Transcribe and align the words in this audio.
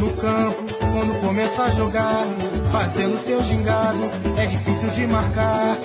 No 0.00 0.10
campo, 0.12 0.64
quando 0.80 1.20
começa 1.20 1.64
a 1.64 1.70
jogar, 1.72 2.24
fazendo 2.72 3.22
seu 3.22 3.42
gingado, 3.42 4.10
é 4.38 4.46
difícil 4.46 4.88
de 4.88 5.06
marcar. 5.06 5.76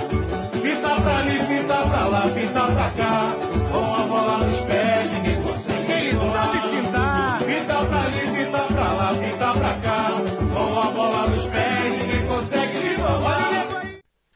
Fita 0.54 1.02
pra 1.02 1.18
ali, 1.18 1.38
fita 1.40 1.76
pra 1.76 2.06
lá, 2.08 2.22
fita 2.34 2.62
pra 2.62 2.90
cá, 2.96 3.34
com 3.74 3.94
a 3.94 4.08
bola 4.08 4.38
nos 4.46 4.62
pés, 4.62 5.05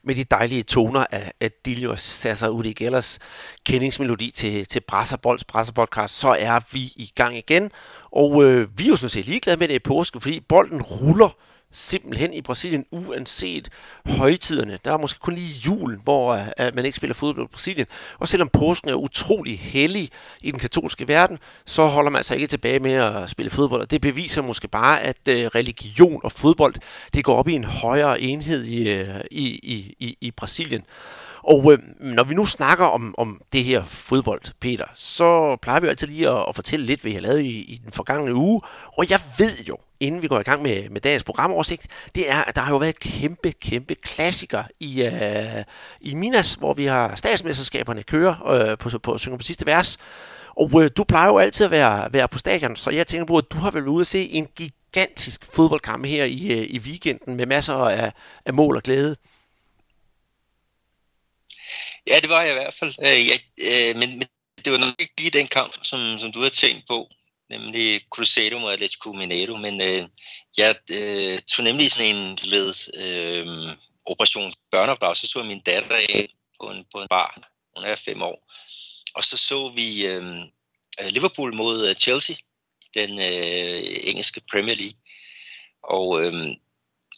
med 0.03 0.15
de 0.15 0.23
dejlige 0.23 0.63
toner 0.63 1.05
af, 1.11 1.31
af 1.41 1.51
Diljo 1.65 1.95
Sasser 1.95 2.49
Udi 2.49 2.73
Gellers 2.73 3.19
kendingsmelodi 3.65 4.31
til, 4.31 4.65
til 4.65 4.79
Brasserbolds 4.87 5.43
Brasserpodcast, 5.43 6.19
så 6.19 6.35
er 6.39 6.59
vi 6.71 6.79
i 6.79 7.11
gang 7.15 7.37
igen. 7.37 7.71
Og 8.11 8.43
øh, 8.43 8.67
vi 8.77 8.83
er 8.83 8.87
jo 8.87 8.95
sådan 8.95 9.09
set 9.09 9.25
ligeglade 9.25 9.57
med 9.57 9.67
det 9.67 9.75
i 9.75 9.79
påske, 9.79 10.21
fordi 10.21 10.39
bolden 10.39 10.81
ruller 10.81 11.29
simpelthen 11.71 12.33
i 12.33 12.41
Brasilien, 12.41 12.85
uanset 12.91 13.69
højtiderne. 14.05 14.79
Der 14.85 14.93
er 14.93 14.97
måske 14.97 15.19
kun 15.19 15.35
lige 15.35 15.53
jul, 15.65 15.99
hvor 16.03 16.33
uh, 16.33 16.75
man 16.75 16.85
ikke 16.85 16.95
spiller 16.95 17.13
fodbold 17.13 17.45
i 17.45 17.51
Brasilien. 17.51 17.87
Og 18.19 18.27
selvom 18.27 18.49
påsken 18.53 18.89
er 18.89 18.93
utrolig 18.93 19.59
hellig 19.59 20.09
i 20.41 20.51
den 20.51 20.59
katolske 20.59 21.07
verden, 21.07 21.37
så 21.65 21.85
holder 21.85 22.11
man 22.11 22.23
sig 22.23 22.35
ikke 22.35 22.47
tilbage 22.47 22.79
med 22.79 22.93
at 22.93 23.29
spille 23.29 23.49
fodbold. 23.49 23.81
Og 23.81 23.91
det 23.91 24.01
beviser 24.01 24.41
måske 24.41 24.67
bare, 24.67 25.01
at 25.01 25.17
uh, 25.29 25.33
religion 25.35 26.21
og 26.23 26.31
fodbold, 26.31 26.73
det 27.13 27.25
går 27.25 27.35
op 27.35 27.47
i 27.47 27.53
en 27.53 27.63
højere 27.63 28.21
enhed 28.21 28.65
i, 28.65 29.01
uh, 29.01 29.07
i, 29.31 29.45
i, 29.63 29.95
i, 29.99 30.17
i 30.21 30.31
Brasilien. 30.31 30.81
Og 31.43 31.73
øh, 31.73 31.79
når 31.99 32.23
vi 32.23 32.35
nu 32.35 32.45
snakker 32.45 32.85
om, 32.85 33.15
om 33.17 33.41
det 33.53 33.63
her 33.63 33.83
fodbold, 33.83 34.41
Peter, 34.59 34.85
så 34.95 35.57
plejer 35.61 35.79
vi 35.79 35.85
jo 35.85 35.89
altid 35.89 36.07
lige 36.07 36.29
at, 36.29 36.45
at 36.49 36.55
fortælle 36.55 36.85
lidt, 36.85 37.01
hvad 37.01 37.11
jeg 37.11 37.21
har 37.21 37.27
lavet 37.27 37.41
i, 37.41 37.61
i 37.61 37.81
den 37.83 37.91
forgangne 37.91 38.33
uge. 38.33 38.61
Og 38.97 39.09
jeg 39.09 39.19
ved 39.37 39.57
jo, 39.67 39.77
inden 39.99 40.21
vi 40.21 40.27
går 40.27 40.39
i 40.39 40.43
gang 40.43 40.61
med, 40.61 40.89
med 40.89 41.01
dagens 41.01 41.23
programoversigt, 41.23 41.87
det 42.15 42.29
er, 42.29 42.43
at 42.43 42.55
der 42.55 42.61
har 42.61 42.71
jo 42.71 42.77
været 42.77 42.89
et 42.89 42.99
kæmpe, 42.99 43.51
kæmpe 43.51 43.95
klassiker 43.95 44.63
i, 44.79 45.01
øh, 45.03 45.63
i 46.01 46.13
Minas, 46.13 46.53
hvor 46.53 46.73
vi 46.73 46.85
har 46.85 47.15
statsmesterskaberne 47.15 48.03
kører 48.03 48.47
øh, 48.47 48.77
på, 48.77 48.89
på, 48.89 48.99
på 48.99 49.17
på 49.37 49.41
sidste 49.41 49.65
vers. 49.65 49.97
Og 50.55 50.83
øh, 50.83 50.91
du 50.97 51.03
plejer 51.03 51.27
jo 51.27 51.37
altid 51.37 51.65
at 51.65 51.71
være, 51.71 52.13
være 52.13 52.27
på 52.27 52.37
stadion, 52.37 52.75
så 52.75 52.89
jeg 52.89 53.07
tænker 53.07 53.25
på, 53.25 53.37
at 53.37 53.51
du 53.51 53.57
har 53.57 53.71
vel 53.71 53.87
ude 53.87 54.01
at 54.01 54.07
se 54.07 54.29
en 54.29 54.47
gigantisk 54.55 55.45
fodboldkamp 55.55 56.05
her 56.05 56.25
i, 56.25 56.51
øh, 56.51 56.67
i 56.69 56.79
weekenden 56.79 57.35
med 57.35 57.45
masser 57.45 57.73
af, 57.73 58.11
af 58.45 58.53
mål 58.53 58.75
og 58.75 58.83
glæde. 58.83 59.15
Ja, 62.07 62.19
det 62.21 62.29
var 62.29 62.41
jeg 62.41 62.51
i 62.51 62.53
hvert 62.53 62.73
fald. 62.79 62.93
Øh, 62.99 63.27
ja, 63.27 63.37
øh, 63.71 63.95
men, 63.95 64.09
men 64.19 64.27
det 64.65 64.73
var 64.73 64.79
nok 64.79 64.95
ikke 64.99 65.13
lige 65.17 65.31
den 65.31 65.47
kamp, 65.47 65.73
som, 65.81 65.99
som 66.19 66.31
du 66.31 66.39
havde 66.39 66.53
tænkt 66.53 66.87
på, 66.87 67.07
nemlig 67.49 68.01
Cruzeiro 68.09 68.59
mod 68.59 68.73
Atletico 68.73 69.11
Mineiro, 69.13 69.57
men 69.57 69.81
øh, 69.81 70.07
jeg 70.57 70.75
øh, 70.91 71.39
tog 71.39 71.63
nemlig 71.63 71.91
sådan 71.91 72.15
en 72.15 72.39
led 72.43 72.73
øh, 72.93 73.75
operation 74.05 74.53
børneopdrag, 74.71 75.17
så 75.17 75.27
så 75.27 75.39
jeg 75.39 75.47
min 75.47 75.61
datter 75.61 75.95
af 75.95 76.29
på 76.61 76.71
en, 76.71 76.85
på 76.93 77.01
en 77.01 77.07
bar, 77.07 77.51
hun 77.75 77.85
er 77.85 77.95
fem 77.95 78.21
år, 78.21 78.51
og 79.15 79.23
så 79.23 79.37
så 79.37 79.69
vi 79.69 80.07
øh, 80.07 80.39
øh 81.01 81.07
Liverpool 81.09 81.55
mod 81.55 81.87
øh, 81.89 81.95
Chelsea, 81.95 82.35
den 82.93 83.19
øh, 83.19 83.81
engelske 84.03 84.41
Premier 84.51 84.75
League, 84.75 84.99
og 85.83 86.21
øh, 86.21 86.33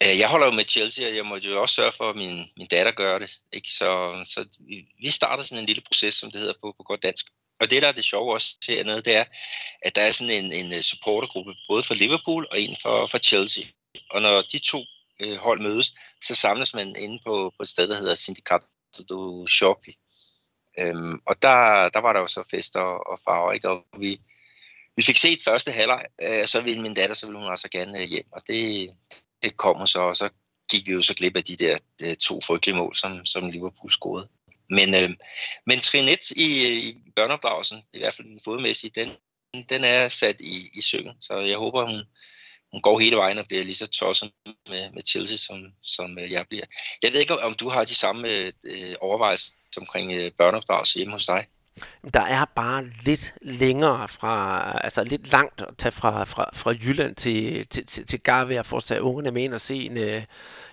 øh, 0.03 0.19
jeg 0.19 0.29
holder 0.29 0.47
jo 0.47 0.53
med 0.53 0.65
Chelsea, 0.65 1.07
og 1.07 1.15
jeg 1.15 1.25
måtte 1.25 1.49
jo 1.49 1.61
også 1.61 1.75
sørge 1.75 1.91
for, 1.91 2.09
at 2.09 2.15
min, 2.15 2.45
min 2.57 2.67
datter 2.67 2.91
gør 2.91 3.17
det. 3.17 3.31
Ikke? 3.53 3.69
Så, 3.69 3.89
så 4.25 4.57
vi 5.03 5.09
starter 5.09 5.43
sådan 5.43 5.59
en 5.59 5.65
lille 5.65 5.81
proces, 5.81 6.15
som 6.15 6.31
det 6.31 6.39
hedder 6.39 6.53
på, 6.61 6.73
på 6.77 6.83
godt 6.83 7.03
dansk. 7.03 7.25
Og 7.61 7.69
det, 7.69 7.81
der 7.81 7.87
er 7.87 7.91
det 7.91 8.05
sjove 8.05 8.33
også 8.33 8.55
hernede, 8.67 9.01
det 9.01 9.15
er, 9.15 9.25
at 9.81 9.95
der 9.95 10.01
er 10.01 10.11
sådan 10.11 10.45
en, 10.45 10.51
en 10.51 10.73
øh, 10.73 10.81
supportergruppe, 10.81 11.53
både 11.67 11.83
for 11.83 11.93
Liverpool 11.93 12.47
og 12.51 12.61
en 12.61 12.75
for, 12.81 13.07
for 13.07 13.17
Chelsea. 13.17 13.63
Og 14.09 14.21
når 14.21 14.41
de 14.41 14.59
to 14.59 14.83
øh, 15.21 15.37
hold 15.37 15.59
mødes, 15.59 15.93
så 16.23 16.35
samles 16.35 16.73
man 16.73 16.95
inde 16.95 17.19
på, 17.25 17.53
på 17.57 17.63
et 17.63 17.67
sted, 17.67 17.87
der 17.87 17.95
hedder 17.95 18.15
Sindicato 18.15 18.65
du 19.09 19.47
Shopping. 19.47 19.97
Øhm, 20.79 21.19
og 21.25 21.41
der, 21.41 21.89
der 21.89 21.99
var 21.99 22.13
der 22.13 22.19
jo 22.19 22.27
så 22.27 22.43
fester 22.51 22.79
og, 22.79 23.07
og 23.07 23.19
farver, 23.25 23.51
ikke? 23.51 23.69
og 23.69 23.85
vi, 23.99 24.21
vi 24.95 25.01
fik 25.03 25.17
set 25.17 25.39
første 25.45 25.71
halvleg, 25.71 26.05
øh, 26.21 26.47
så 26.47 26.61
ville 26.61 26.81
min 26.81 26.93
datter, 26.93 27.15
så 27.15 27.25
ville 27.25 27.39
hun 27.39 27.49
altså 27.49 27.69
gerne 27.69 28.01
øh, 28.01 28.07
hjem, 28.07 28.27
og 28.31 28.41
det, 28.47 28.89
det 29.41 29.57
kommer 29.57 29.85
så, 29.85 29.99
og 29.99 30.15
så 30.15 30.29
gik 30.71 30.87
vi 30.87 30.91
jo 30.91 31.01
så 31.01 31.13
glip 31.13 31.37
af 31.37 31.43
de 31.43 31.55
der 31.55 31.77
de 31.99 32.15
to 32.15 32.39
frygtelige 32.47 32.77
mål, 32.77 32.95
som, 32.95 33.25
som 33.25 33.49
Liverpool 33.49 33.91
scorede. 33.91 34.29
Men, 34.77 34.95
øh, 34.95 35.09
men 35.65 35.79
trin 35.79 36.07
1 36.07 36.31
i, 36.31 36.47
i 36.77 36.97
børneopdragelsen, 37.15 37.83
i 37.93 37.97
hvert 37.97 38.13
fald 38.13 38.27
den 38.27 38.41
fodmæssige, 38.43 38.91
den, 38.95 39.09
den 39.69 39.83
er 39.83 40.07
sat 40.07 40.41
i, 40.41 40.69
i 40.73 40.81
søen. 40.81 41.11
Så 41.21 41.39
jeg 41.39 41.57
håber, 41.57 41.85
hun, 41.85 42.03
hun 42.71 42.81
går 42.81 42.99
hele 42.99 43.15
vejen 43.15 43.37
og 43.37 43.45
bliver 43.47 43.63
lige 43.63 43.75
så 43.75 43.87
tosset 43.87 44.31
med, 44.69 44.91
med 44.91 45.01
Chelsea, 45.09 45.37
som, 45.37 45.73
som 45.83 46.19
øh, 46.19 46.31
jeg 46.31 46.45
bliver. 46.49 46.65
Jeg 47.03 47.13
ved 47.13 47.19
ikke, 47.19 47.39
om 47.39 47.53
du 47.53 47.69
har 47.69 47.83
de 47.83 47.95
samme 47.95 48.29
øh, 48.29 48.51
øh 48.63 48.95
overvejelser 49.01 49.51
omkring 49.77 50.13
øh, 50.13 50.31
børneopdragelse 50.31 50.97
hjemme 50.97 51.13
hos 51.13 51.25
dig? 51.25 51.47
Der 52.13 52.21
er 52.21 52.45
bare 52.55 52.83
lidt 53.03 53.33
længere 53.41 54.07
fra, 54.07 54.63
altså 54.83 55.03
lidt 55.03 55.31
langt 55.31 55.61
at 55.61 55.67
tage 55.77 55.91
fra, 55.91 56.23
fra, 56.23 56.49
fra 56.53 56.71
Jylland 56.71 57.15
til, 57.15 57.67
til, 57.67 57.85
til, 57.85 58.05
til 58.05 58.19
Garve 58.19 58.59
og 58.59 58.65
få 58.65 58.79
tage 58.79 59.01
ungerne 59.01 59.31
med 59.31 59.43
ind 59.43 59.53
og 59.53 59.61
se 59.61 59.75
en, 59.75 59.97
øh, 59.97 60.21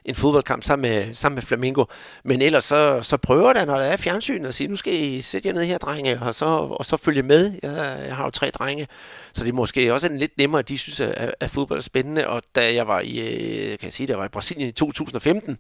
en 0.05 0.15
fodboldkamp 0.15 0.65
sammen 0.65 0.91
med, 0.91 1.15
sammen 1.15 1.35
med 1.35 1.43
Flamingo. 1.43 1.85
Men 2.25 2.43
ellers 2.43 2.65
så, 2.65 3.03
så 3.03 3.17
prøver 3.17 3.53
der, 3.53 3.65
når 3.65 3.77
der 3.77 3.85
er 3.85 3.97
fjernsyn, 3.97 4.45
at 4.45 4.55
sige, 4.55 4.69
nu 4.69 4.77
skal 4.77 4.95
I 4.95 5.21
sætte 5.21 5.49
jer 5.49 5.55
ned 5.55 5.65
her, 5.65 5.79
drenge, 5.79 6.21
og 6.21 6.35
så, 6.35 6.45
og 6.47 6.85
så 6.85 6.97
følge 6.97 7.23
med. 7.23 7.53
Jeg, 7.63 8.05
jeg 8.07 8.17
har 8.17 8.25
jo 8.25 8.31
tre 8.31 8.51
drenge, 8.51 8.89
så 9.33 9.45
det 9.45 9.51
er 9.51 9.55
måske 9.55 9.95
også 9.95 10.07
en 10.07 10.19
lidt 10.19 10.39
nemmere, 10.39 10.59
at 10.59 10.69
de 10.69 10.79
synes, 10.79 11.01
at, 11.01 11.35
at 11.41 11.51
fodbold 11.51 11.79
er 11.79 11.83
spændende. 11.83 12.29
Og 12.29 12.43
da 12.55 12.75
jeg 12.75 12.89
var 12.89 13.01
i, 13.01 13.19
øh, 13.19 13.69
kan 13.79 13.87
jeg 13.87 13.93
sige, 13.93 14.07
der 14.07 14.17
var 14.17 14.25
i 14.25 14.29
Brasilien 14.29 14.69
i 14.69 14.73
2015, 14.73 15.59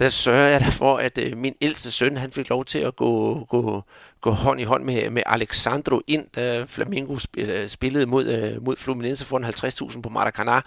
der 0.00 0.08
sørger 0.08 0.48
jeg 0.48 0.72
for, 0.72 0.96
at 0.96 1.18
øh, 1.18 1.36
min 1.36 1.54
ældste 1.60 1.90
søn, 1.90 2.16
han 2.16 2.32
fik 2.32 2.48
lov 2.48 2.64
til 2.64 2.78
at 2.78 2.96
gå, 2.96 3.44
gå, 3.44 3.82
gå 4.26 4.32
hånd 4.32 4.60
i 4.60 4.64
hånd 4.64 4.84
med, 4.84 5.10
med 5.10 5.22
Alexandro 5.26 6.00
ind, 6.06 6.24
da 6.36 6.64
Flamengo 6.68 7.16
øh, 7.36 7.68
spillede 7.68 8.06
mod, 8.06 8.26
øh, 8.26 8.64
mod 8.64 8.76
Fluminense 8.76 9.24
foran 9.24 9.44
50.000 9.44 10.00
på 10.00 10.08
Maracanã. 10.08 10.60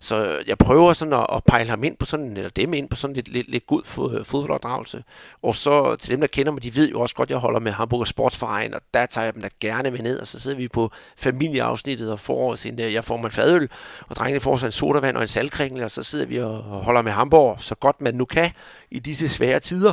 Så 0.00 0.38
jeg 0.46 0.58
prøver 0.58 0.92
sådan 0.92 1.14
at, 1.14 1.26
at 1.32 1.44
pejle 1.44 1.70
ham 1.70 1.84
ind 1.84 1.96
på 1.96 2.06
sådan, 2.06 2.36
eller 2.36 2.50
dem 2.50 2.74
ind 2.74 2.88
på 2.88 2.96
sådan 2.96 3.16
lidt, 3.16 3.28
lidt, 3.28 3.48
lidt 3.48 3.66
god 3.66 3.82
øh, 4.14 4.24
fodboldopdragelse. 4.24 5.04
Og 5.42 5.54
så 5.54 5.96
til 5.96 6.10
dem, 6.10 6.20
der 6.20 6.26
kender 6.26 6.52
mig, 6.52 6.62
de 6.62 6.76
ved 6.76 6.90
jo 6.90 7.00
også 7.00 7.14
godt, 7.14 7.26
at 7.26 7.30
jeg 7.30 7.38
holder 7.38 7.60
med 7.60 7.72
Hamburger 7.72 8.04
Sportsverein, 8.04 8.74
og 8.74 8.80
der 8.94 9.06
tager 9.06 9.24
jeg 9.24 9.34
dem 9.34 9.42
da 9.42 9.48
gerne 9.60 9.90
med 9.90 10.00
ned, 10.00 10.20
og 10.20 10.26
så 10.26 10.40
sidder 10.40 10.56
vi 10.56 10.68
på 10.68 10.90
familieafsnittet 11.16 12.12
og 12.12 12.18
får 12.20 12.52
os 12.52 12.66
en, 12.66 12.78
jeg 12.78 13.04
får 13.04 13.16
mig 13.16 13.24
en 13.24 13.32
fadøl, 13.32 13.68
og 14.08 14.16
drengene 14.16 14.40
får 14.40 14.56
sig 14.56 14.66
en 14.66 14.72
sodavand 14.72 15.16
og 15.16 15.22
en 15.22 15.28
saltkringle, 15.28 15.84
og 15.84 15.90
så 15.90 16.02
sidder 16.02 16.26
vi 16.26 16.38
og 16.40 16.56
holder 16.62 17.02
med 17.02 17.12
Hamburg, 17.12 17.56
så 17.60 17.74
godt 17.74 18.00
man 18.00 18.14
nu 18.14 18.24
kan 18.24 18.50
i 18.92 18.98
disse 18.98 19.28
svære 19.28 19.60
tider. 19.60 19.92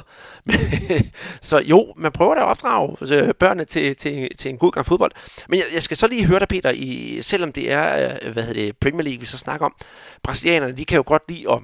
så 1.41 1.59
jo, 1.59 1.93
man 1.97 2.11
prøver 2.11 2.35
da 2.35 2.41
at 2.41 2.47
opdrage 2.47 2.97
øh, 3.01 3.33
børnene 3.33 3.65
til, 3.65 3.95
til, 3.95 4.29
til 4.37 4.49
en 4.49 4.57
god 4.57 4.71
gang 4.71 4.85
fodbold. 4.85 5.11
Men 5.49 5.59
jeg, 5.59 5.65
jeg 5.73 5.83
skal 5.83 5.97
så 5.97 6.07
lige 6.07 6.25
høre 6.25 6.39
dig, 6.39 6.47
Peter, 6.47 6.71
i, 6.71 7.19
selvom 7.21 7.51
det 7.51 7.71
er 7.71 8.09
øh, 8.23 8.33
hvad 8.33 8.43
hedder 8.43 8.61
det, 8.61 8.77
Premier 8.77 9.03
League, 9.03 9.19
vi 9.19 9.25
så 9.25 9.37
snakker 9.37 9.65
om. 9.65 9.75
Brasilianerne, 10.23 10.77
de 10.77 10.85
kan 10.85 10.95
jo 10.95 11.03
godt 11.05 11.23
lide 11.29 11.51
at 11.51 11.59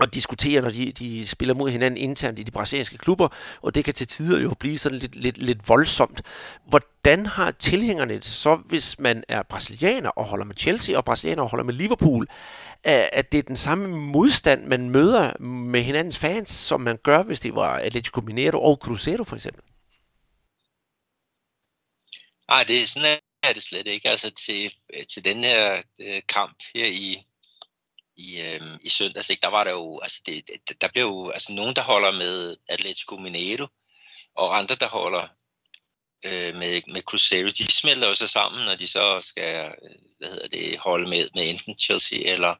og 0.00 0.14
diskutere, 0.14 0.62
når 0.62 0.70
de, 0.70 0.92
de 0.92 1.26
spiller 1.26 1.54
mod 1.54 1.70
hinanden 1.70 1.98
internt 1.98 2.38
i 2.38 2.42
de 2.42 2.50
brasilianske 2.50 2.98
klubber, 2.98 3.28
og 3.62 3.74
det 3.74 3.84
kan 3.84 3.94
til 3.94 4.06
tider 4.06 4.40
jo 4.40 4.54
blive 4.60 4.78
sådan 4.78 4.98
lidt, 4.98 5.14
lidt, 5.14 5.38
lidt 5.38 5.68
voldsomt. 5.68 6.22
Hvordan 6.66 7.26
har 7.26 7.50
tilhængerne 7.50 8.14
det 8.14 8.24
så, 8.24 8.56
hvis 8.56 8.98
man 8.98 9.24
er 9.28 9.42
brasilianer 9.42 10.10
og 10.10 10.24
holder 10.24 10.44
med 10.44 10.54
Chelsea, 10.56 10.96
og 10.96 11.04
brasilianer 11.04 11.42
og 11.42 11.50
holder 11.50 11.64
med 11.64 11.74
Liverpool, 11.74 12.26
at 12.84 13.32
det 13.32 13.38
er 13.38 13.42
den 13.42 13.56
samme 13.56 13.88
modstand, 13.88 14.66
man 14.66 14.90
møder 14.90 15.38
med 15.42 15.82
hinandens 15.82 16.18
fans, 16.18 16.50
som 16.50 16.80
man 16.80 16.96
gør, 16.96 17.22
hvis 17.22 17.40
det 17.40 17.54
var 17.54 17.78
Atletico 17.78 18.20
Mineiro 18.20 18.62
og 18.62 18.76
Cruzeiro 18.76 19.24
for 19.24 19.36
eksempel? 19.36 19.62
Nej, 22.48 22.64
det 22.64 22.82
er 22.82 22.86
sådan 22.86 23.18
er 23.42 23.52
det 23.52 23.62
slet 23.62 23.86
ikke. 23.86 24.10
Altså 24.10 24.30
til, 24.30 24.74
til 25.12 25.24
den 25.24 25.44
her 25.44 25.82
øh, 26.00 26.22
kamp 26.28 26.56
her 26.74 26.86
i, 26.86 27.24
i, 28.16 28.40
øh, 28.40 28.60
i 28.82 28.88
søndags, 28.88 29.30
ikke, 29.30 29.40
der 29.40 29.48
var 29.48 29.64
der 29.64 29.70
jo, 29.70 30.00
altså 30.00 30.22
det, 30.26 30.50
der 30.80 30.88
blev 30.88 31.04
jo 31.04 31.30
altså 31.30 31.52
nogen, 31.52 31.76
der 31.76 31.82
holder 31.82 32.12
med 32.12 32.56
Atletico 32.68 33.16
Mineiro, 33.16 33.66
og 34.34 34.58
andre, 34.58 34.74
der 34.74 34.88
holder 34.88 35.28
øh, 36.24 36.54
med, 36.54 36.82
med 36.92 37.02
Cruzeiro, 37.02 37.48
de 37.48 37.72
smelter 37.72 38.08
jo 38.08 38.14
så 38.14 38.26
sammen, 38.26 38.64
når 38.64 38.74
de 38.74 38.86
så 38.86 39.20
skal 39.20 39.66
øh, 39.66 39.90
hvad 40.18 40.28
hedder 40.28 40.48
det, 40.48 40.78
holde 40.78 41.08
med, 41.08 41.28
med 41.34 41.50
enten 41.50 41.78
Chelsea 41.78 42.18
eller, 42.32 42.54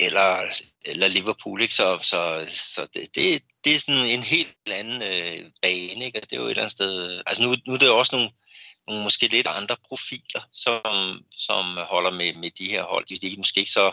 eller, 0.00 0.54
eller 0.84 1.08
Liverpool. 1.08 1.62
Ikke? 1.62 1.74
Så, 1.74 1.98
så, 2.02 2.46
så 2.50 2.88
det, 2.94 3.14
det, 3.14 3.42
det 3.64 3.74
er 3.74 3.78
sådan 3.78 4.06
en 4.06 4.22
helt 4.22 4.56
anden 4.66 5.02
øh, 5.02 5.50
bane, 5.62 6.04
ikke? 6.04 6.18
og 6.18 6.30
det 6.30 6.36
er 6.36 6.40
jo 6.40 6.46
et 6.46 6.50
eller 6.50 6.62
andet 6.62 6.72
sted... 6.72 7.22
Altså 7.26 7.42
nu, 7.42 7.56
nu 7.66 7.74
er 7.74 7.78
det 7.78 7.86
jo 7.86 7.98
også 7.98 8.16
nogle 8.16 8.30
måske 8.88 9.26
lidt 9.26 9.46
andre 9.46 9.76
profiler, 9.88 10.48
som, 10.52 11.24
som 11.30 11.64
holder 11.76 12.10
med, 12.10 12.34
med 12.34 12.50
de 12.50 12.70
her 12.70 12.82
hold. 12.82 13.06
De, 13.06 13.26
er 13.26 13.36
måske 13.36 13.60
ikke 13.60 13.70
så 13.70 13.92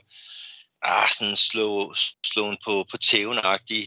ah, 0.82 1.10
sådan 1.10 1.36
slå, 1.36 1.94
slåen 2.26 2.58
på, 2.66 2.86
på 2.92 2.98
tæven 2.98 3.38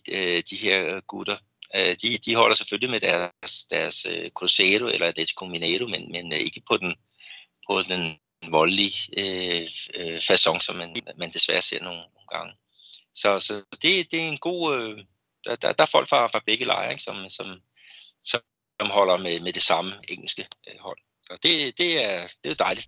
øh, 0.09 0.43
de 0.51 0.57
her 0.57 1.01
gutter. 1.01 1.37
Øh, 1.77 1.97
de, 2.03 2.19
de 2.19 2.35
holder 2.35 2.55
selvfølgelig 2.55 2.91
med 2.91 3.01
deres, 3.01 3.65
deres 3.65 4.07
uh, 4.07 4.29
Cruzeiro 4.29 4.87
eller 4.87 5.07
Atletico 5.07 5.47
Mineiro, 5.47 5.87
men, 5.87 6.13
men 6.13 6.33
øh, 6.33 6.39
ikke 6.39 6.63
på 6.69 6.77
den, 6.77 6.95
på 7.71 7.83
den 7.83 8.19
voldelige 8.51 8.99
øh, 9.17 9.69
øh, 9.95 10.19
façon, 10.19 10.61
som 10.61 10.77
man, 10.77 10.97
man 11.17 11.33
desværre 11.33 11.63
ser 11.63 11.83
nogle, 11.83 12.01
nogle 12.01 12.29
gange. 12.31 12.55
Så, 13.15 13.41
så 13.41 13.65
det, 13.83 14.11
det 14.11 14.21
er 14.21 14.29
en 14.29 14.39
god... 14.39 14.77
Øh, 14.77 15.05
der, 15.45 15.57
der, 15.57 15.73
der 15.73 15.83
er 15.83 15.89
folk 15.93 16.09
fra, 16.09 16.27
fra 16.27 16.43
begge 16.47 16.65
lejre, 16.65 16.91
ikke, 16.91 17.03
som, 17.03 17.31
som, 17.31 17.61
som 18.25 18.41
holder 18.81 19.17
med, 19.17 19.41
med 19.41 19.53
det 19.53 19.63
samme 19.63 19.93
engelske 20.09 20.47
øh, 20.69 20.75
hold. 20.81 20.99
Og 21.31 21.39
det, 21.43 21.79
det, 21.79 22.05
er, 22.05 22.27
det 22.45 22.51
er 22.51 22.55
dejligt. 22.55 22.87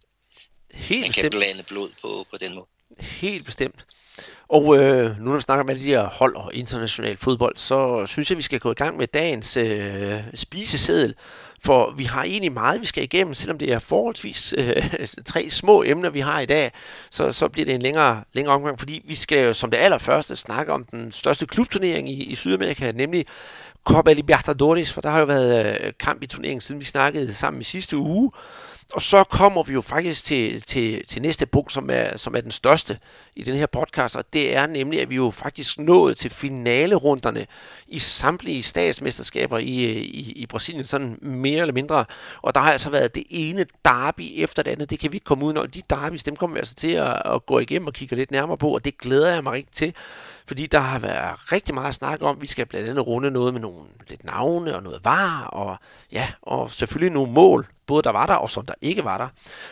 Helt 0.74 1.00
man 1.00 1.08
bestemt. 1.08 1.32
kan 1.32 1.38
blande 1.38 1.62
blod 1.62 1.90
på, 2.02 2.26
på 2.30 2.36
den 2.36 2.54
måde. 2.54 2.66
Helt 3.00 3.44
bestemt. 3.44 3.86
Og 4.48 4.78
øh, 4.78 5.18
nu 5.18 5.24
når 5.24 5.34
vi 5.34 5.40
snakker 5.40 5.64
om 5.64 5.70
alle 5.70 5.82
de 5.82 5.86
her 5.86 6.04
hold 6.04 6.36
og 6.36 6.54
international 6.54 7.16
fodbold, 7.16 7.56
så 7.56 8.06
synes 8.06 8.30
jeg, 8.30 8.36
vi 8.36 8.42
skal 8.42 8.60
gå 8.60 8.70
i 8.70 8.74
gang 8.74 8.96
med 8.96 9.06
dagens 9.06 9.56
øh, 9.56 10.20
spiseseddel. 10.34 11.14
For 11.64 11.94
vi 11.96 12.04
har 12.04 12.24
egentlig 12.24 12.52
meget, 12.52 12.80
vi 12.80 12.86
skal 12.86 13.04
igennem, 13.04 13.34
selvom 13.34 13.58
det 13.58 13.72
er 13.72 13.78
forholdsvis 13.78 14.54
øh, 14.58 14.82
tre 15.26 15.50
små 15.50 15.82
emner, 15.82 16.10
vi 16.10 16.20
har 16.20 16.40
i 16.40 16.46
dag, 16.46 16.72
så, 17.10 17.32
så 17.32 17.48
bliver 17.48 17.66
det 17.66 17.74
en 17.74 17.82
længere, 17.82 18.24
længere 18.32 18.54
omgang, 18.54 18.78
fordi 18.78 19.02
vi 19.04 19.14
skal 19.14 19.44
jo 19.44 19.52
som 19.52 19.70
det 19.70 19.78
allerførste 19.78 20.36
snakke 20.36 20.72
om 20.72 20.84
den 20.84 21.12
største 21.12 21.46
klubturnering 21.46 22.10
i, 22.10 22.24
i 22.24 22.34
Sydamerika, 22.34 22.92
nemlig 22.92 23.26
Copa 23.86 24.12
Libertadores, 24.12 24.92
for 24.92 25.00
der 25.00 25.10
har 25.10 25.18
jo 25.18 25.24
været 25.24 25.80
øh, 25.80 25.92
kamp 26.00 26.22
i 26.22 26.26
turneringen, 26.26 26.60
siden 26.60 26.80
vi 26.80 26.84
snakkede 26.84 27.34
sammen 27.34 27.60
i 27.60 27.64
sidste 27.64 27.96
uge. 27.96 28.30
Og 28.92 29.02
så 29.02 29.24
kommer 29.24 29.62
vi 29.62 29.72
jo 29.72 29.80
faktisk 29.80 30.24
til, 30.24 30.62
til, 30.62 31.06
til 31.06 31.22
næste 31.22 31.46
punkt, 31.46 31.72
som 31.72 31.90
er, 31.92 32.16
som 32.16 32.34
er 32.34 32.40
den 32.40 32.50
største 32.50 32.98
i 33.36 33.42
den 33.42 33.56
her 33.56 33.66
podcast, 33.66 34.16
og 34.16 34.24
det 34.32 34.56
er 34.56 34.66
nemlig, 34.66 35.00
at 35.00 35.10
vi 35.10 35.16
jo 35.16 35.30
faktisk 35.30 35.78
nået 35.78 36.16
til 36.16 36.30
finalerunderne 36.30 37.46
i 37.86 37.98
samtlige 37.98 38.62
statsmesterskaber 38.62 39.58
i, 39.58 39.84
øh, 39.84 39.96
i, 39.96 40.32
i 40.36 40.46
Brasilien, 40.46 40.84
sådan 40.84 41.18
mere 41.22 41.60
eller 41.60 41.74
mindre. 41.74 42.04
Og 42.42 42.54
der 42.54 42.60
har 42.60 42.72
altså 42.72 42.90
været 42.90 43.14
det 43.14 43.24
ene 43.30 43.66
derby 43.84 44.32
efter 44.34 44.62
det 44.62 44.70
andet, 44.70 44.90
det 44.90 44.98
kan 44.98 45.12
vi 45.12 45.16
ikke 45.16 45.24
komme 45.24 45.44
ud 45.44 45.54
af. 45.54 45.70
De 45.70 45.82
derbys, 45.90 46.22
dem 46.22 46.36
kommer 46.36 46.54
vi 46.54 46.58
altså 46.58 46.74
til 46.74 46.92
at, 46.92 47.22
at 47.24 47.46
gå 47.46 47.58
igennem 47.58 47.86
og 47.86 47.92
kigge 47.92 48.16
lidt 48.16 48.30
nærmere 48.30 48.58
på, 48.58 48.74
og 48.74 48.84
det 48.84 48.98
glæder 48.98 49.34
jeg 49.34 49.42
mig 49.42 49.52
rigtig 49.52 49.74
til 49.74 49.94
fordi 50.46 50.66
der 50.66 50.78
har 50.78 50.98
været 50.98 51.52
rigtig 51.52 51.74
meget 51.74 51.94
snak 51.94 52.22
om, 52.22 52.40
vi 52.40 52.46
skal 52.46 52.66
blandt 52.66 52.88
andet 52.88 53.06
runde 53.06 53.30
noget 53.30 53.54
med 53.54 53.60
nogle 53.60 53.86
lidt 54.08 54.24
navne 54.24 54.76
og 54.76 54.82
noget 54.82 55.04
var, 55.04 55.44
og 55.44 55.76
ja, 56.12 56.28
og 56.42 56.70
selvfølgelig 56.70 57.12
nogle 57.12 57.32
mål, 57.32 57.66
både 57.86 58.02
der 58.02 58.10
var 58.10 58.26
der 58.26 58.34
og 58.34 58.50
som 58.50 58.66
der 58.66 58.74
ikke 58.80 59.04
var 59.04 59.18
der. 59.18 59.28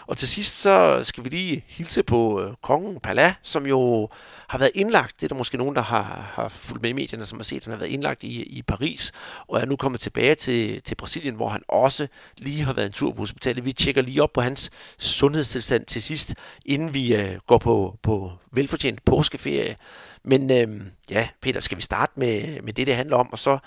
Og 0.07 0.17
til 0.17 0.29
sidst 0.29 0.61
så 0.61 1.01
skal 1.03 1.25
vi 1.25 1.29
lige 1.29 1.65
hilse 1.69 2.03
på 2.03 2.41
øh, 2.41 2.53
kongen 2.63 3.01
Pala, 3.01 3.35
som 3.43 3.67
jo 3.67 4.09
har 4.49 4.59
været 4.59 4.71
indlagt, 4.75 5.17
det 5.17 5.25
er 5.25 5.29
der 5.29 5.35
måske 5.35 5.57
nogen, 5.57 5.77
der 5.77 5.83
har, 5.83 6.31
har 6.35 6.49
fulgt 6.49 6.83
med 6.83 6.91
i 6.91 6.93
medierne, 6.93 7.27
som 7.27 7.39
har 7.39 7.45
set, 7.45 7.57
at 7.57 7.65
han 7.65 7.73
har 7.73 7.79
været 7.79 7.91
indlagt 7.91 8.23
i, 8.23 8.43
i 8.43 8.63
Paris, 8.63 9.13
og 9.49 9.61
er 9.61 9.65
nu 9.65 9.77
kommet 9.77 10.01
tilbage 10.01 10.35
til, 10.35 10.83
til 10.83 10.95
Brasilien, 10.95 11.35
hvor 11.35 11.49
han 11.49 11.63
også 11.69 12.07
lige 12.37 12.65
har 12.65 12.73
været 12.73 12.87
en 12.87 12.93
tur 12.93 13.13
på 13.13 13.19
hospitalet. 13.19 13.65
Vi 13.65 13.73
tjekker 13.73 14.03
lige 14.03 14.23
op 14.23 14.33
på 14.33 14.41
hans 14.41 14.71
sundhedstilstand 14.99 15.87
til 15.87 16.03
sidst, 16.03 16.35
inden 16.65 16.95
vi 16.95 17.15
øh, 17.17 17.39
går 17.47 17.59
på, 17.59 17.99
på 18.03 18.33
velfortjent 18.57 19.05
påskeferie. 19.05 19.77
Men 20.25 20.51
øh, 20.51 20.81
ja, 21.11 21.29
Peter, 21.43 21.61
skal 21.61 21.77
vi 21.77 21.83
starte 21.83 22.13
med, 22.17 22.63
med 22.63 22.73
det, 22.73 22.87
det 22.87 22.97
handler 22.97 23.17
om, 23.17 23.33
og 23.33 23.39
så 23.39 23.59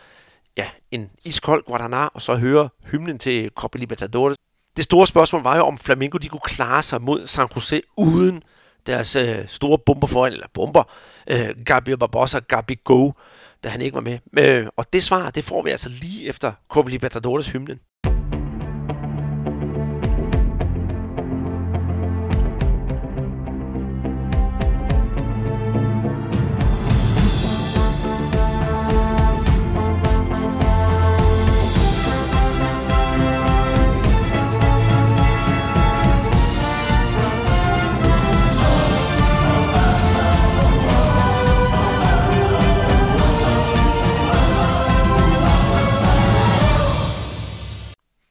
ja, 0.58 0.66
en 0.92 1.10
iskold 1.26 1.64
Guadana, 1.64 2.06
og 2.06 2.22
så 2.22 2.36
høre 2.36 2.70
hymnen 2.92 3.20
til 3.20 3.50
Copa 3.56 3.78
Libertadores. 3.78 4.38
Det 4.78 4.84
store 4.84 5.08
spørgsmål 5.08 5.44
var 5.44 5.58
jo, 5.58 5.64
om 5.64 5.78
Flamengo 5.78 6.18
de 6.18 6.30
kunne 6.30 6.40
klare 6.40 6.82
sig 6.84 7.02
mod 7.02 7.28
San 7.28 7.48
Jose 7.56 7.82
uden 7.98 8.44
deres 8.88 9.16
øh, 9.16 9.48
store 9.48 9.78
bomber 9.86 10.08
foran, 10.08 10.34
eller 10.34 10.48
bomber, 10.54 10.84
øh, 11.28 11.50
Gabriel 11.66 11.98
Barbosa, 11.98 12.40
Gabi 12.40 12.76
Go, 12.84 13.12
da 13.64 13.70
han 13.70 13.82
ikke 13.82 13.96
var 13.96 14.02
med. 14.02 14.20
Øh, 14.38 14.68
og 14.78 14.94
det 14.94 15.04
svar, 15.04 15.30
det 15.30 15.44
får 15.44 15.64
vi 15.64 15.70
altså 15.70 15.90
lige 15.90 16.28
efter 16.28 16.52
Copa 16.70 16.90
Libertadores 16.90 17.48
hymnen. 17.48 17.80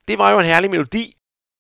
Det 0.09 0.19
var 0.19 0.31
jo 0.31 0.39
en 0.39 0.47
herlig 0.47 0.71
melodi, 0.71 1.17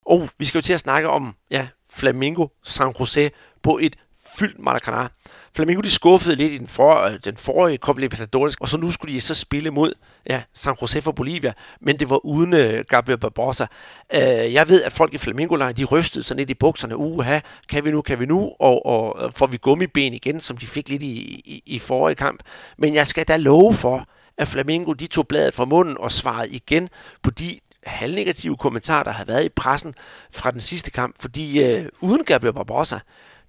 og 0.06 0.28
vi 0.38 0.44
skal 0.44 0.58
jo 0.58 0.62
til 0.62 0.72
at 0.72 0.80
snakke 0.80 1.08
om 1.08 1.34
ja, 1.50 1.68
Flamingo 1.90 2.46
San 2.64 2.94
Jose 3.00 3.30
på 3.62 3.78
et 3.82 3.96
fyldt 4.38 4.58
Maracanã. 4.58 5.08
Flamingo 5.56 5.80
de 5.80 5.90
skuffede 5.90 6.36
lidt 6.36 6.52
i 6.52 6.58
den, 6.58 6.66
for, 6.66 7.00
øh, 7.00 7.18
den 7.24 7.36
forrige 7.36 7.78
Copa 7.78 8.00
Libertadores, 8.00 8.56
og 8.60 8.68
så 8.68 8.76
nu 8.76 8.92
skulle 8.92 9.14
de 9.14 9.20
så 9.20 9.34
spille 9.34 9.70
mod 9.70 9.92
ja, 10.26 10.42
San 10.54 10.74
Jose 10.82 11.02
fra 11.02 11.12
Bolivia, 11.12 11.52
men 11.80 11.98
det 11.98 12.10
var 12.10 12.26
uden 12.26 12.52
uh, 12.52 12.80
Gabriel 12.88 13.18
Barbosa. 13.18 13.66
Uh, 14.14 14.18
jeg 14.54 14.68
ved, 14.68 14.82
at 14.82 14.92
folk 14.92 15.14
i 15.14 15.18
flamingo 15.18 15.70
de 15.72 15.84
rystede 15.84 16.24
sådan 16.24 16.38
lidt 16.38 16.50
i 16.50 16.54
bukserne. 16.54 16.96
Uha, 16.96 17.40
kan 17.68 17.84
vi 17.84 17.90
nu, 17.90 18.02
kan 18.02 18.20
vi 18.20 18.26
nu? 18.26 18.52
Og, 18.60 18.86
og 18.86 19.34
får 19.34 19.46
vi 19.46 19.56
gummiben 19.56 20.14
igen, 20.14 20.40
som 20.40 20.56
de 20.56 20.66
fik 20.66 20.88
lidt 20.88 21.02
i, 21.02 21.42
i, 21.44 21.62
i 21.66 21.78
forrige 21.78 22.16
kamp. 22.16 22.40
Men 22.78 22.94
jeg 22.94 23.06
skal 23.06 23.24
da 23.24 23.36
love 23.36 23.74
for, 23.74 24.04
at 24.38 24.48
Flamingo 24.48 24.92
de 24.92 25.06
tog 25.06 25.28
bladet 25.28 25.54
fra 25.54 25.64
munden 25.64 25.96
og 25.98 26.12
svarede 26.12 26.48
igen 26.48 26.88
på 27.22 27.30
de 27.30 27.58
halvnegative 27.86 28.56
kommentarer, 28.56 29.04
der 29.04 29.10
havde 29.10 29.28
været 29.28 29.44
i 29.44 29.48
pressen 29.48 29.94
fra 30.32 30.50
den 30.50 30.60
sidste 30.60 30.90
kamp, 30.90 31.14
fordi 31.20 31.62
øh, 31.64 31.88
uden 32.00 32.24
Gabriel 32.24 32.54
Barbosa, 32.54 32.98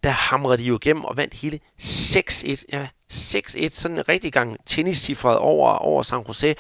der 0.04 0.10
hamrede 0.10 0.58
de 0.58 0.64
jo 0.64 0.76
igennem 0.76 1.06
og 1.06 1.18
vandt 1.18 1.34
hele 1.34 1.60
6-1. 1.82 2.64
Ja, 2.74 2.88
6-1, 3.14 3.70
sådan 3.74 3.98
en 3.98 4.10
rigtig 4.10 4.34
gang 4.34 4.58
tenniscifret 4.66 5.38
over, 5.38 5.72
over 5.72 6.04
San 6.04 6.24
Jose, 6.28 6.56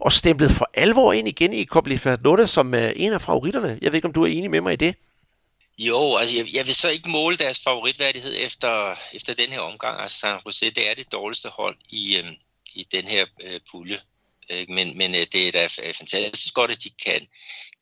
og 0.00 0.12
stemplede 0.12 0.52
for 0.52 0.70
alvor 0.74 1.12
ind 1.12 1.28
igen 1.28 1.52
i 1.52 1.64
Copa 1.64 1.88
Libertadores 1.88 2.50
som 2.50 2.74
øh, 2.74 2.92
en 2.96 3.12
af 3.12 3.20
favoritterne. 3.20 3.78
Jeg 3.82 3.92
ved 3.92 3.94
ikke, 3.94 4.08
om 4.08 4.12
du 4.12 4.22
er 4.22 4.26
enig 4.26 4.50
med 4.50 4.60
mig 4.60 4.72
i 4.72 4.76
det? 4.76 4.94
Jo, 5.78 6.16
altså 6.16 6.36
jeg, 6.36 6.54
jeg 6.54 6.66
vil 6.66 6.74
så 6.74 6.88
ikke 6.88 7.10
måle 7.10 7.36
deres 7.36 7.60
favoritværdighed 7.60 8.34
efter, 8.38 8.96
efter 9.12 9.34
den 9.34 9.50
her 9.50 9.60
omgang. 9.60 10.00
Altså 10.00 10.18
San 10.18 10.34
Jose, 10.46 10.70
det 10.70 10.90
er 10.90 10.94
det 10.94 11.12
dårligste 11.12 11.48
hold 11.48 11.76
i, 11.88 12.16
øh, 12.16 12.24
i 12.74 12.86
den 12.92 13.04
her 13.04 13.26
øh, 13.44 13.60
pulje. 13.70 13.98
Men, 14.68 14.98
men 14.98 15.14
øh, 15.14 15.26
det 15.32 15.48
er 15.48 15.52
da 15.52 15.68
øh, 15.82 15.94
fantastisk 15.94 16.54
godt, 16.54 16.70
at 16.70 16.82
de 16.84 16.90
kan, 16.90 17.26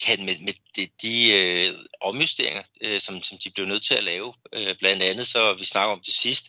kan 0.05 0.25
med, 0.25 0.39
med 0.41 0.55
de, 0.77 0.89
de 1.03 1.33
øh, 1.33 1.75
omjusteringer, 2.01 2.63
øh, 2.81 3.01
som, 3.01 3.23
som 3.23 3.39
de 3.45 3.51
blev 3.51 3.67
nødt 3.67 3.83
til 3.83 3.95
at 3.95 4.05
lave. 4.05 4.35
Øh, 4.53 4.77
blandt 4.79 5.03
andet 5.03 5.27
så, 5.27 5.55
vi 5.55 5.65
snakker 5.65 5.93
om 5.93 6.01
det 6.01 6.15
sidst, 6.15 6.47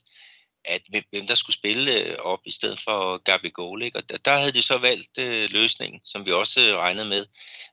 at 0.66 0.82
hvem 1.10 1.28
der 1.28 1.36
skulle 1.36 1.56
spille 1.56 1.94
øh, 1.94 2.16
op 2.20 2.40
i 2.46 2.52
stedet 2.52 2.82
for 2.82 3.18
Gabi 3.18 3.50
Golik. 3.50 3.96
Og 3.96 4.10
der, 4.10 4.18
der 4.18 4.38
havde 4.38 4.52
de 4.52 4.62
så 4.62 4.78
valgt 4.78 5.18
øh, 5.18 5.50
løsningen, 5.52 6.02
som 6.06 6.26
vi 6.26 6.32
også 6.32 6.62
øh, 6.62 6.78
regnede 6.78 7.10
med. 7.10 7.26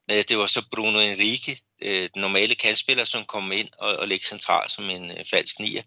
Men 0.09 0.25
det 0.29 0.38
var 0.38 0.47
så 0.47 0.65
Bruno 0.71 1.00
Enrique, 1.00 1.57
øh, 1.83 2.09
den 2.15 2.21
normale 2.21 2.55
kandspiller, 2.55 3.05
som 3.05 3.25
kom 3.25 3.53
ind 3.53 3.69
og, 3.79 3.97
og 3.97 4.09
lægge 4.09 4.26
centralt 4.26 4.73
som 4.73 4.91
en 4.91 5.11
øh, 5.11 5.25
falsk 5.31 5.59
nier. 5.59 5.83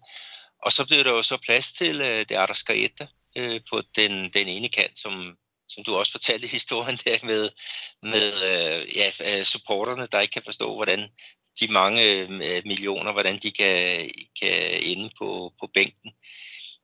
Og 0.62 0.72
så 0.72 0.86
blev 0.86 1.04
der 1.04 1.10
jo 1.10 1.22
så 1.22 1.36
plads 1.36 1.72
til 1.72 2.00
øh, 2.00 2.18
det 2.28 2.34
Arrascaeta 2.34 3.06
øh, 3.36 3.60
på 3.70 3.82
den, 3.96 4.30
den 4.30 4.48
ene 4.48 4.68
kant, 4.68 4.98
som 4.98 5.36
som 5.70 5.84
du 5.84 5.96
også 5.96 6.12
fortalte 6.12 6.46
historien 6.46 6.98
der 7.04 7.18
med, 7.22 7.50
med 8.02 8.32
øh, 8.50 8.96
ja, 8.96 9.38
øh, 9.38 9.44
supporterne, 9.44 10.08
der 10.12 10.20
ikke 10.20 10.32
kan 10.32 10.42
forstå, 10.44 10.74
hvordan 10.74 11.08
de 11.60 11.72
mange 11.72 12.02
øh, 12.02 12.62
millioner, 12.64 13.12
hvordan 13.12 13.38
de 13.38 13.50
kan, 13.50 14.10
kan 14.40 14.82
ende 14.82 15.10
på, 15.18 15.52
på 15.60 15.70
bænken. 15.74 16.10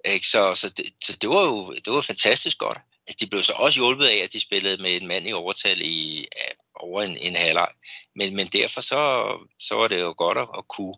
Ikke? 0.05 0.27
Så, 0.27 0.55
så, 0.55 0.69
det, 0.69 0.87
så 1.05 1.17
det 1.17 1.31
var 1.31 1.43
jo 1.43 1.75
det 1.75 1.93
var 1.93 2.01
fantastisk 2.01 2.59
godt. 2.59 2.79
Altså, 3.07 3.17
de 3.21 3.31
blev 3.31 3.43
så 3.43 3.53
også 3.53 3.81
hjulpet 3.81 4.07
af, 4.07 4.17
at 4.17 4.33
de 4.33 4.41
spillede 4.41 4.83
med 4.83 4.97
en 4.97 5.07
mand 5.07 5.29
i 5.29 5.33
overtal 5.33 5.83
i 5.83 6.19
ja, 6.19 6.53
over 6.75 7.03
en, 7.03 7.17
en 7.17 7.37
halvleg. 7.37 7.69
Men, 8.17 8.37
men 8.37 8.47
derfor 8.47 8.81
så, 8.81 9.33
så 9.59 9.75
var 9.75 9.89
det 9.89 10.01
jo 10.01 10.15
godt 10.17 10.39
at, 10.39 10.49
at 10.59 10.69
kunne, 10.69 10.95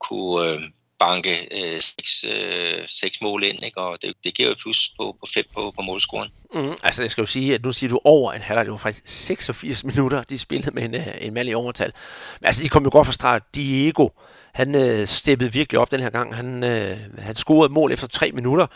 kunne 0.00 0.48
øh, 0.48 0.62
banke 0.98 1.48
øh, 1.50 1.80
seks, 1.80 2.24
øh, 2.28 2.84
seks 2.86 3.20
mål 3.20 3.44
ind, 3.44 3.62
ikke? 3.62 3.80
og 3.80 4.02
det, 4.02 4.14
det 4.24 4.34
giver 4.34 4.48
jo 4.48 4.54
plus 4.62 4.92
på, 4.96 5.16
på 5.20 5.26
fem 5.34 5.44
på, 5.54 5.72
på 5.76 5.82
målscoren. 5.82 6.30
Mm, 6.54 6.72
altså 6.82 7.02
jeg 7.02 7.10
skal 7.10 7.22
jo 7.22 7.26
sige, 7.26 7.54
at 7.54 7.64
nu 7.64 7.72
siger 7.72 7.90
du 7.90 8.00
over 8.04 8.32
en 8.32 8.40
halvleg, 8.40 8.64
det 8.64 8.72
var 8.72 8.78
faktisk 8.78 9.08
86 9.08 9.84
minutter, 9.84 10.22
de 10.22 10.38
spillede 10.38 10.70
med 10.70 10.82
en, 10.82 10.94
øh, 10.94 11.06
en 11.20 11.34
mand 11.34 11.48
i 11.48 11.54
overtal. 11.54 11.92
Men 12.40 12.46
altså 12.46 12.62
de 12.62 12.68
kom 12.68 12.84
jo 12.84 12.90
godt 12.92 13.06
fra 13.06 13.12
start. 13.12 13.42
Diego, 13.54 14.08
han 14.54 14.74
øh, 14.74 15.06
steppede 15.06 15.52
virkelig 15.52 15.80
op 15.80 15.90
den 15.90 16.00
her 16.00 16.10
gang. 16.10 16.36
Han, 16.36 16.64
øh, 16.64 16.98
han 17.18 17.34
scorede 17.34 17.72
mål 17.72 17.92
efter 17.92 18.06
tre 18.06 18.32
minutter, 18.32 18.66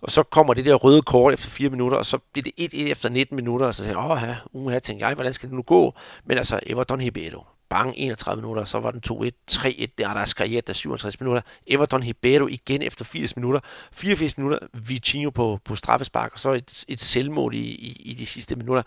og 0.00 0.10
så 0.10 0.22
kommer 0.22 0.54
det 0.54 0.64
der 0.64 0.74
røde 0.74 1.02
kort 1.02 1.34
efter 1.34 1.48
4 1.50 1.70
minutter, 1.70 1.98
og 1.98 2.06
så 2.06 2.18
bliver 2.32 2.52
det 2.58 2.74
1-1 2.74 2.90
efter 2.90 3.08
19 3.08 3.36
minutter, 3.36 3.66
og 3.66 3.74
så 3.74 3.84
tænker 3.84 4.02
jeg, 4.02 4.10
åh, 4.10 4.18
ja, 4.22 4.36
uh, 4.52 4.72
her 4.72 4.78
tænker 4.78 5.06
jeg, 5.06 5.14
hvordan 5.14 5.32
skal 5.32 5.48
det 5.48 5.56
nu 5.56 5.62
gå? 5.62 5.94
Men 6.24 6.38
altså, 6.38 6.60
Everton 6.66 7.00
Hebedo, 7.00 7.44
bang, 7.70 7.94
31 7.96 8.36
minutter, 8.36 8.64
så 8.64 8.78
var 8.78 8.90
den 8.90 9.00
2-1, 9.10 9.30
3-1, 9.50 9.86
der 9.98 10.08
er 10.08 10.14
der 10.14 10.24
skrevet 10.24 10.66
der 10.66 10.72
57 10.72 11.20
minutter. 11.20 11.42
Everton 11.66 12.02
Ribeiro 12.02 12.46
igen 12.46 12.82
efter 12.82 13.04
80 13.04 13.36
minutter, 13.36 13.60
84 13.92 14.38
minutter, 14.38 14.58
Vitinho 14.74 15.30
på, 15.30 15.58
på 15.64 15.76
straffespark, 15.76 16.32
og 16.32 16.40
så 16.40 16.52
et, 16.52 16.84
et 16.88 17.00
selvmål 17.00 17.54
i, 17.54 17.58
i, 17.58 18.02
i 18.04 18.14
de 18.14 18.26
sidste 18.26 18.56
minutter. 18.56 18.82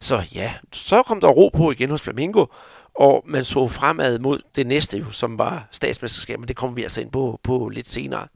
Så 0.00 0.22
ja, 0.34 0.54
så 0.72 1.02
kom 1.02 1.20
der 1.20 1.28
ro 1.28 1.48
på 1.48 1.70
igen 1.70 1.90
hos 1.90 2.02
Flamengo, 2.02 2.46
og 2.94 3.24
man 3.26 3.44
så 3.44 3.68
fremad 3.68 4.18
mod 4.18 4.40
det 4.56 4.66
næste, 4.66 4.98
jo, 4.98 5.10
som 5.10 5.38
var 5.38 5.68
statsmesterskabet, 5.70 6.40
men 6.40 6.48
det 6.48 6.56
kommer 6.56 6.74
vi 6.74 6.82
altså 6.82 7.00
ind 7.00 7.10
på, 7.10 7.40
på 7.42 7.68
lidt 7.68 7.88
senere. 7.88 8.26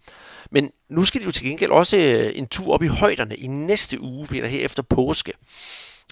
Men 0.50 0.70
nu 0.88 1.04
skal 1.04 1.20
de 1.20 1.26
jo 1.26 1.32
til 1.32 1.44
gengæld 1.44 1.70
også 1.70 1.96
øh, 1.96 2.32
en 2.34 2.46
tur 2.46 2.74
op 2.74 2.82
i 2.82 2.86
højderne 2.86 3.36
i 3.36 3.46
næste 3.46 4.00
uge, 4.00 4.26
Peter, 4.26 4.48
her 4.48 4.64
efter 4.64 4.82
påske. 4.82 5.32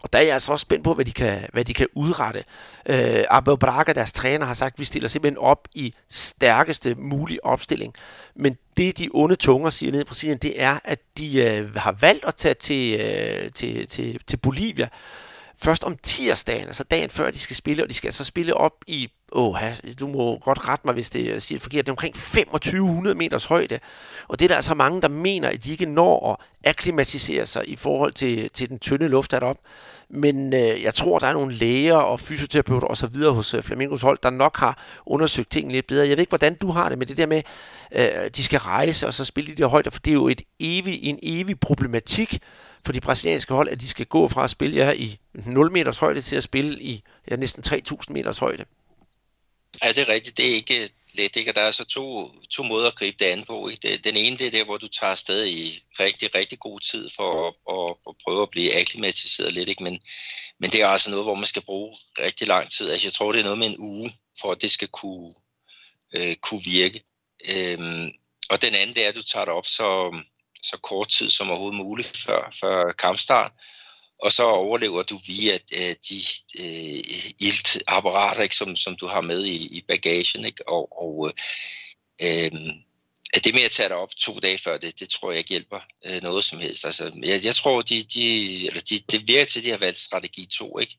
Og 0.03 0.13
der 0.13 0.19
er 0.19 0.23
jeg 0.23 0.33
altså 0.33 0.53
også 0.53 0.63
spændt 0.63 0.85
på, 0.85 0.95
hvad 0.95 1.05
de 1.05 1.13
kan, 1.13 1.49
hvad 1.53 1.65
de 1.65 1.75
kan 1.75 1.87
udrette. 1.95 2.45
Øh, 2.87 3.25
Abel 3.31 3.59
Braga, 3.59 3.93
deres 3.93 4.13
træner, 4.13 4.47
har 4.47 4.55
sagt, 4.55 4.75
at 4.75 4.79
vi 4.79 4.85
stiller 4.85 5.09
simpelthen 5.09 5.39
op 5.39 5.69
i 5.75 5.95
stærkeste 6.09 6.95
mulige 6.95 7.45
opstilling. 7.45 7.95
Men 8.35 8.57
det, 8.77 8.99
de 8.99 9.09
onde 9.15 9.37
tunger 9.37 9.71
siger 9.71 9.93
nede 9.93 10.03
i 10.03 10.05
Brasilien, 10.05 10.39
det 10.39 10.63
er, 10.63 10.79
at 10.85 10.99
de 11.19 11.43
øh, 11.43 11.75
har 11.75 11.93
valgt 11.93 12.25
at 12.25 12.35
tage 12.35 12.55
til, 12.55 13.01
øh, 13.01 13.53
til, 13.53 13.89
til, 13.89 14.21
til 14.27 14.37
Bolivia 14.37 14.89
først 15.65 15.85
om 15.85 15.97
tirsdagen, 16.03 16.67
altså 16.67 16.85
dagen 16.85 17.11
før 17.11 17.31
de 17.31 17.39
skal 17.39 17.57
spille, 17.57 17.83
og 17.83 17.89
de 17.89 17.95
skal 17.95 18.13
så 18.13 18.25
spille 18.25 18.55
op 18.55 18.73
i, 18.87 19.09
åh, 19.33 19.57
du 20.01 20.07
må 20.07 20.39
godt 20.39 20.69
rette 20.69 20.87
mig, 20.87 20.95
hvis 20.95 21.11
det 21.11 21.43
siger 21.43 21.59
forkert, 21.59 21.87
det 21.87 21.89
er 21.89 21.93
omkring 21.93 22.15
2500 22.15 23.15
meters 23.15 23.45
højde, 23.45 23.79
og 24.29 24.39
det 24.39 24.45
er 24.45 24.49
der 24.49 24.57
altså 24.57 24.75
mange, 24.75 25.03
der 25.03 25.09
mener, 25.09 25.49
at 25.49 25.65
de 25.65 25.71
ikke 25.71 25.87
når 25.87 26.33
at 26.33 26.71
akklimatisere 26.71 27.47
sig 27.47 27.69
i 27.69 27.77
forhold 27.77 28.13
til, 28.13 28.51
til 28.51 28.69
den 28.69 28.79
tynde 28.79 29.09
luft 29.09 29.31
deroppe. 29.31 29.63
Men 30.11 30.55
øh, 30.55 30.83
jeg 30.83 30.95
tror, 30.95 31.19
der 31.19 31.27
er 31.27 31.33
nogle 31.33 31.55
læger 31.55 31.97
og 31.97 32.21
fysioterapeuter 32.21 32.87
og 32.87 32.97
så 32.97 33.07
videre 33.07 33.33
hos 33.33 33.55
øh, 33.55 33.63
Flamingos 33.63 34.03
hold, 34.03 34.19
der 34.23 34.31
nok 34.31 34.57
har 34.59 34.79
undersøgt 35.07 35.51
tingene 35.51 35.75
lidt 35.75 35.87
bedre. 35.87 36.09
Jeg 36.09 36.17
ved 36.17 36.19
ikke, 36.19 36.31
hvordan 36.31 36.55
du 36.55 36.71
har 36.71 36.89
det 36.89 36.99
med 36.99 37.07
det 37.07 37.17
der 37.17 37.27
med, 37.27 37.43
øh, 37.93 38.31
de 38.37 38.45
skal 38.45 38.59
rejse 38.59 39.07
og 39.07 39.15
så 39.15 39.25
spille 39.25 39.53
i 39.53 39.55
de 39.55 39.63
der 39.63 39.69
højder, 39.69 39.91
for 39.91 40.01
det 40.01 40.11
er 40.11 40.15
jo 40.15 40.29
et 40.29 40.43
evig, 40.61 41.03
en 41.03 41.19
evig 41.23 41.61
problematik, 41.61 42.39
for 42.85 42.93
de 42.93 43.01
brasilianske 43.01 43.55
hold, 43.55 43.69
at 43.69 43.81
de 43.81 43.89
skal 43.89 44.07
gå 44.07 44.29
fra 44.29 44.45
at 44.45 44.51
spille 44.51 44.77
ja, 44.77 44.93
i 44.93 45.19
0 45.35 45.73
meters 45.73 45.99
højde 45.99 46.23
til 46.23 46.37
at 46.37 46.43
spille 46.43 46.83
i 46.83 47.03
ja, 47.31 47.37
næsten 47.37 47.63
3.000 47.67 47.99
meters 48.09 48.39
højde. 48.39 48.65
Ja, 49.83 49.89
det 49.89 49.99
er 49.99 50.09
rigtigt. 50.09 50.37
Det 50.37 50.51
er 50.51 50.55
ikke 50.55 50.83
øh, 50.83 50.89
let. 51.15 51.37
Ikke? 51.37 51.51
Og 51.51 51.55
der 51.55 51.61
er 51.61 51.71
så 51.71 51.85
to, 51.85 52.31
to 52.51 52.63
måder 52.63 52.87
at 52.89 52.95
gribe 52.95 53.17
det 53.19 53.25
an 53.25 53.45
på. 53.45 53.69
Ikke? 53.69 53.97
Den 53.97 54.17
ene 54.17 54.37
det 54.37 54.47
er 54.47 54.51
der, 54.51 54.65
hvor 54.65 54.77
du 54.77 54.89
tager 54.89 55.11
afsted 55.11 55.47
i 55.47 55.83
rigtig, 56.01 56.35
rigtig 56.35 56.59
god 56.59 56.81
tid 56.81 57.11
for 57.17 57.49
at, 57.49 57.55
at, 57.75 57.97
at 58.09 58.15
prøve 58.25 58.43
at 58.43 58.51
blive 58.51 58.81
akklimatiseret 58.81 59.53
lidt. 59.53 59.69
Ikke? 59.69 59.83
Men, 59.83 60.01
men 60.61 60.71
det 60.73 60.83
er 60.83 60.89
altså 60.89 61.11
noget, 61.11 61.25
hvor 61.25 61.35
man 61.35 61.47
skal 61.47 61.63
bruge 61.63 61.97
rigtig 62.19 62.47
lang 62.47 62.71
tid. 62.71 62.91
Altså, 62.91 63.07
jeg 63.07 63.13
tror, 63.13 63.33
det 63.33 63.39
er 63.39 63.45
noget 63.45 63.59
med 63.59 63.67
en 63.67 63.79
uge, 63.79 64.17
for 64.41 64.53
at 64.53 64.63
det 64.63 64.71
skal 64.71 64.89
kunne, 64.89 65.35
øh, 66.17 66.37
kunne 66.37 66.65
virke. 66.65 67.03
Øhm, 67.49 68.13
og 68.51 68.63
den 68.63 68.75
anden, 68.75 68.95
det 68.97 69.05
er, 69.05 69.09
at 69.09 69.15
du 69.15 69.23
tager 69.23 69.45
det 69.45 69.55
op 69.55 69.67
så, 69.67 70.21
så 70.65 70.79
kort 70.83 71.09
tid 71.09 71.31
som 71.31 71.51
overhovedet 71.51 71.77
muligt 71.77 72.17
før, 72.17 72.57
før 72.61 72.93
kampstart. 72.93 73.53
Og 74.19 74.33
så 74.33 74.45
overlever 74.45 75.03
du 75.03 75.21
via 75.27 75.59
øh, 75.73 75.95
de 76.09 76.23
øh, 76.59 77.05
iltapparater, 77.39 78.43
ikke, 78.43 78.57
som, 78.57 78.77
som 78.77 78.97
du 78.97 79.07
har 79.07 79.21
med 79.21 79.45
i, 79.45 79.77
i 79.77 79.85
bagagen. 79.89 80.45
Ikke? 80.45 80.69
Og, 80.69 81.03
og 81.03 81.33
øh, 82.23 82.45
øh 82.45 82.51
det 83.45 83.55
med 83.55 83.63
at 83.63 83.71
tage 83.71 83.89
dig 83.89 83.97
op 83.97 84.17
to 84.17 84.39
dage 84.39 84.59
før 84.59 84.79
det, 84.79 85.01
det 85.01 85.09
tror 85.09 85.31
jeg 85.31 85.39
ikke 85.39 85.51
hjælper 85.51 85.81
øh, 86.07 86.23
noget 86.23 86.45
som 86.45 86.59
helst. 86.59 86.85
Altså, 86.85 87.13
jeg, 87.23 87.45
jeg 87.45 87.55
tror, 87.55 87.83
de, 87.83 88.03
de, 88.03 88.67
eller 88.67 88.81
de, 88.81 88.99
det 88.99 89.29
virker 89.29 89.45
til, 89.45 89.61
at 89.61 89.65
de 89.65 89.71
har 89.71 89.77
valgt 89.77 89.99
strategi 89.99 90.47
2, 90.47 90.79
ikke? 90.79 90.99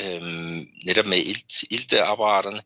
Øhm, 0.00 0.68
netop 0.84 1.06
med 1.06 1.18
ilt, 1.18 1.64
ilteapparaterne, 1.70 2.62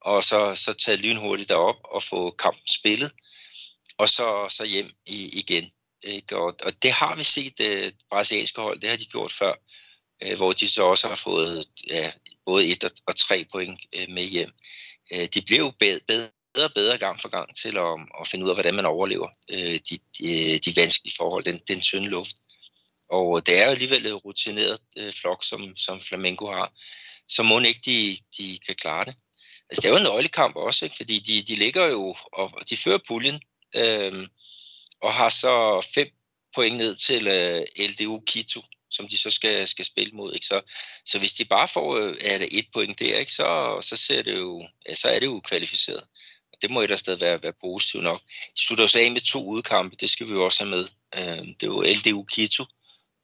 og 0.00 0.24
så, 0.24 0.54
så 0.54 0.72
tage 0.72 0.96
lynhurtigt 0.96 1.48
derop 1.48 1.76
og 1.84 2.02
få 2.02 2.30
kampen 2.30 2.68
spillet 2.68 3.12
og 4.00 4.08
så, 4.08 4.46
så 4.48 4.64
hjem 4.64 4.90
i, 5.06 5.38
igen. 5.38 5.70
Ikke? 6.02 6.36
Og, 6.36 6.56
og 6.64 6.82
det 6.82 6.92
har 6.92 7.16
vi 7.16 7.22
set 7.22 7.60
uh, 7.60 7.92
brasilianske 8.10 8.60
hold, 8.60 8.80
det 8.80 8.90
har 8.90 8.96
de 8.96 9.04
gjort 9.04 9.32
før, 9.32 9.54
øh, 10.22 10.36
hvor 10.36 10.52
de 10.52 10.68
så 10.68 10.82
også 10.82 11.08
har 11.08 11.16
fået 11.16 11.66
ja, 11.86 12.12
både 12.46 12.66
et 12.66 12.84
og, 12.84 12.90
og 13.06 13.16
tre 13.16 13.46
point 13.52 13.80
øh, 13.92 14.08
med 14.08 14.24
hjem. 14.24 14.52
De 15.34 15.42
blev 15.46 15.58
jo 15.58 15.72
bedre, 15.78 16.00
bedre 16.54 16.68
og 16.68 16.74
bedre 16.74 16.98
gang 16.98 17.20
for 17.20 17.28
gang 17.28 17.56
til 17.56 17.76
at, 17.78 18.20
at 18.20 18.28
finde 18.28 18.44
ud 18.44 18.50
af, 18.50 18.56
hvordan 18.56 18.74
man 18.74 18.86
overlever 18.86 19.28
de, 19.88 19.98
de, 20.18 20.58
de 20.58 20.76
vanskelige 20.76 21.14
forhold, 21.16 21.44
den, 21.44 21.60
den 21.68 21.80
tynde 21.80 22.08
luft. 22.08 22.36
Og 23.10 23.46
det 23.46 23.58
er 23.58 23.64
jo 23.64 23.70
alligevel 23.70 24.06
et 24.06 24.24
rutineret 24.24 24.78
øh, 24.96 25.12
flok, 25.12 25.44
som, 25.44 25.76
som 25.76 26.00
Flamengo 26.00 26.46
har, 26.46 26.72
så 27.28 27.42
må 27.42 27.60
ikke 27.60 27.80
de, 27.84 28.18
de 28.38 28.58
kan 28.66 28.74
klare 28.74 29.04
det. 29.04 29.14
Altså, 29.70 29.80
det 29.80 29.84
er 29.84 29.92
jo 29.92 29.96
en 29.96 30.02
nøglekamp 30.02 30.56
også, 30.56 30.84
ikke? 30.84 30.96
fordi 30.96 31.18
de, 31.18 31.42
de 31.42 31.54
ligger 31.54 31.86
jo, 31.88 32.16
og 32.32 32.70
de 32.70 32.76
fører 32.76 32.98
puljen 33.08 33.40
øh, 33.76 34.26
og 35.00 35.14
har 35.14 35.28
så 35.28 35.86
fem 35.94 36.08
point 36.54 36.76
ned 36.76 36.94
til 36.96 37.26
øh, 37.26 37.88
LDU 37.88 38.22
Quito, 38.28 38.62
som 38.90 39.08
de 39.08 39.18
så 39.18 39.30
skal, 39.30 39.68
skal 39.68 39.84
spille 39.84 40.12
mod. 40.12 40.34
Ikke? 40.34 40.46
Så, 40.46 40.60
så 41.06 41.18
hvis 41.18 41.32
de 41.32 41.44
bare 41.44 41.68
får 41.68 41.96
øh, 41.96 42.16
er 42.20 42.38
det 42.38 42.48
et 42.58 42.66
point 42.72 42.98
der, 42.98 43.18
ikke? 43.18 43.32
Så, 43.32 43.78
så, 43.80 43.96
ser 43.96 44.22
det 44.22 44.36
jo, 44.36 44.66
ja, 44.88 44.94
så 44.94 45.08
er 45.08 45.18
det 45.18 45.26
jo 45.26 45.40
kvalificeret. 45.40 46.02
Og 46.52 46.58
det 46.62 46.70
må 46.70 46.80
et 46.80 46.98
sted 46.98 47.14
være, 47.14 47.42
være 47.42 47.52
positivt 47.60 48.02
nok. 48.02 48.20
De 48.56 48.62
slutter 48.62 48.84
også 48.84 48.98
af 48.98 49.10
med 49.10 49.20
to 49.20 49.44
udkampe, 49.44 49.96
det 49.96 50.10
skal 50.10 50.26
vi 50.26 50.32
jo 50.32 50.44
også 50.44 50.64
have 50.64 50.70
med. 50.70 50.88
Øh, 51.18 51.46
det 51.46 51.62
er 51.62 51.66
jo 51.66 51.82
LDU 51.82 52.26
Quito 52.34 52.64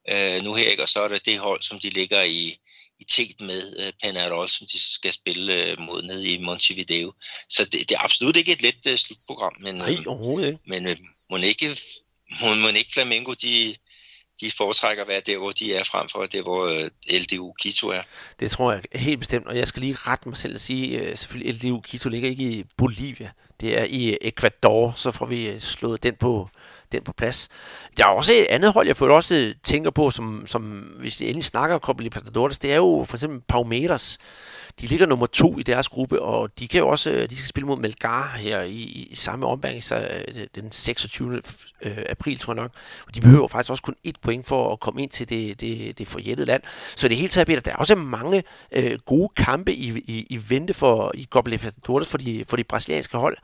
øh, 0.09 0.43
nu 0.43 0.53
her, 0.53 0.69
ikke? 0.69 0.83
og 0.83 0.89
så 0.89 1.01
er 1.01 1.07
det 1.07 1.25
det 1.25 1.39
hold, 1.39 1.61
som 1.61 1.79
de 1.79 1.89
ligger 1.89 2.23
i, 2.23 2.59
i 2.99 3.03
tæt 3.03 3.41
med 3.41 3.79
øh, 3.79 3.93
Penarol, 4.03 4.49
som 4.49 4.67
de 4.67 4.79
skal 4.79 5.13
spille 5.13 5.53
øh, 5.53 5.79
mod 5.79 6.01
nede 6.03 6.29
i 6.29 6.37
Montevideo. 6.37 7.13
Så 7.49 7.63
det, 7.63 7.89
det 7.89 7.91
er 7.91 8.03
absolut 8.03 8.35
ikke 8.37 8.51
et 8.51 8.61
let 8.61 8.87
øh, 8.87 8.97
slutprogram, 8.97 9.53
men, 9.59 9.75
Nej, 9.75 9.89
øh, 9.89 10.03
overhovedet 10.07 10.47
ikke. 10.47 10.59
men 10.65 10.87
øh, 10.87 10.97
må 11.29 11.37
ikke, 11.37 11.67
må, 12.41 12.55
må 12.55 12.67
ikke 12.67 12.93
Flamengo, 12.93 13.33
de, 13.33 13.75
de 14.41 14.51
foretrækker 14.51 15.03
at 15.03 15.09
være 15.09 15.21
der, 15.25 15.37
hvor 15.37 15.51
de 15.51 15.73
er, 15.73 15.83
frem 15.83 16.09
for 16.09 16.25
det, 16.25 16.41
hvor 16.41 16.65
øh, 16.65 16.89
LDU 17.21 17.53
Quito 17.61 17.87
er. 17.87 18.01
Det 18.39 18.51
tror 18.51 18.71
jeg 18.71 18.81
helt 18.93 19.19
bestemt, 19.19 19.47
og 19.47 19.57
jeg 19.57 19.67
skal 19.67 19.81
lige 19.81 19.95
rette 19.95 20.29
mig 20.29 20.37
selv 20.37 20.53
og 20.53 20.61
sige, 20.61 21.17
selvfølgelig 21.17 21.55
LDU 21.55 21.81
Quito 21.81 22.09
ligger 22.09 22.29
ikke 22.29 22.43
i 22.43 22.63
Bolivia, 22.77 23.31
det 23.61 23.77
er 23.77 23.83
i 23.83 24.17
Ecuador, 24.21 24.93
så 24.95 25.11
får 25.11 25.25
vi 25.25 25.59
slået 25.59 26.03
den 26.03 26.15
på, 26.15 26.49
den 26.91 27.03
på 27.03 27.13
plads. 27.13 27.49
Der 27.97 28.03
er 28.03 28.09
også 28.09 28.33
et 28.33 28.45
andet 28.49 28.73
hold, 28.73 28.87
jeg 28.87 28.97
får 28.97 29.09
også 29.09 29.53
tænker 29.63 29.91
på, 29.91 30.09
som, 30.09 30.43
som 30.45 30.61
hvis 30.99 31.21
jeg 31.21 31.27
endelig 31.27 31.45
snakker 31.45 31.75
om 31.75 31.81
Copa 31.81 32.03
Libertadores, 32.03 32.59
det 32.59 32.71
er 32.71 32.75
jo 32.75 33.05
for 33.07 33.17
eksempel 33.17 33.41
Palmeiras. 33.47 34.17
De 34.81 34.87
ligger 34.87 35.05
nummer 35.05 35.25
to 35.25 35.59
i 35.59 35.63
deres 35.63 35.89
gruppe, 35.89 36.21
og 36.21 36.59
de 36.59 36.67
kan 36.67 36.79
jo 36.79 36.87
også, 36.87 37.11
øh, 37.11 37.29
de 37.29 37.35
skal 37.35 37.47
spille 37.47 37.67
mod 37.67 37.77
Melgar 37.77 38.37
her 38.37 38.61
i, 38.61 39.07
i 39.11 39.15
samme 39.15 39.45
ombæring, 39.45 39.83
så 39.83 39.95
øh, 39.95 40.45
den 40.55 40.71
26. 40.71 41.41
Øh, 41.81 41.97
april, 42.09 42.39
tror 42.39 42.53
jeg 42.53 42.61
nok. 42.61 42.71
Og 43.07 43.15
de 43.15 43.21
behøver 43.21 43.47
faktisk 43.47 43.69
også 43.69 43.83
kun 43.83 43.95
et 44.03 44.17
point 44.21 44.47
for 44.47 44.73
at 44.73 44.79
komme 44.79 45.01
ind 45.01 45.09
til 45.09 45.29
det, 45.29 45.61
det, 45.61 45.97
det 45.97 46.07
forjættede 46.07 46.47
land. 46.47 46.63
Så 46.95 47.07
det 47.07 47.17
hele 47.17 47.29
taget, 47.29 47.47
Peter, 47.47 47.61
der 47.61 47.71
er 47.71 47.75
også 47.75 47.95
mange 47.95 48.43
øh, 48.71 48.99
gode 49.05 49.29
kampe 49.37 49.73
i, 49.73 49.87
i, 49.97 50.27
i 50.29 50.39
vente 50.49 50.73
for 50.73 51.11
i 51.15 51.27
Copa 51.29 51.49
Libertadores 51.49 52.09
for 52.09 52.17
de, 52.17 52.45
for 52.47 52.57
de 52.57 52.63
brasilianske 52.63 53.17
hold. 53.17 53.37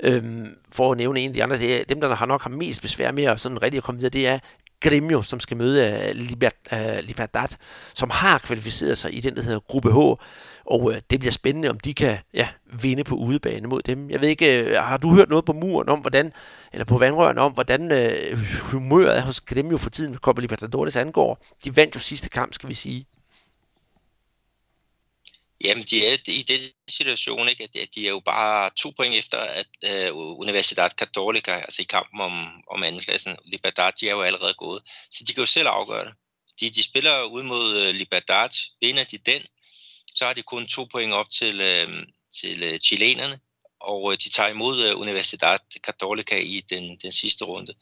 Øhm, 0.00 0.46
for 0.72 0.92
at 0.92 0.98
nævne 0.98 1.20
en 1.20 1.30
af 1.30 1.34
de 1.34 1.42
andre, 1.42 1.58
det 1.58 1.80
er, 1.80 1.84
dem, 1.84 2.00
der 2.00 2.14
har 2.14 2.26
nok 2.26 2.42
har 2.42 2.50
mest 2.50 2.82
besvær 2.82 3.12
med 3.12 3.24
at 3.24 3.40
sådan 3.40 3.62
rigtig 3.62 3.78
at 3.78 3.84
komme 3.84 4.00
videre, 4.00 4.10
det 4.10 4.26
er 4.26 4.38
Gremio, 4.80 5.22
som 5.22 5.40
skal 5.40 5.56
møde 5.56 5.86
øh, 5.86 6.10
uh, 6.72 7.04
Libertad, 7.04 7.42
øh, 7.42 7.58
som 7.94 8.10
har 8.10 8.38
kvalificeret 8.38 8.98
sig 8.98 9.16
i 9.16 9.20
den, 9.20 9.36
der 9.36 9.42
hedder 9.42 9.60
Gruppe 9.60 9.92
H. 9.92 9.96
Og 9.96 10.82
uh, 10.82 10.94
det 11.10 11.20
bliver 11.20 11.32
spændende, 11.32 11.70
om 11.70 11.80
de 11.80 11.94
kan 11.94 12.18
ja, 12.34 12.48
vinde 12.80 13.04
på 13.04 13.14
udebane 13.14 13.68
mod 13.68 13.80
dem. 13.80 14.10
Jeg 14.10 14.20
ved 14.20 14.28
ikke, 14.28 14.66
uh, 14.66 14.72
har 14.72 14.96
du 14.96 15.14
hørt 15.14 15.28
noget 15.28 15.44
på 15.44 15.52
muren 15.52 15.88
om, 15.88 15.98
hvordan, 15.98 16.32
eller 16.72 16.84
på 16.84 16.98
vandrørene 16.98 17.40
om, 17.40 17.52
hvordan 17.52 17.82
uh, 17.92 18.38
humøret 18.60 19.18
er 19.18 19.22
hos 19.22 19.40
Gremio 19.40 19.76
for 19.76 19.90
tiden, 19.90 20.10
hvad 20.10 20.18
Copa 20.18 20.40
Libertadores 20.40 20.96
angår? 20.96 21.44
De 21.64 21.76
vandt 21.76 21.94
jo 21.94 22.00
sidste 22.00 22.28
kamp, 22.28 22.54
skal 22.54 22.68
vi 22.68 22.74
sige. 22.74 23.06
Jamen, 25.64 25.84
de 25.84 26.06
er 26.06 26.18
i 26.26 26.42
den 26.42 26.60
situation, 26.88 27.48
ikke, 27.48 27.64
at 27.64 27.88
de 27.94 28.06
er 28.06 28.10
jo 28.10 28.20
bare 28.20 28.70
to 28.76 28.90
point 28.96 29.14
efter, 29.14 29.38
at 29.38 29.66
uh, 30.12 30.38
Universidad 30.38 30.90
Católica, 31.02 31.50
altså 31.50 31.82
i 31.82 31.84
kampen 31.84 32.20
om, 32.20 32.62
om 32.70 32.82
andenpladsen, 32.82 33.36
Libertad, 33.44 33.92
de 34.00 34.08
er 34.08 34.12
jo 34.12 34.22
allerede 34.22 34.54
gået. 34.54 34.82
Så 35.10 35.24
de 35.28 35.32
kan 35.34 35.42
jo 35.42 35.46
selv 35.46 35.68
afgøre 35.68 36.04
det. 36.04 36.14
De, 36.60 36.70
de 36.70 36.82
spiller 36.82 37.22
ud 37.22 37.42
mod 37.42 37.88
uh, 37.88 37.94
Libertad. 37.94 38.50
Vinder 38.80 39.04
de 39.04 39.18
den, 39.18 39.42
så 40.14 40.26
har 40.26 40.32
de 40.32 40.42
kun 40.42 40.66
to 40.66 40.84
point 40.84 41.12
op 41.12 41.30
til, 41.30 41.54
uh, 41.54 41.94
til 42.40 42.72
uh, 42.72 42.78
chilenerne, 42.78 43.40
og 43.80 44.02
uh, 44.02 44.14
de 44.14 44.28
tager 44.28 44.48
imod 44.48 44.90
uh, 44.90 45.00
Universidad 45.00 45.58
Católica 45.86 46.36
i 46.36 46.60
den, 46.70 46.96
den 46.96 47.12
sidste 47.12 47.44
runde. 47.44 47.74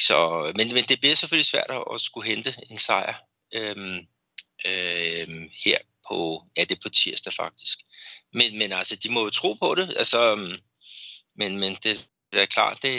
Så, 0.00 0.52
men, 0.56 0.74
men 0.74 0.84
det 0.84 1.00
bliver 1.00 1.14
selvfølgelig 1.14 1.46
svært 1.46 1.70
at, 1.70 1.84
at 1.94 2.00
skulle 2.00 2.28
hente 2.28 2.54
en 2.70 2.78
sejr 2.78 3.14
øhm, 3.54 4.06
øhm, 4.66 5.50
her 5.64 5.78
på, 6.08 6.44
ja, 6.56 6.64
det 6.64 6.76
er 6.76 6.80
på 6.82 6.88
tirsdag 6.88 7.32
faktisk. 7.32 7.78
Men, 8.32 8.58
men 8.58 8.72
altså, 8.72 8.96
de 8.96 9.08
må 9.08 9.24
jo 9.24 9.30
tro 9.30 9.52
på 9.52 9.74
det, 9.74 9.94
altså, 9.98 10.32
øhm, 10.32 10.58
men, 11.36 11.58
men 11.58 11.74
det, 11.74 12.08
det 12.32 12.40
er 12.42 12.46
klart, 12.46 12.78
det, 12.82 12.94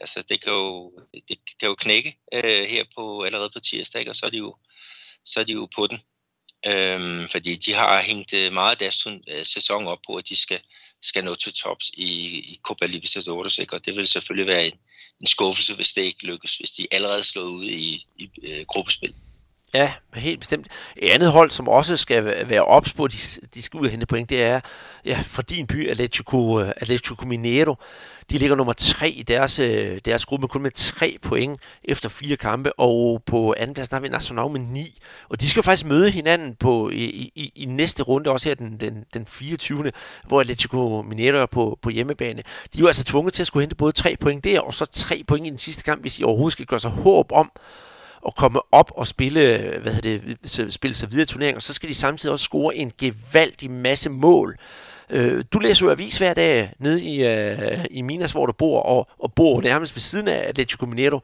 altså, 0.00 0.22
det, 0.28 0.42
kan 0.42 0.52
jo, 0.52 0.92
det 1.28 1.38
kan 1.60 1.68
jo 1.68 1.74
knække 1.74 2.16
øh, 2.34 2.64
her 2.68 2.84
på, 2.96 3.22
allerede 3.22 3.50
på 3.50 3.60
tirsdag, 3.60 4.00
ikke? 4.00 4.10
og 4.10 4.16
så 4.16 4.26
er 4.26 4.30
de 4.30 4.36
jo, 4.36 4.56
så 5.24 5.40
er 5.40 5.44
de 5.44 5.52
jo 5.52 5.68
på 5.76 5.86
den. 5.86 6.00
Øhm, 6.66 7.28
fordi 7.28 7.56
de 7.56 7.72
har 7.72 8.02
hængt 8.02 8.32
øh, 8.32 8.52
meget 8.52 8.70
af 8.70 8.78
deres 8.78 9.06
øh, 9.06 9.46
sæson 9.46 9.86
op 9.86 9.98
på, 10.06 10.16
at 10.16 10.28
de 10.28 10.36
skal, 10.36 10.60
skal 11.02 11.24
nå 11.24 11.34
til 11.34 11.52
tops 11.52 11.90
i, 11.94 12.38
i 12.38 12.60
Copa 12.62 12.86
Libertadores, 12.86 13.58
ikke? 13.58 13.74
og 13.76 13.84
det 13.84 13.96
vil 13.96 14.06
selvfølgelig 14.06 14.46
være 14.46 14.66
en, 14.66 14.78
en 15.20 15.26
skuffelse, 15.26 15.74
hvis 15.74 15.92
det 15.92 16.02
ikke 16.02 16.26
lykkes, 16.26 16.56
hvis 16.56 16.70
de 16.70 16.86
allerede 16.90 17.22
slår 17.22 17.42
ud 17.42 17.64
i, 17.64 18.06
i 18.16 18.30
øh, 18.42 18.66
gruppespil. 18.66 19.14
Ja, 19.74 19.92
helt 20.14 20.40
bestemt. 20.40 20.66
Et 20.96 21.10
andet 21.10 21.32
hold, 21.32 21.50
som 21.50 21.68
også 21.68 21.96
skal 21.96 22.24
være 22.48 22.64
ops 22.64 22.92
på, 22.92 23.06
de, 23.06 23.16
de 23.54 23.62
skal 23.62 23.80
ud 23.80 23.84
og 23.84 23.90
hente 23.90 24.06
point, 24.06 24.30
det 24.30 24.42
er 24.42 24.60
ja, 25.04 25.20
fra 25.26 25.42
din 25.42 25.66
by, 25.66 25.90
Atletico, 25.90 26.60
øh, 26.60 26.72
Atletico 26.76 27.26
Mineiro. 27.26 27.74
De 28.30 28.38
ligger 28.38 28.56
nummer 28.56 28.72
tre 28.72 29.10
i 29.10 29.22
deres, 29.22 29.58
øh, 29.58 30.00
deres 30.04 30.26
gruppe, 30.26 30.48
kun 30.48 30.62
med 30.62 30.70
tre 30.70 31.18
point 31.22 31.60
efter 31.84 32.08
fire 32.08 32.36
kampe, 32.36 32.78
og 32.78 33.22
på 33.26 33.54
anden 33.58 33.74
plads 33.74 33.88
har 33.92 34.00
vi 34.00 34.08
Nacional 34.08 34.50
med 34.50 34.60
ni. 34.60 34.98
Og 35.28 35.40
de 35.40 35.48
skal 35.48 35.62
faktisk 35.62 35.86
møde 35.86 36.10
hinanden 36.10 36.54
på, 36.54 36.90
i, 36.90 37.04
i, 37.34 37.52
i 37.56 37.64
næste 37.64 38.02
runde, 38.02 38.30
også 38.30 38.48
her 38.48 38.54
den, 38.54 38.80
den, 38.80 39.04
den 39.14 39.26
24. 39.26 39.92
hvor 40.26 40.40
Atletico 40.40 41.02
Mineiro 41.02 41.36
er 41.36 41.46
på, 41.46 41.78
på 41.82 41.90
hjemmebane. 41.90 42.42
De 42.72 42.78
er 42.78 42.80
jo 42.80 42.86
altså 42.86 43.04
tvunget 43.04 43.34
til 43.34 43.42
at 43.42 43.46
skulle 43.46 43.62
hente 43.62 43.76
både 43.76 43.92
tre 43.92 44.16
point 44.20 44.44
der, 44.44 44.60
og 44.60 44.74
så 44.74 44.86
tre 44.86 45.22
point 45.26 45.46
i 45.46 45.50
den 45.50 45.58
sidste 45.58 45.82
kamp, 45.82 46.00
hvis 46.00 46.14
de 46.14 46.24
overhovedet 46.24 46.52
skal 46.52 46.66
gøre 46.66 46.80
sig 46.80 46.90
håb 46.90 47.32
om 47.32 47.50
at 48.26 48.34
komme 48.34 48.60
op 48.72 48.92
og 48.96 49.06
spille, 49.06 49.74
hvad 49.82 50.02
det, 50.02 50.38
spille 50.72 50.94
sig 50.94 51.10
videre 51.10 51.22
i 51.22 51.26
turneringen, 51.26 51.56
og 51.56 51.62
så 51.62 51.74
skal 51.74 51.88
de 51.88 51.94
samtidig 51.94 52.32
også 52.32 52.42
score 52.42 52.76
en 52.76 52.92
gevaldig 52.98 53.70
masse 53.70 54.10
mål. 54.10 54.56
Øh, 55.10 55.44
du 55.52 55.58
læser 55.58 55.86
jo 55.86 55.92
avis 55.92 56.18
hver 56.18 56.34
dag 56.34 56.72
nede 56.78 57.02
i, 57.02 57.26
øh, 57.26 57.84
i 57.90 58.02
Minas, 58.02 58.32
hvor 58.32 58.46
du 58.46 58.52
bor, 58.52 58.80
og, 58.80 59.08
og 59.18 59.32
bor 59.32 59.60
nærmest 59.60 59.96
ved 59.96 60.00
siden 60.00 60.28
af 60.28 60.44
Atletico 60.48 60.86
Mineiro. 60.86 61.20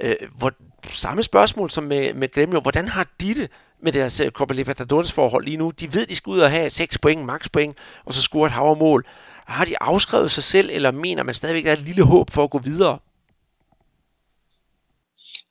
Øh, 0.00 0.14
hvor, 0.38 0.52
samme 0.88 1.22
spørgsmål 1.22 1.70
som 1.70 1.84
med, 1.84 2.14
med 2.14 2.32
Gremio. 2.32 2.60
Hvordan 2.60 2.88
har 2.88 3.06
de 3.20 3.34
det 3.34 3.50
med 3.82 3.92
deres 3.92 4.20
øh, 4.20 4.30
Copa 4.30 4.54
Libertadores 4.54 5.12
forhold 5.12 5.44
lige 5.44 5.56
nu? 5.56 5.72
De 5.80 5.94
ved, 5.94 6.06
de 6.06 6.16
skal 6.16 6.30
ud 6.30 6.38
og 6.38 6.50
have 6.50 6.70
6 6.70 6.98
point, 6.98 7.24
max 7.24 7.50
point, 7.52 7.78
og 8.04 8.12
så 8.12 8.22
score 8.22 8.46
et 8.46 8.52
havermål. 8.52 9.06
Har 9.46 9.64
de 9.64 9.82
afskrevet 9.82 10.30
sig 10.30 10.44
selv, 10.44 10.70
eller 10.72 10.90
mener 10.90 11.22
man 11.22 11.34
stadigvæk, 11.34 11.62
at 11.62 11.66
der 11.66 11.72
er 11.72 11.76
et 11.76 11.86
lille 11.86 12.04
håb 12.04 12.30
for 12.30 12.44
at 12.44 12.50
gå 12.50 12.58
videre? 12.58 12.98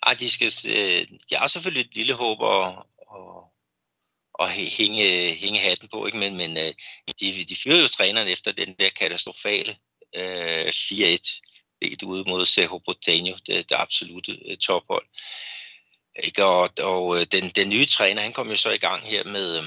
Ej, 0.03 0.13
de, 0.13 0.29
skal, 0.29 0.51
øh, 0.67 1.05
de 1.29 1.35
har 1.35 1.47
selvfølgelig 1.47 1.85
et 1.85 1.95
lille 1.95 2.13
håb 2.13 2.41
at, 2.41 2.85
og, 3.07 3.53
og 4.33 4.49
hænge, 4.49 5.33
hænge 5.33 5.59
hatten 5.59 5.89
på, 5.89 6.05
ikke? 6.05 6.17
men, 6.17 6.37
men 6.37 6.57
øh, 6.57 6.73
de, 7.19 7.43
de 7.43 7.55
fyrer 7.55 7.81
jo 7.81 7.87
træneren 7.87 8.27
efter 8.27 8.51
den 8.51 8.75
der 8.79 8.89
katastrofale 8.89 9.77
øh, 10.15 10.67
4-1 10.67 11.41
helt 11.81 12.03
ude 12.03 12.23
mod 12.27 12.45
Cerro 12.45 12.77
Botanio, 12.77 13.35
det, 13.47 13.69
det 13.69 13.75
absolute 13.79 14.37
øh, 14.45 14.57
tophold. 14.57 15.05
Ikke? 16.23 16.45
Og, 16.45 16.69
og 16.79 17.19
øh, 17.19 17.25
den, 17.31 17.49
den 17.49 17.69
nye 17.69 17.85
træner, 17.85 18.21
han 18.21 18.33
kom 18.33 18.49
jo 18.49 18.55
så 18.55 18.71
i 18.71 18.77
gang 18.77 19.03
her 19.03 19.23
med, 19.23 19.57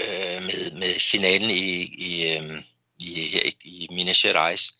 øh, 0.00 0.42
med, 0.42 0.78
med 0.78 1.00
finalen 1.00 1.50
i, 1.50 1.82
i, 1.82 2.26
øh, 2.26 2.62
i, 2.98 3.28
her, 3.28 3.50
i 3.64 3.88
Minas 3.90 4.22
Gerais. 4.22 4.72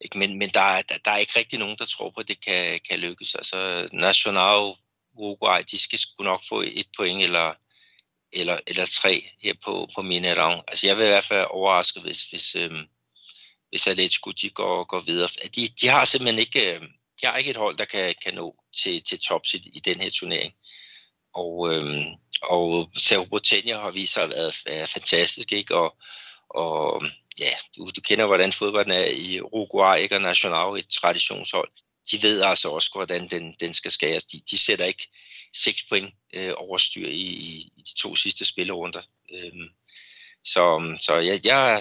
Ikke? 0.00 0.18
Men, 0.18 0.38
men 0.38 0.48
der, 0.48 0.60
er, 0.60 0.82
der, 0.82 0.98
der 1.04 1.10
er 1.10 1.16
ikke 1.16 1.38
rigtig 1.38 1.58
nogen, 1.58 1.76
der 1.78 1.84
tror 1.84 2.10
på, 2.10 2.20
at 2.20 2.28
det 2.28 2.44
kan, 2.44 2.80
kan 2.88 2.98
lykkes. 2.98 3.34
Altså, 3.34 3.88
National 3.92 4.74
Uruguay, 5.14 5.62
de 5.70 5.78
skal 5.78 5.98
sgu 5.98 6.24
nok 6.24 6.42
få 6.48 6.60
et 6.60 6.86
point 6.96 7.22
eller, 7.22 7.54
eller, 8.32 8.60
eller 8.66 8.84
tre 8.84 9.30
her 9.42 9.54
på, 9.64 9.88
på 9.94 10.00
Mineirão. 10.00 10.62
Altså, 10.68 10.86
jeg 10.86 10.96
vil 10.96 11.04
i 11.04 11.08
hvert 11.08 11.24
fald 11.24 11.46
overraske, 11.50 12.00
hvis, 12.00 12.22
hvis, 12.22 12.54
øhm, 12.54 12.86
hvis 13.68 13.86
Atletico 13.86 14.30
de 14.30 14.50
går, 14.50 14.84
går 14.84 15.00
videre. 15.00 15.28
De, 15.56 15.68
de 15.80 15.88
har 15.88 16.04
simpelthen 16.04 16.38
ikke, 16.38 16.74
øhm, 16.74 16.88
de 17.20 17.26
har 17.26 17.36
ikke 17.36 17.50
et 17.50 17.56
hold, 17.56 17.76
der 17.76 17.84
kan, 17.84 18.14
kan 18.22 18.34
nå 18.34 18.56
til, 18.82 19.02
til 19.02 19.20
tops 19.20 19.54
i, 19.54 19.70
i 19.74 19.80
den 19.80 20.00
her 20.00 20.10
turnering. 20.10 20.54
Og, 21.34 21.74
øhm, 21.74 22.04
og 22.42 22.90
Cerro 22.98 23.38
har 23.82 23.90
vist 23.90 24.12
sig 24.12 24.22
at 24.22 24.30
være, 24.30 24.52
være 24.66 24.86
fantastisk, 24.86 25.52
ikke? 25.52 25.76
Og, 25.76 25.96
og 26.48 27.02
ja, 27.40 27.52
du, 27.76 27.90
du 27.96 28.00
kender, 28.00 28.26
hvordan 28.26 28.52
fodbolden 28.52 28.92
er 28.92 29.04
i 29.04 29.40
Uruguay, 29.40 30.00
ikke? 30.02 30.14
og 30.14 30.22
National, 30.22 30.78
et 30.78 30.88
traditionshold. 30.88 31.70
De 32.10 32.22
ved 32.22 32.42
altså 32.42 32.68
også, 32.70 32.90
hvordan 32.94 33.28
den, 33.30 33.54
den 33.60 33.74
skal 33.74 33.90
skæres. 33.90 34.24
De, 34.24 34.40
de 34.50 34.58
sætter 34.58 34.84
ikke 34.84 35.08
6 35.54 35.82
point 35.88 36.14
øh, 36.34 36.52
overstyr 36.56 37.06
i, 37.06 37.20
i, 37.20 37.72
i 37.76 37.82
de 37.82 37.94
to 37.94 38.16
sidste 38.16 38.44
spillerunder. 38.44 39.02
Øhm, 39.34 39.68
så 40.44 40.96
så 41.00 41.14
jeg, 41.14 41.46
jeg 41.46 41.74
er 41.74 41.80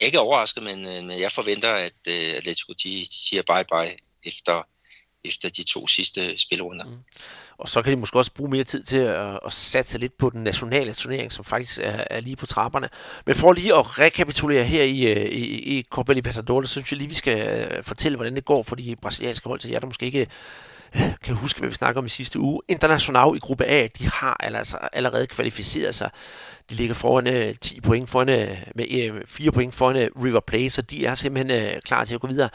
ikke 0.00 0.20
overrasket, 0.20 0.62
men, 0.62 0.88
øh, 0.88 1.04
men 1.04 1.20
jeg 1.20 1.32
forventer, 1.32 1.74
at 1.74 2.06
øh, 2.08 2.34
Atletico 2.36 2.72
de 2.72 3.06
siger 3.10 3.42
bye-bye 3.50 3.96
efter, 4.24 4.62
efter 5.24 5.48
de 5.48 5.62
to 5.62 5.86
sidste 5.86 6.38
spillerunder. 6.38 6.84
Mm. 6.84 6.96
Og 7.58 7.68
så 7.68 7.82
kan 7.82 7.92
de 7.92 7.96
måske 7.96 8.18
også 8.18 8.32
bruge 8.32 8.50
mere 8.50 8.64
tid 8.64 8.82
til 8.82 8.96
at, 8.96 9.40
at 9.46 9.52
satse 9.52 9.98
lidt 9.98 10.18
på 10.18 10.30
den 10.30 10.44
nationale 10.44 10.94
turnering, 10.94 11.32
som 11.32 11.44
faktisk 11.44 11.80
er, 11.82 12.04
er 12.10 12.20
lige 12.20 12.36
på 12.36 12.46
trapperne. 12.46 12.88
Men 13.26 13.34
for 13.34 13.52
lige 13.52 13.74
at 13.74 13.98
rekapitulere 13.98 14.64
her 14.64 14.82
i, 14.82 15.02
øh, 15.06 15.26
i, 15.26 15.78
i 15.78 15.84
Copa 15.90 16.12
Libertadores, 16.12 16.68
så 16.68 16.72
synes 16.72 16.92
jeg 16.92 16.98
lige, 16.98 17.08
vi 17.08 17.14
skal 17.14 17.68
øh, 17.70 17.84
fortælle, 17.84 18.16
hvordan 18.16 18.34
det 18.34 18.44
går 18.44 18.62
for 18.62 18.76
de 18.76 18.96
brasilianske 19.02 19.48
hold, 19.48 19.60
til 19.60 19.70
jer, 19.70 19.80
der 19.80 19.86
måske 19.86 20.06
ikke 20.06 20.26
øh, 20.94 21.02
kan 21.22 21.34
huske, 21.34 21.58
hvad 21.58 21.68
vi 21.68 21.74
snakker 21.74 22.00
om 22.00 22.06
i 22.06 22.08
sidste 22.08 22.38
uge. 22.38 22.60
International 22.68 23.36
i 23.36 23.38
gruppe 23.38 23.64
A, 23.64 23.88
de 23.98 24.08
har 24.08 24.36
altså 24.40 24.78
allerede 24.92 25.26
kvalificeret 25.26 25.94
sig. 25.94 26.10
De 26.70 26.74
ligger 26.74 26.94
foran 26.94 27.26
øh, 27.26 27.54
10 27.60 27.80
point, 27.80 28.10
foran, 28.10 28.28
øh, 28.28 28.58
med 28.74 28.86
øh, 28.90 29.22
4 29.26 29.52
point 29.52 29.74
foran 29.74 29.96
øh, 29.96 30.10
River 30.24 30.40
Plate, 30.40 30.70
så 30.70 30.82
de 30.82 31.06
er 31.06 31.14
simpelthen 31.14 31.62
øh, 31.62 31.80
klar 31.80 32.04
til 32.04 32.14
at 32.14 32.20
gå 32.20 32.28
videre. 32.28 32.48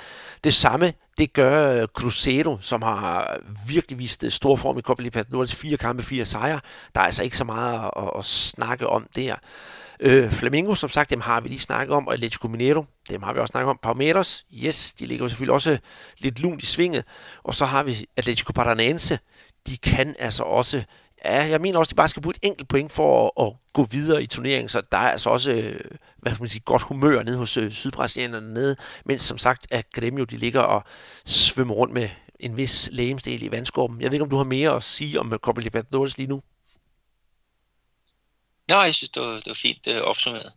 Det 0.44 0.54
samme 0.54 0.94
det 1.18 1.34
gør 1.34 1.82
øh, 1.82 1.88
Cruzeiro, 1.88 2.58
som 2.62 2.82
har 2.82 3.38
virkelig 3.68 4.00
vist 4.00 4.24
øh, 4.24 4.32
stor 4.32 4.56
form 4.56 4.78
i 4.78 4.82
Copa 4.82 5.04
Libertadores. 5.04 5.56
Fire 5.56 5.78
kampe, 5.78 6.04
fire 6.04 6.26
sejre. 6.26 6.60
Der 6.96 7.02
er 7.02 7.06
altså 7.06 7.24
ikke 7.24 7.38
så 7.38 7.44
meget 7.44 7.90
at, 7.98 8.10
at 8.18 8.26
snakke 8.26 8.88
om 8.88 9.08
der. 9.16 9.36
Øh, 10.00 10.32
Flamingo, 10.32 10.76
som 10.76 10.90
sagt, 10.90 11.10
dem 11.10 11.22
har 11.22 11.42
vi 11.42 11.50
lige 11.50 11.60
snakket 11.60 11.96
om, 11.96 12.08
og 12.08 12.14
Atletico 12.14 12.48
Mineiro, 12.48 12.86
dem 13.10 13.24
har 13.24 13.34
vi 13.34 13.40
også 13.40 13.52
snakket 13.52 13.70
om. 13.70 13.80
Palmeiras, 13.84 14.46
yes, 14.54 14.94
de 14.94 15.06
ligger 15.06 15.26
jo 15.26 15.30
selvfølgelig 15.30 15.54
også 15.54 15.78
lidt 16.18 16.40
lunt 16.40 16.64
i 16.64 16.66
svinget. 16.66 17.04
Og 17.44 17.54
så 17.54 17.66
har 17.66 17.84
vi 17.84 18.06
Atletico 18.18 18.54
Paranaense, 18.54 19.20
de 19.68 19.78
kan 19.78 20.16
altså 20.20 20.44
også 20.44 20.84
Ja, 21.26 21.44
jeg 21.44 21.62
mener 21.62 21.80
også, 21.80 21.88
at 21.88 21.92
de 21.92 21.96
bare 21.96 22.08
skal 22.08 22.22
bruge 22.22 22.34
et 22.36 22.48
enkelt 22.48 22.68
point 22.68 22.92
for 22.92 23.42
at, 23.42 23.48
at 23.48 23.54
gå 23.74 23.84
videre 23.84 24.24
i 24.24 24.28
turneringen, 24.28 24.70
så 24.70 24.82
der 24.92 24.98
er 24.98 25.12
altså 25.12 25.30
også 25.30 25.52
øh, 25.52 25.80
hvad 26.18 26.32
skal 26.32 26.42
man 26.42 26.50
sige, 26.50 26.62
godt 26.66 26.82
humør 26.82 27.24
nede 27.24 27.38
hos 27.38 27.58
øh, 27.58 27.72
sydbrasilianerne 27.72 28.54
nede, 28.54 28.76
mens 29.06 29.22
som 29.22 29.38
sagt, 29.38 29.68
at 29.72 29.86
Gremio 29.94 30.24
de 30.24 30.38
ligger 30.38 30.62
og 30.62 30.84
svømmer 31.26 31.74
rundt 31.74 31.94
med 31.94 32.10
en 32.40 32.58
vis 32.58 32.90
lægemsdel 32.92 33.44
i 33.44 33.52
vandskorben. 33.52 34.02
Jeg 34.02 34.06
ved 34.06 34.14
ikke, 34.14 34.24
om 34.24 34.30
du 34.30 34.38
har 34.38 34.44
mere 34.44 34.76
at 34.76 34.84
sige 34.84 35.20
om 35.20 35.34
Copa 35.38 35.62
Libertadores 35.62 36.18
lige 36.18 36.28
nu? 36.28 36.42
Nej, 38.70 38.80
jeg 38.80 38.96
synes, 38.96 39.10
det 39.10 39.22
var, 39.22 39.34
det 39.34 39.48
var 39.48 39.54
fint 39.54 39.88
øh, 39.88 40.02
opsummeret. 40.02 40.52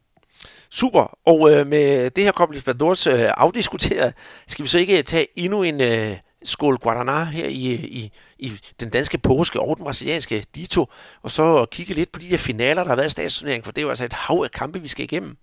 Super, 0.71 1.19
og 1.27 1.51
øh, 1.51 1.67
med 1.67 2.11
det 2.11 2.25
her 2.25 2.33
Copa 2.33 2.55
Libertadores 2.55 3.07
øh, 3.07 3.31
afdiskuteret, 3.37 4.15
skal 4.47 4.63
vi 4.63 4.69
så 4.69 4.79
ikke 4.79 5.03
tage 5.03 5.27
endnu 5.37 5.63
en 5.63 5.81
øh, 5.81 6.17
skål 6.45 6.79
Guaraná 6.85 7.25
her 7.25 7.47
i, 7.47 7.75
i, 7.75 8.11
i 8.39 8.53
den 8.81 8.91
danske 8.91 9.19
påske 9.19 9.61
og 9.61 9.77
den 9.77 9.85
brasilianske 9.85 10.45
dito, 10.55 10.87
og 11.23 11.31
så 11.31 11.67
kigge 11.67 11.95
lidt 11.95 12.13
på 12.13 12.19
de 12.19 12.31
der 12.31 12.39
finaler, 12.39 12.83
der 12.83 12.89
har 12.89 12.97
været 12.97 13.07
i 13.07 13.11
statsturneringen, 13.11 13.65
for 13.65 13.73
det 13.73 13.81
er 13.81 13.83
jo 13.83 13.89
altså 13.89 14.05
et 14.05 14.13
hav 14.13 14.43
af 14.45 14.51
kampe, 14.51 14.83
vi 14.83 14.89
skal 14.89 15.05
igennem. 15.05 15.37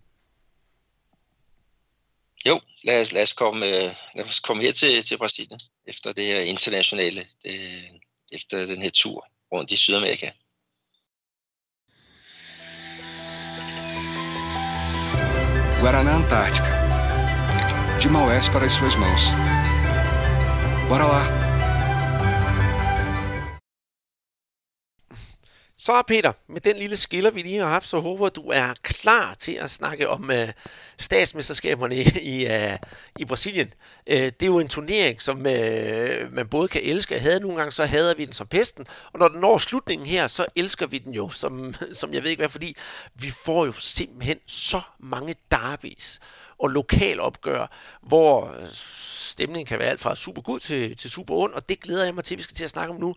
Jo, 2.45 2.61
lad 2.83 3.01
os, 3.01 3.11
lad 3.11 3.21
os, 3.21 3.33
komme, 3.33 3.65
øh, 3.65 3.93
lad 4.15 4.25
os 4.25 4.39
komme 4.39 4.63
her 4.63 4.71
til, 4.71 5.03
til 5.03 5.17
Brasilien, 5.17 5.59
efter 5.87 6.11
det 6.11 6.25
her 6.25 6.39
internationale, 6.39 7.25
det, 7.43 7.53
øh, 7.59 7.99
efter 8.31 8.65
den 8.65 8.81
her 8.81 8.89
tur 8.89 9.27
rundt 9.51 9.71
i 9.71 9.75
Sydamerika. 9.75 10.29
Guaraná 15.79 16.15
Antártica. 16.15 16.67
De 17.99 18.09
Maués 18.09 18.49
para 18.49 18.65
as 18.65 18.73
suas 18.73 18.95
mãos. 18.95 19.33
Bora 20.89 21.05
lá! 21.05 21.48
Så 25.89 26.01
Peter, 26.07 26.31
med 26.47 26.61
den 26.61 26.77
lille 26.77 26.97
skiller, 26.97 27.31
vi 27.31 27.41
lige 27.41 27.59
har 27.59 27.67
haft, 27.67 27.87
så 27.87 27.99
håber 27.99 28.29
du 28.29 28.49
er 28.49 28.73
klar 28.83 29.35
til 29.39 29.51
at 29.51 29.71
snakke 29.71 30.09
om 30.09 30.29
uh, 30.29 30.49
statsmesterskaberne 30.99 31.95
i, 31.95 32.01
i, 32.21 32.45
uh, 32.45 32.75
i 33.19 33.25
Brasilien. 33.25 33.73
Uh, 34.11 34.13
det 34.13 34.43
er 34.43 34.45
jo 34.45 34.59
en 34.59 34.67
turnering, 34.67 35.21
som 35.21 35.37
uh, 35.37 36.33
man 36.33 36.47
både 36.51 36.67
kan 36.67 36.81
elske 36.83 37.15
og 37.15 37.21
have. 37.21 37.39
Nogle 37.39 37.57
gange 37.57 37.71
så 37.71 37.85
hader 37.85 38.15
vi 38.15 38.25
den 38.25 38.33
som 38.33 38.47
pesten, 38.47 38.85
og 39.13 39.19
når 39.19 39.27
den 39.27 39.39
når 39.39 39.57
slutningen 39.57 40.07
her, 40.07 40.27
så 40.27 40.45
elsker 40.55 40.87
vi 40.87 40.97
den 40.97 41.13
jo, 41.13 41.29
som, 41.29 41.75
som 41.99 42.13
jeg 42.13 42.23
ved 42.23 42.29
ikke 42.29 42.41
hvad, 42.41 42.49
fordi 42.49 42.75
vi 43.15 43.29
får 43.45 43.65
jo 43.65 43.71
simpelthen 43.71 44.37
så 44.47 44.81
mange 44.99 45.35
derbys 45.51 46.19
og 46.59 46.69
lokalopgør, 46.69 47.71
hvor 48.01 48.55
stemningen 49.29 49.65
kan 49.65 49.79
være 49.79 49.89
alt 49.89 49.99
fra 49.99 50.15
super 50.15 50.41
god 50.41 50.59
til, 50.59 50.97
til 50.97 51.11
super 51.11 51.35
ond, 51.35 51.53
og 51.53 51.69
det 51.69 51.79
glæder 51.79 52.05
jeg 52.05 52.15
mig 52.15 52.23
til, 52.23 52.35
at 52.35 52.37
vi 52.37 52.43
skal 52.43 52.55
til 52.55 52.63
at 52.63 52.69
snakke 52.69 52.93
om 52.93 52.99
nu. 52.99 53.15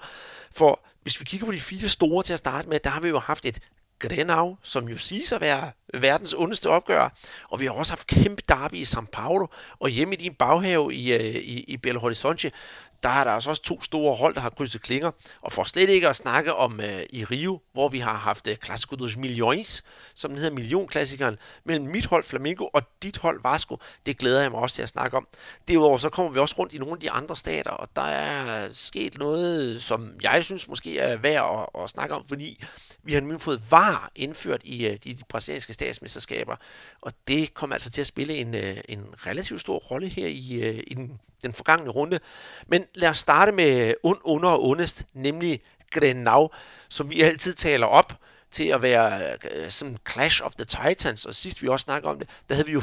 For 0.52 0.80
hvis 1.02 1.20
vi 1.20 1.24
kigger 1.24 1.46
på 1.46 1.52
de 1.52 1.60
fire 1.60 1.88
store 1.88 2.22
til 2.22 2.32
at 2.32 2.38
starte 2.38 2.68
med, 2.68 2.80
der 2.80 2.90
har 2.90 3.00
vi 3.00 3.08
jo 3.08 3.18
haft 3.18 3.46
et 3.46 3.58
Grenau, 3.98 4.58
som 4.62 4.88
jo 4.88 4.98
siges 4.98 5.32
at 5.32 5.40
være 5.40 5.70
verdens 5.94 6.34
ondeste 6.34 6.68
opgør. 6.68 7.08
Og 7.48 7.60
vi 7.60 7.64
har 7.64 7.72
også 7.72 7.92
haft 7.92 8.06
kæmpe 8.06 8.42
derby 8.48 8.74
i 8.74 8.82
São 8.82 9.04
Paulo, 9.12 9.46
og 9.78 9.88
hjemme 9.88 10.14
i 10.14 10.16
din 10.16 10.34
baghave 10.34 10.94
i, 10.94 11.12
øh, 11.12 11.34
i, 11.34 11.64
i 11.68 11.76
Belo 11.76 12.00
Horizonte, 12.00 12.52
der 13.02 13.08
er 13.08 13.24
der 13.24 13.30
altså 13.30 13.50
også 13.50 13.62
to 13.62 13.82
store 13.82 14.16
hold, 14.16 14.34
der 14.34 14.40
har 14.40 14.50
krydset 14.50 14.82
klinger. 14.82 15.10
Og 15.40 15.52
for 15.52 15.64
slet 15.64 15.90
ikke 15.90 16.08
at 16.08 16.16
snakke 16.16 16.54
om 16.54 16.80
øh, 16.80 17.02
i 17.10 17.24
Rio, 17.24 17.60
hvor 17.72 17.88
vi 17.88 17.98
har 17.98 18.16
haft 18.16 18.48
øh, 18.48 18.56
Clásico 18.66 18.96
dos 18.96 19.16
Milhões, 19.16 19.82
som 20.14 20.30
den 20.30 20.38
hedder 20.38 20.54
Millionklassikeren, 20.54 21.36
mellem 21.64 21.86
mit 21.86 22.06
hold 22.06 22.24
Flamingo 22.24 22.66
og 22.72 22.82
dit 23.02 23.16
hold 23.16 23.40
Vasco. 23.44 23.78
Det 24.06 24.18
glæder 24.18 24.40
jeg 24.40 24.50
mig 24.50 24.60
også 24.60 24.76
til 24.76 24.82
at 24.82 24.88
snakke 24.88 25.16
om. 25.16 25.26
Derudover 25.68 25.98
så 25.98 26.10
kommer 26.10 26.32
vi 26.32 26.38
også 26.38 26.54
rundt 26.58 26.72
i 26.72 26.78
nogle 26.78 26.92
af 26.92 27.00
de 27.00 27.10
andre 27.10 27.36
stater, 27.36 27.70
og 27.70 27.88
der 27.96 28.02
er 28.02 28.68
sket 28.72 29.18
noget, 29.18 29.82
som 29.82 30.12
jeg 30.22 30.44
synes 30.44 30.68
måske 30.68 30.98
er 30.98 31.16
værd 31.16 31.68
at, 31.74 31.82
at 31.82 31.90
snakke 31.90 32.14
om, 32.14 32.24
fordi 32.28 32.64
vi 33.04 33.14
har 33.14 33.20
nu 33.20 33.38
fået 33.38 33.62
VAR 33.70 34.10
indført 34.14 34.60
i 34.64 34.86
øh, 34.86 34.92
de, 34.92 35.14
de 35.14 35.22
brasilianske 35.28 35.72
statsmesterskaber, 35.72 36.56
og 37.00 37.12
det 37.28 37.54
kommer 37.54 37.74
altså 37.74 37.90
til 37.90 38.00
at 38.00 38.06
spille 38.06 38.34
en, 38.34 38.54
øh, 38.54 38.76
en 38.88 39.06
relativt 39.26 39.60
stor 39.60 39.78
rolle 39.78 40.08
her 40.08 40.26
i, 40.26 40.52
øh, 40.62 40.82
i 40.86 40.94
den, 40.94 41.20
den 41.42 41.52
forgangne 41.52 41.90
runde. 41.90 42.20
Men 42.66 42.84
lad 42.94 43.08
os 43.08 43.18
starte 43.18 43.52
med 43.52 43.94
ond, 44.02 44.18
under 44.24 44.48
og 44.48 44.64
ondest, 44.64 45.06
nemlig 45.14 45.60
Grenau, 45.90 46.50
som 46.88 47.10
vi 47.10 47.20
altid 47.20 47.54
taler 47.54 47.86
op 47.86 48.18
til 48.52 48.64
at 48.64 48.82
være 48.82 49.36
øh, 49.50 49.70
sådan 49.70 49.98
Clash 50.10 50.42
of 50.44 50.54
the 50.54 50.64
Titans, 50.64 51.26
og 51.26 51.34
sidst 51.34 51.62
vi 51.62 51.68
også 51.68 51.84
snakkede 51.84 52.10
om 52.10 52.18
det, 52.18 52.28
der 52.48 52.54
havde 52.54 52.66
vi 52.66 52.72
jo 52.72 52.80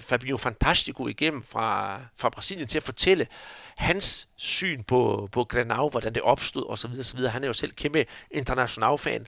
Fabio 0.00 0.36
Fantastico 0.36 1.08
igennem 1.08 1.42
fra, 1.42 2.00
fra 2.16 2.28
Brasilien 2.28 2.68
til 2.68 2.78
at 2.78 2.82
fortælle 2.82 3.26
hans 3.76 4.28
syn 4.36 4.82
på, 4.82 5.28
på 5.32 5.44
Granau, 5.44 5.90
hvordan 5.90 6.14
det 6.14 6.22
opstod 6.22 6.66
osv. 6.68 6.90
osv. 7.00 7.20
Han 7.20 7.42
er 7.42 7.46
jo 7.46 7.52
selv 7.52 7.72
kæmpe 7.72 8.06
international-fan. 8.30 9.26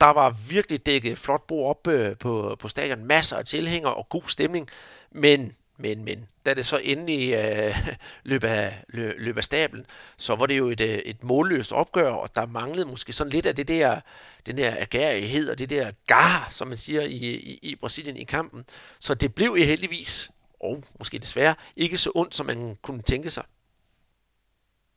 Der 0.00 0.06
var 0.06 0.30
virkelig 0.48 0.86
dækket 0.86 1.18
flot 1.18 1.46
bord 1.46 1.70
op 1.70 1.86
øh, 1.86 2.16
på, 2.16 2.56
på 2.58 2.68
stadion, 2.68 3.04
masser 3.04 3.36
af 3.36 3.44
tilhængere 3.44 3.94
og 3.94 4.08
god 4.08 4.22
stemning, 4.26 4.68
men 5.12 5.52
men, 5.80 6.04
men 6.04 6.28
da 6.46 6.54
det 6.54 6.66
så 6.66 6.80
endelig 6.84 7.34
øh, 7.34 7.76
løb, 8.30 8.44
af, 8.44 8.84
løb, 8.88 9.14
løb 9.18 9.36
af 9.36 9.44
stablen, 9.44 9.86
så 10.18 10.34
var 10.34 10.46
det 10.46 10.58
jo 10.58 10.68
et, 10.68 10.80
øh, 10.80 10.98
et 10.98 11.24
målløst 11.24 11.72
opgør, 11.72 12.12
og 12.12 12.34
der 12.34 12.46
manglede 12.46 12.86
måske 12.86 13.12
sådan 13.12 13.32
lidt 13.32 13.46
af 13.46 13.56
det 13.56 13.68
der, 13.68 14.00
den 14.46 14.56
der 14.56 14.76
agerighed 14.78 15.50
og 15.50 15.58
det 15.58 15.70
der 15.70 15.92
gar, 16.06 16.46
som 16.50 16.68
man 16.68 16.76
siger 16.76 17.02
i, 17.02 17.34
i, 17.34 17.58
i 17.62 17.74
Brasilien 17.74 18.16
i 18.16 18.24
kampen. 18.24 18.64
Så 19.00 19.14
det 19.14 19.34
blev 19.34 19.56
heldigvis, 19.56 20.30
og 20.60 20.84
måske 20.98 21.18
desværre, 21.18 21.54
ikke 21.76 21.98
så 21.98 22.12
ondt, 22.14 22.34
som 22.34 22.46
man 22.46 22.76
kunne 22.82 23.02
tænke 23.02 23.30
sig. 23.30 23.44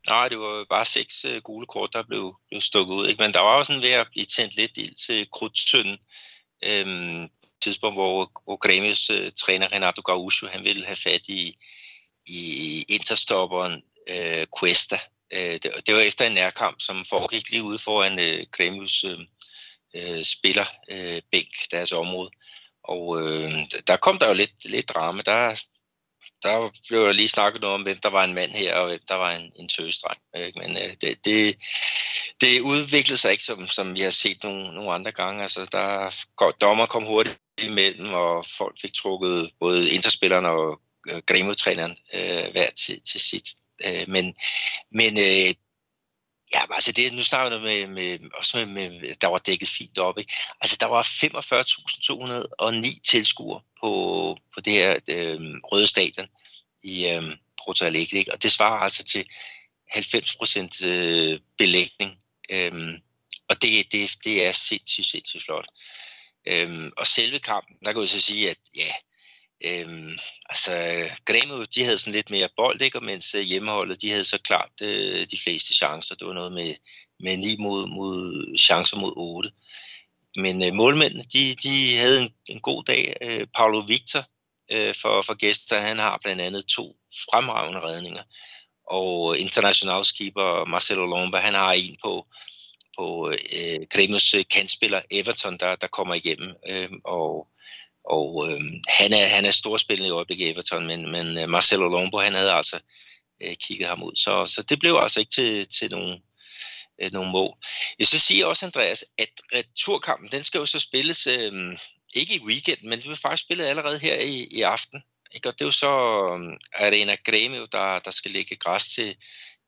Nej, 0.09 0.27
det 0.27 0.39
var 0.39 0.65
bare 0.69 0.85
seks 0.85 1.25
øh, 1.25 1.41
gule 1.41 1.65
kort, 1.65 1.89
der 1.93 2.03
blev, 2.03 2.35
blev 2.49 2.61
stukket 2.61 2.93
ud. 2.93 3.07
Ikke? 3.07 3.23
Men 3.23 3.33
der 3.33 3.39
var 3.39 3.55
også 3.55 3.73
sådan 3.73 3.81
ved 3.81 3.89
at 3.89 4.07
blive 4.11 4.25
tændt 4.25 4.55
lidt 4.55 4.71
ild 4.77 4.95
til 5.07 5.27
krudtsønden. 5.31 5.97
Øhm, 6.63 7.29
tidspunkt, 7.63 7.97
hvor, 7.97 8.31
hvor 8.43 8.57
Grêmios 8.65 9.13
uh, 9.13 9.25
øh, 9.25 9.31
træner 9.31 9.71
Renato 9.71 10.01
Gaúcho, 10.09 10.47
han 10.51 10.63
ville 10.63 10.85
have 10.85 10.95
fat 10.95 11.21
i, 11.27 11.55
i 12.25 12.41
interstopperen 12.89 13.81
uh, 14.09 14.43
Cuesta. 14.57 14.99
Uh, 15.35 15.39
det, 15.39 15.71
det 15.87 15.95
var 15.95 16.01
efter 16.01 16.25
en 16.25 16.33
nærkamp, 16.33 16.81
som 16.81 17.05
foregik 17.05 17.49
lige 17.49 17.63
ude 17.63 17.79
foran 17.79 18.13
uh, 18.13 18.39
Grêmios 18.55 18.95
uh, 19.11 19.19
uh, 19.97 20.23
spillerbænk, 20.23 21.53
uh, 21.61 21.67
deres 21.71 21.91
område. 21.91 22.31
Og 22.83 23.07
uh, 23.07 23.51
der 23.87 23.97
kom 23.97 24.19
der 24.19 24.27
jo 24.27 24.33
lidt, 24.33 24.65
lidt 24.65 24.89
drama. 24.89 25.21
Der, 25.25 25.61
der 26.43 26.71
blev 26.87 27.05
der 27.05 27.11
lige 27.11 27.27
snakket 27.27 27.61
noget 27.61 27.75
om, 27.75 27.81
hvem 27.81 27.97
der 27.97 28.09
var 28.09 28.23
en 28.23 28.33
mand 28.33 28.51
her, 28.51 28.75
og 28.75 28.87
hvem 28.87 28.99
der 29.07 29.15
var 29.15 29.31
en, 29.31 29.51
en 29.55 29.69
tøsdreng. 29.69 30.19
Men 30.33 30.77
øh, 30.77 30.93
det, 31.01 31.25
det, 31.25 31.55
det 32.41 32.61
udviklede 32.61 33.17
sig 33.17 33.31
ikke, 33.31 33.43
som, 33.43 33.67
som 33.67 33.95
vi 33.95 34.01
har 34.01 34.11
set 34.11 34.43
nogle, 34.43 34.73
nogle 34.73 34.93
andre 34.93 35.11
gange. 35.11 35.41
Altså, 35.41 35.69
der, 35.71 36.15
dommer 36.61 36.85
kom 36.85 37.03
hurtigt 37.03 37.39
imellem, 37.63 38.13
og 38.13 38.45
folk 38.57 38.81
fik 38.81 38.93
trukket 38.93 39.51
både 39.59 39.89
interspilleren 39.89 40.45
og 40.45 40.79
øh, 41.11 41.21
Grimo-træneren 41.27 41.97
øh, 42.13 42.51
hver 42.51 42.69
til, 42.71 43.01
til 43.01 43.19
sit. 43.19 43.49
Øh, 43.85 44.05
men 44.07 44.35
men 44.91 45.17
øh, 45.17 45.53
ja, 46.53 46.61
altså 46.69 46.91
det, 46.91 47.13
nu 47.13 47.23
snakker 47.23 47.57
vi 47.57 47.63
med, 47.63 47.87
med, 47.87 48.19
også 48.33 48.65
med, 48.65 48.89
med, 48.89 49.15
der 49.15 49.27
var 49.27 49.37
dækket 49.37 49.69
fint 49.69 49.97
op. 49.99 50.17
Ikke? 50.17 50.33
Altså 50.61 50.77
der 50.79 50.85
var 50.85 51.03
45.209 51.03 52.99
tilskuere 53.01 53.61
på, 53.79 54.37
på 54.53 54.61
det 54.61 54.73
her 54.73 54.99
øh, 55.07 55.39
røde 55.63 55.87
stadion 55.87 56.27
i 56.83 57.07
øh, 57.07 57.23
Porto 57.65 57.85
Alegre, 57.85 58.25
og 58.31 58.43
det 58.43 58.51
svarer 58.51 58.79
altså 58.79 59.03
til 59.03 59.25
90% 59.95 60.87
øh, 60.87 61.39
belægning. 61.57 62.17
Øh, 62.49 62.99
og 63.47 63.61
det, 63.61 63.91
det, 63.91 64.11
det 64.23 64.45
er 64.45 64.51
sindssygt, 64.51 65.07
sindssygt 65.07 65.43
flot. 65.43 65.67
Øh, 66.47 66.91
og 66.97 67.07
selve 67.07 67.39
kampen, 67.39 67.75
der 67.85 67.91
kan 67.91 68.01
jeg 68.01 68.09
så 68.09 68.19
sige, 68.19 68.49
at 68.49 68.57
ja, 68.75 68.91
øhm, 69.63 70.17
altså 70.49 70.73
Græmø, 71.25 71.65
de 71.75 71.83
havde 71.83 71.97
sådan 71.97 72.13
lidt 72.13 72.29
mere 72.29 72.49
bold, 72.55 72.81
ikke? 72.81 72.97
Og 72.97 73.03
mens 73.03 73.35
øh, 73.35 73.41
hjemmeholdet, 73.41 74.01
de 74.01 74.09
havde 74.09 74.23
så 74.23 74.41
klart 74.41 74.71
øh, 74.81 75.27
de 75.31 75.37
fleste 75.43 75.73
chancer. 75.73 76.15
Det 76.15 76.27
var 76.27 76.33
noget 76.33 76.53
med, 76.53 76.75
med 77.19 77.37
9 77.37 77.55
mod, 77.59 77.87
mod 77.87 78.57
chancer 78.57 78.97
mod 78.97 79.13
8. 79.15 79.51
Men 80.35 80.63
øh, 80.63 80.73
målmændene, 80.73 81.23
de, 81.33 81.55
de 81.55 81.97
havde 81.97 82.21
en, 82.21 82.33
en 82.45 82.59
god 82.59 82.83
dag. 82.83 83.17
Øh, 83.21 83.47
Paulo 83.55 83.79
Victor 83.79 84.23
øh, 84.71 84.95
for, 85.01 85.21
for 85.21 85.33
gæster, 85.33 85.81
han 85.81 85.97
har 85.97 86.19
blandt 86.23 86.41
andet 86.41 86.65
to 86.65 86.95
fremragende 87.31 87.79
redninger. 87.79 88.23
Og 88.87 89.35
øh, 89.35 89.41
international 89.41 90.05
skipper 90.05 90.65
Marcelo 90.65 91.05
Lomba, 91.05 91.37
han 91.37 91.53
har 91.53 91.71
en 91.71 91.95
på 92.03 92.27
på 92.97 93.29
øh, 93.31 93.79
Grêmios 93.95 94.37
øh, 94.37 94.43
kantspiller 94.51 95.01
Everton, 95.11 95.57
der, 95.57 95.75
der 95.75 95.87
kommer 95.87 96.13
igennem. 96.13 96.55
Øh, 96.67 96.89
og 97.03 97.47
og 98.05 98.49
øh, 98.49 98.61
han, 98.87 99.13
er, 99.13 99.27
han 99.27 99.45
er 99.45 99.51
storspillende 99.51 100.07
i 100.07 100.11
øjeblikket 100.11 100.49
Everton, 100.49 100.87
men, 100.87 101.11
men 101.11 101.37
øh, 101.37 101.49
Marcelo 101.49 101.89
Lombo, 101.89 102.19
han 102.19 102.33
havde 102.33 102.51
altså 102.51 102.79
øh, 103.41 103.55
kigget 103.55 103.87
ham 103.87 104.03
ud. 104.03 104.15
Så, 104.15 104.45
så 104.45 104.63
det 104.63 104.79
blev 104.79 104.99
altså 105.01 105.19
ikke 105.19 105.31
til, 105.31 105.67
til 105.67 105.91
nogen, 105.91 106.23
øh, 107.01 107.11
nogen 107.11 107.31
mål. 107.31 107.57
Jeg 107.99 108.07
så 108.07 108.19
siger 108.19 108.45
også, 108.45 108.65
Andreas, 108.65 109.05
at 109.17 109.29
returkampen, 109.53 110.31
den 110.31 110.43
skal 110.43 110.59
jo 110.59 110.65
så 110.65 110.79
spilles, 110.79 111.27
øh, 111.27 111.77
ikke 112.13 112.35
i 112.35 112.43
weekend, 112.45 112.81
men 112.83 112.99
det 112.99 113.09
vil 113.09 113.17
faktisk 113.17 113.43
spillet 113.43 113.65
allerede 113.65 113.99
her 113.99 114.19
i, 114.19 114.47
i 114.51 114.61
aften. 114.61 115.03
Ikke? 115.33 115.49
Og 115.49 115.53
det 115.53 115.61
er 115.61 115.65
jo 115.65 115.71
så 115.71 115.91
øh, 115.91 116.85
Arena 116.85 117.15
Grêmio, 117.29 117.67
der, 117.71 117.99
der 117.99 118.11
skal 118.11 118.31
lægge 118.31 118.55
græs 118.55 118.87
til, 118.87 119.15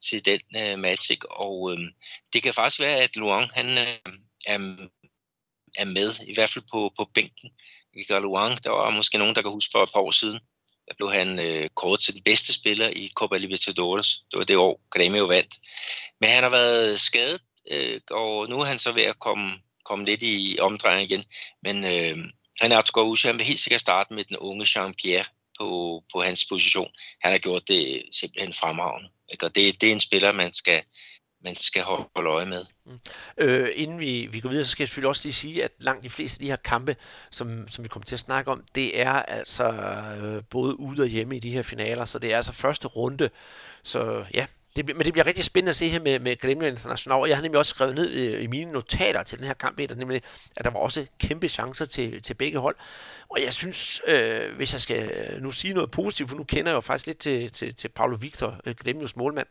til 0.09 0.25
den 0.25 0.39
øh, 0.55 0.79
match. 0.79 1.11
Ikke? 1.11 1.31
Og 1.31 1.73
øh, 1.73 1.79
det 2.33 2.43
kan 2.43 2.53
faktisk 2.53 2.79
være, 2.79 3.01
at 3.01 3.15
Luang 3.15 3.51
han, 3.53 3.77
øh, 3.77 4.13
er, 4.45 4.87
er 5.75 5.85
med, 5.85 6.13
i 6.27 6.33
hvert 6.33 6.49
fald 6.49 6.65
på, 6.71 6.93
på 6.97 7.09
bænken. 7.13 7.51
Og 8.09 8.21
Luang, 8.21 8.63
der 8.63 8.69
var 8.69 8.89
måske 8.89 9.17
nogen, 9.17 9.35
der 9.35 9.41
kan 9.41 9.51
huske 9.51 9.71
for 9.71 9.83
et 9.83 9.89
par 9.93 9.99
år 9.99 10.11
siden, 10.11 10.39
der 10.87 10.93
blev 10.97 11.11
han 11.11 11.39
øh, 11.39 11.69
kort 11.75 11.99
til 11.99 12.13
den 12.13 12.23
bedste 12.23 12.53
spiller 12.53 12.89
i 12.89 13.11
Copa 13.15 13.37
Libertadores. 13.37 14.23
Det 14.31 14.37
var 14.37 14.43
det 14.43 14.57
år, 14.57 14.81
Grêmio 14.95 15.25
vandt. 15.27 15.55
Men 16.21 16.29
han 16.29 16.43
har 16.43 16.49
været 16.49 16.99
skadet, 16.99 17.41
øh, 17.71 18.01
og 18.11 18.49
nu 18.49 18.59
er 18.59 18.65
han 18.65 18.79
så 18.79 18.91
ved 18.91 19.03
at 19.03 19.19
komme, 19.19 19.51
komme 19.85 20.05
lidt 20.05 20.23
i 20.23 20.57
omdrejning 20.59 21.11
igen. 21.11 21.23
Men 21.63 21.75
øh, 21.85 22.17
Renato 22.63 22.91
Gaúcho, 23.01 23.27
han 23.27 23.37
vil 23.37 23.47
helt 23.47 23.59
sikkert 23.59 23.81
starte 23.81 24.13
med 24.13 24.23
den 24.23 24.37
unge 24.37 24.65
Jean-Pierre 24.65 25.53
på, 25.59 26.03
på 26.13 26.21
hans 26.21 26.45
position. 26.45 26.91
Han 27.21 27.31
har 27.31 27.39
gjort 27.39 27.67
det 27.67 27.95
øh, 27.95 28.01
simpelthen 28.11 28.53
fremragende. 28.53 29.09
Ikke? 29.31 29.45
Og 29.45 29.55
det, 29.55 29.81
det 29.81 29.89
er 29.89 29.93
en 29.93 29.99
spiller, 29.99 30.31
man 30.31 30.53
skal, 30.53 30.83
man 31.45 31.55
skal 31.55 31.83
holde 31.83 32.29
øje 32.29 32.45
med. 32.45 32.65
Mm. 32.85 32.99
Øh, 33.37 33.69
inden 33.75 33.99
vi, 33.99 34.27
vi 34.31 34.39
går 34.39 34.49
videre, 34.49 34.65
så 34.65 34.71
skal 34.71 34.83
jeg 34.83 34.87
selvfølgelig 34.87 35.09
også 35.09 35.21
lige 35.25 35.33
sige, 35.33 35.63
at 35.63 35.71
langt 35.79 36.03
de 36.03 36.09
fleste 36.09 36.35
af 36.35 36.39
de 36.39 36.45
her 36.45 36.55
kampe, 36.55 36.95
som, 37.31 37.67
som 37.67 37.83
vi 37.83 37.89
kommer 37.89 38.05
til 38.05 38.15
at 38.15 38.19
snakke 38.19 38.51
om, 38.51 38.63
det 38.75 39.01
er 39.01 39.11
altså 39.11 39.67
øh, 40.21 40.43
både 40.49 40.79
ude 40.79 41.01
og 41.01 41.07
hjemme 41.07 41.35
i 41.35 41.39
de 41.39 41.49
her 41.51 41.61
finaler, 41.61 42.05
så 42.05 42.19
det 42.19 42.33
er 42.33 42.37
altså 42.37 42.53
første 42.53 42.87
runde. 42.87 43.29
Så 43.83 44.25
ja, 44.33 44.45
det, 44.75 44.85
men 44.85 45.05
det 45.05 45.13
bliver 45.13 45.25
rigtig 45.25 45.45
spændende 45.45 45.69
at 45.69 45.75
se 45.75 45.87
her 45.87 45.99
med, 45.99 46.19
med 46.19 46.39
Gremio 46.39 46.67
International. 46.67 47.19
Og 47.19 47.29
jeg 47.29 47.37
har 47.37 47.41
nemlig 47.41 47.59
også 47.59 47.69
skrevet 47.69 47.95
ned 47.95 48.11
i, 48.11 48.37
i 48.37 48.47
mine 48.47 48.71
notater 48.71 49.23
til 49.23 49.37
den 49.37 49.47
her 49.47 49.53
kamp, 49.53 49.77
der 49.77 49.95
nemlig, 49.95 50.21
at 50.57 50.65
der 50.65 50.71
var 50.71 50.79
også 50.79 51.05
kæmpe 51.19 51.47
chancer 51.47 51.85
til, 51.85 52.21
til 52.21 52.33
begge 52.33 52.59
hold. 52.59 52.75
Og 53.29 53.41
jeg 53.43 53.53
synes, 53.53 54.01
øh, 54.07 54.55
hvis 54.55 54.73
jeg 54.73 54.81
skal 54.81 55.11
øh, 55.11 55.41
nu 55.41 55.51
sige 55.51 55.73
noget 55.73 55.91
positivt, 55.91 56.29
for 56.29 56.37
nu 56.37 56.43
kender 56.43 56.71
jeg 56.71 56.75
jo 56.75 56.81
faktisk 56.81 57.07
lidt 57.07 57.17
til, 57.17 57.51
til, 57.51 57.75
til 57.75 57.89
Paulo 57.89 58.17
Victor, 58.21 58.59
øh, 58.65 58.75
Gremios 58.75 59.15
målmand, 59.15 59.47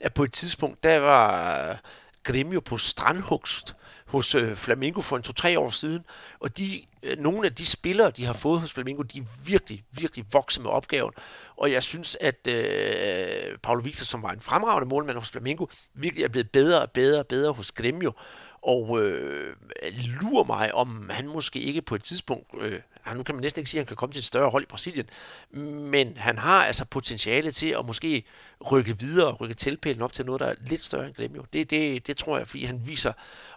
at 0.00 0.14
på 0.14 0.24
et 0.24 0.32
tidspunkt, 0.32 0.82
der 0.82 0.98
var 0.98 1.80
Gremio 2.22 2.60
på 2.60 2.78
strandhugst 2.78 3.74
hos 4.06 4.34
øh, 4.34 4.56
Flamengo 4.56 5.00
for 5.00 5.16
en 5.16 5.22
to-tre 5.22 5.58
år 5.58 5.70
siden, 5.70 6.04
og 6.40 6.58
de, 6.58 6.82
øh, 7.02 7.18
nogle 7.18 7.46
af 7.46 7.54
de 7.54 7.66
spillere, 7.66 8.10
de 8.10 8.24
har 8.24 8.32
fået 8.32 8.60
hos 8.60 8.72
Flamengo, 8.72 9.02
de 9.02 9.18
er 9.18 9.24
virkelig, 9.44 9.84
virkelig 9.90 10.24
vokset 10.32 10.62
med 10.62 10.70
opgaven, 10.70 11.12
og 11.56 11.72
jeg 11.72 11.82
synes, 11.82 12.16
at 12.20 12.48
øh, 12.48 13.58
Paulo 13.62 13.80
Victor, 13.84 14.04
som 14.04 14.22
var 14.22 14.30
en 14.30 14.40
fremragende 14.40 14.88
målmand 14.88 15.18
hos 15.18 15.30
Flamengo, 15.30 15.66
virkelig 15.94 16.24
er 16.24 16.28
blevet 16.28 16.50
bedre 16.50 16.82
og 16.82 16.90
bedre 16.90 17.18
og 17.18 17.26
bedre 17.26 17.52
hos 17.52 17.72
Gremio, 17.72 18.12
og 18.62 19.02
øh, 19.02 19.56
lurer 20.22 20.44
mig, 20.44 20.74
om 20.74 21.10
han 21.10 21.26
måske 21.26 21.58
ikke 21.58 21.82
på 21.82 21.94
et 21.94 22.04
tidspunkt, 22.04 22.46
øh, 22.60 22.80
nu 23.14 23.22
kan 23.22 23.34
man 23.34 23.42
næsten 23.42 23.60
ikke 23.60 23.70
sige, 23.70 23.80
at 23.80 23.82
han 23.82 23.86
kan 23.86 23.96
komme 23.96 24.12
til 24.12 24.18
et 24.18 24.24
større 24.24 24.50
hold 24.50 24.62
i 24.62 24.66
Brasilien, 24.66 25.06
men 25.90 26.16
han 26.16 26.38
har 26.38 26.64
altså 26.64 26.84
potentiale 26.84 27.50
til 27.50 27.68
at 27.78 27.86
måske 27.86 28.24
rykke 28.70 28.98
videre 28.98 29.32
rykke 29.32 29.54
tilpælen 29.54 30.02
op 30.02 30.12
til 30.12 30.26
noget, 30.26 30.40
der 30.40 30.46
er 30.46 30.54
lidt 30.66 30.84
større 30.84 31.06
end 31.06 31.14
Gremio. 31.14 31.44
Det, 31.52 31.70
det, 31.70 32.06
det 32.06 32.16
tror 32.16 32.38
jeg, 32.38 32.48
fordi 32.48 32.64
han 32.64 32.80
viser 32.86 33.12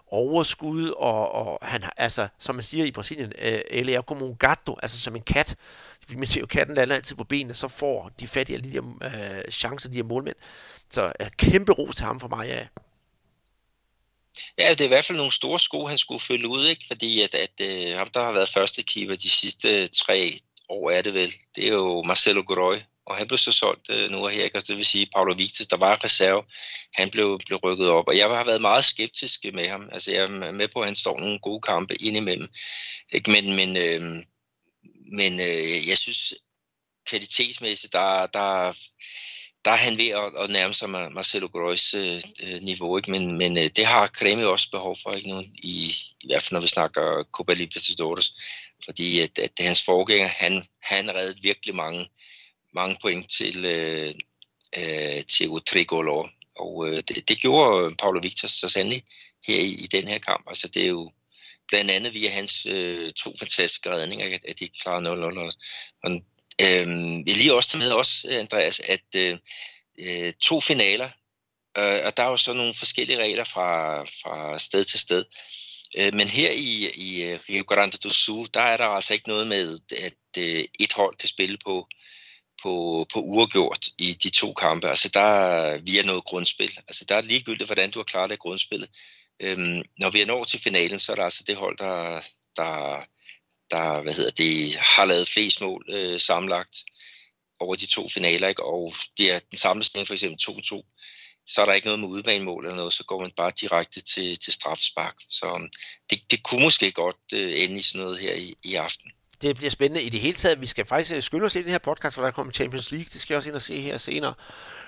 overskud, 0.08 0.90
og, 0.90 1.32
og 1.32 1.60
han 1.62 1.84
har, 1.84 1.94
altså, 1.98 2.28
som 2.40 2.56
man 2.56 2.64
siger 2.64 2.86
i 2.86 2.92
Brasilien, 2.92 3.34
øh, 3.42 3.60
ele 3.70 3.94
er 3.94 4.02
como 4.02 4.26
um 4.26 4.36
gato, 4.36 4.78
altså 4.82 5.00
som 5.00 5.16
en 5.16 5.22
kat, 5.22 5.56
man 6.16 6.28
siger 6.28 6.42
jo, 6.42 6.48
katten 6.48 6.76
lander 6.76 6.96
altid 6.96 7.16
på 7.16 7.24
benene, 7.24 7.54
så 7.54 7.68
får 7.68 8.12
de 8.20 8.28
fattige 8.28 8.62
de 8.62 8.70
her 8.70 8.82
øh, 9.04 9.52
chancer, 9.52 9.90
de 9.90 9.96
her 9.96 10.04
målmænd. 10.04 10.36
Så 10.90 11.12
øh, 11.20 11.28
kæmpe 11.38 11.72
ros 11.72 11.96
til 11.96 12.06
ham 12.06 12.20
for 12.20 12.28
mig, 12.28 12.48
ja. 12.48 12.68
Ja, 14.58 14.70
det 14.70 14.82
er 14.82 14.86
i 14.86 14.88
hvert 14.88 15.06
fald 15.06 15.18
nogle 15.18 15.32
store 15.32 15.60
sko, 15.60 15.86
han 15.86 15.98
skulle 15.98 16.20
følge 16.20 16.48
ud, 16.48 16.68
ikke? 16.68 16.86
Fordi 16.88 17.22
at, 17.22 17.36
at 17.36 17.62
øh, 17.62 17.98
ham, 17.98 18.08
der 18.08 18.24
har 18.24 18.32
været 18.32 18.50
første 18.50 18.84
keeper 18.84 19.16
de 19.16 19.30
sidste 19.30 19.88
tre 19.88 20.40
år, 20.70 20.92
er 20.92 21.02
det 21.02 21.14
vel, 21.14 21.34
det 21.56 21.68
er 21.68 21.74
jo 21.74 22.04
Marcelo 22.04 22.42
Groy, 22.42 22.76
og 23.06 23.16
han 23.16 23.28
blev 23.28 23.38
så 23.38 23.52
solgt 23.52 23.90
øh, 23.90 24.10
nu 24.10 24.28
her, 24.28 24.44
ikke? 24.44 24.56
Altså, 24.56 24.68
det 24.68 24.78
vil 24.78 24.86
sige, 24.86 25.10
Paulo 25.16 25.34
Victor, 25.38 25.66
der 25.66 25.78
var 25.78 26.04
reserve, 26.04 26.44
han 26.94 27.10
blev, 27.10 27.40
blev 27.46 27.60
rykket 27.64 27.88
op, 27.88 28.08
og 28.08 28.18
jeg 28.18 28.30
har 28.30 28.44
været 28.44 28.62
meget 28.62 28.86
skeptisk 28.86 29.46
med 29.54 29.68
ham. 29.68 29.90
Altså, 29.92 30.12
jeg 30.12 30.24
er 30.24 30.52
med 30.52 30.68
på, 30.68 30.80
at 30.80 30.88
han 30.88 30.96
står 30.96 31.20
nogle 31.20 31.40
gode 31.40 31.62
kampe 31.62 32.02
indimellem, 32.02 32.48
ikke? 33.12 33.32
Men, 33.32 33.56
men, 33.56 33.78
øh, 33.78 34.24
men 35.12 35.40
øh, 35.40 35.88
jeg 35.88 35.98
synes, 35.98 36.34
kvalitetsmæssigt, 37.06 37.94
der, 37.94 38.28
der, 38.28 38.74
der 39.66 39.72
er 39.72 39.76
han 39.76 39.98
ved 39.98 40.08
at, 40.08 40.44
at 40.44 40.50
nærme 40.50 40.74
sig 40.74 40.90
Marcelo 40.90 41.48
Groys 41.48 41.94
øh, 41.94 42.22
øh, 42.44 42.62
niveau, 42.62 42.98
ikke? 42.98 43.12
men, 43.12 43.38
men 43.38 43.58
øh, 43.58 43.70
det 43.76 43.86
har 43.86 44.08
Kremi 44.08 44.44
også 44.44 44.72
behov 44.72 44.98
for, 45.04 45.12
ikke 45.12 45.30
nu, 45.30 45.40
i, 45.56 45.96
i 46.22 46.28
hvert 46.28 46.44
fald 46.44 46.54
når 46.54 46.62
vi 46.62 46.68
snakker 46.68 47.24
Copa 47.32 47.54
Libertadores, 47.54 48.34
fordi 48.86 49.20
at, 49.20 49.40
at 49.40 49.52
hans 49.60 49.84
forgænger, 49.84 50.28
han, 50.28 50.68
han 50.82 51.16
reddede 51.16 51.42
virkelig 51.42 51.76
mange, 51.76 52.10
mange 52.74 52.98
point 53.02 53.32
til, 53.32 53.66
øh, 53.66 54.16
øh, 54.78 55.26
til 55.26 55.50
Tricolor, 55.66 56.30
og 56.56 56.88
øh, 56.88 57.04
det, 57.08 57.30
det 57.30 57.40
gjorde 57.40 57.96
Paulo 57.96 58.20
Victor 58.24 58.48
så 58.48 58.70
sandelig 58.70 59.04
her 59.48 59.60
i, 59.60 59.72
i 59.72 59.88
den 59.88 60.08
her 60.08 60.18
kamp, 60.18 60.44
altså 60.48 60.68
det 60.68 60.84
er 60.84 60.88
jo 60.88 61.12
blandt 61.68 61.92
andet 61.92 62.14
via 62.14 62.30
hans 62.30 62.66
øh, 62.66 63.14
to 63.14 63.34
fantastiske 63.40 63.90
redninger, 63.90 64.38
at 64.48 64.60
de 64.60 64.70
klarer 64.82 65.52
0-0, 65.52 65.56
og 66.04 66.22
Øh, 66.62 66.88
jeg 67.28 67.38
lige 67.38 67.56
også 67.56 67.78
med 67.78 67.92
også, 67.92 68.28
Andreas, 68.30 68.80
at 68.80 69.16
øh, 69.16 69.38
øh, 70.00 70.34
to 70.34 70.60
finaler, 70.60 71.10
øh, 71.78 72.06
og 72.06 72.18
der 72.18 72.24
er 72.24 72.30
jo 72.30 72.38
så 72.38 72.54
nogle 72.54 72.74
forskellige 72.74 73.20
regler 73.20 73.44
fra, 73.44 74.02
fra 74.04 74.60
sted 74.60 74.86
til 74.86 75.00
sted. 75.00 75.26
Øh, 75.98 76.14
men 76.14 76.28
her 76.28 76.52
i, 76.52 76.90
i 76.96 77.24
øh, 77.24 77.40
Rio 77.50 77.64
Grande 77.64 77.98
do 77.98 78.10
Sul, 78.10 78.48
der 78.54 78.62
er 78.62 78.78
der 78.78 78.86
altså 78.86 79.14
ikke 79.14 79.28
noget 79.28 79.48
med, 79.48 79.80
at 79.98 80.44
øh, 80.44 80.64
et 80.80 80.94
hold 80.94 81.18
kan 81.18 81.30
spille 81.30 81.58
på, 81.66 81.88
på, 82.64 83.06
på 83.14 83.20
uafgjort 83.20 83.88
i 83.98 84.14
de 84.14 84.30
to 84.30 84.54
kampe. 84.54 84.90
Altså 84.90 85.10
der 85.10 85.22
er 85.22 85.78
via 85.78 86.02
noget 86.02 86.24
grundspil. 86.24 86.72
Altså 86.88 87.06
der 87.06 87.16
er 87.16 87.22
ligegyldigt, 87.22 87.68
hvordan 87.68 87.92
du 87.92 88.00
har 88.00 88.04
klaret 88.04 88.30
det 88.30 88.40
grundspillet. 88.40 88.90
Øhm, 89.40 89.82
når 90.00 90.10
vi 90.10 90.22
er 90.22 90.26
nået 90.26 90.48
til 90.48 90.60
finalen, 90.60 91.00
så 91.00 91.12
er 91.12 91.16
der 91.16 91.24
altså 91.24 91.44
det 91.48 91.56
hold, 91.56 91.78
der, 91.78 92.22
der 92.56 93.04
der 93.72 94.02
hvad 94.02 94.14
hedder 94.14 94.32
det, 94.32 94.76
har 94.76 95.06
lavet 95.06 95.30
flest 95.30 95.62
mål 95.62 95.86
øh, 95.90 96.20
sammenlagt 96.20 96.78
over 97.60 97.76
de 97.76 97.86
to 97.86 98.08
finaler, 98.08 98.48
ikke? 98.48 98.64
og 98.64 98.94
det 99.18 99.32
er 99.32 99.40
den 99.40 99.58
samlede 99.58 99.86
stilling 99.86 100.08
for 100.08 100.14
eksempel 100.14 100.40
2-2, 100.42 100.94
så 101.48 101.62
er 101.62 101.66
der 101.66 101.74
ikke 101.74 101.88
noget 101.88 102.00
med 102.00 102.08
udbanemål 102.08 102.66
eller 102.66 102.76
noget, 102.76 102.94
så 102.94 103.04
går 103.04 103.22
man 103.22 103.32
bare 103.38 103.52
direkte 103.62 104.02
til, 104.02 104.40
til 104.40 104.54
strafspark. 104.54 105.16
Så 105.30 105.46
øhm, 105.46 105.70
det, 106.10 106.32
det 106.32 106.44
kunne 106.44 106.64
måske 106.64 106.92
godt 106.92 107.16
øh, 107.34 107.64
ende 107.64 107.80
i 107.80 107.82
sådan 107.82 108.02
noget 108.02 108.20
her 108.20 108.34
i, 108.34 108.56
i 108.64 108.76
aften. 108.76 109.12
Det 109.42 109.58
bliver 109.58 109.70
spændende 109.70 110.04
i 110.04 110.10
det 110.10 110.20
hele 110.20 110.34
taget. 110.34 110.62
Vi 110.62 110.66
skal 110.66 110.86
faktisk 110.86 111.28
skynde 111.28 111.46
os 111.46 111.56
i 111.56 111.62
den 111.62 111.70
her 111.70 111.78
podcast, 111.78 112.16
hvor 112.16 112.24
der 112.24 112.32
kommer 112.32 112.54
Champions 112.54 112.92
League. 112.92 113.08
Det 113.14 113.22
skal 113.22 113.34
jeg 113.34 113.38
også 113.38 113.50
ind 113.50 113.56
og 113.56 113.62
se 113.62 113.82
her 113.82 113.98
senere. 113.98 114.34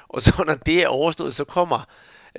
Og 0.09 0.21
så 0.21 0.43
når 0.47 0.55
det 0.55 0.83
er 0.83 0.87
overstået, 0.87 1.35
så 1.35 1.43
kommer 1.43 1.85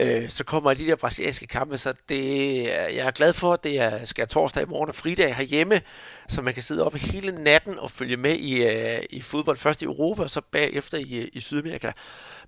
øh, 0.01 0.31
så 0.31 0.45
kommer 0.45 0.75
de 0.75 0.87
der 0.87 0.97
brasilianske 0.97 1.47
kampe, 1.47 1.79
så 1.79 1.95
det, 2.09 2.65
jeg 2.67 3.07
er 3.07 3.11
glad 3.11 3.33
for, 3.33 3.53
at 3.53 3.65
det 3.65 3.81
er, 3.81 4.05
skal 4.05 4.29
torsdag 4.29 4.63
i 4.63 4.67
morgen 4.67 4.89
og 4.89 4.95
fridag 4.95 5.37
herhjemme, 5.37 5.81
så 6.29 6.43
man 6.43 6.55
kan 6.55 6.63
sidde 6.63 6.87
op 6.87 6.95
hele 6.95 7.33
natten 7.33 7.79
og 7.79 7.91
følge 7.91 8.17
med 8.17 8.37
i, 8.37 8.63
øh, 8.63 9.03
i 9.11 9.23
fodbold, 9.23 9.57
først 9.57 9.83
i 9.83 9.85
Europa, 9.85 10.23
og 10.23 10.31
så 10.31 10.41
bagefter 10.53 10.99
i, 10.99 11.19
øh, 11.19 11.29
i 11.33 11.41
Sydamerika. 11.41 11.93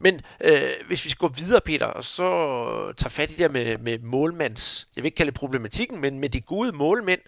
Men 0.00 0.20
øh, 0.40 0.70
hvis 0.86 1.04
vi 1.04 1.10
skal 1.10 1.28
gå 1.28 1.34
videre, 1.36 1.60
Peter, 1.60 1.86
og 1.86 2.04
så 2.04 2.24
tager 2.96 3.10
fat 3.10 3.30
i 3.30 3.32
det 3.32 3.38
der 3.38 3.48
med, 3.48 3.78
med 3.78 3.98
målmands, 3.98 4.88
jeg 4.96 5.02
vil 5.02 5.06
ikke 5.06 5.16
kalde 5.16 5.30
det 5.30 5.38
problematikken, 5.38 6.00
men 6.00 6.18
med 6.18 6.28
de 6.28 6.40
gode 6.40 6.72
målmænd, 6.72 7.20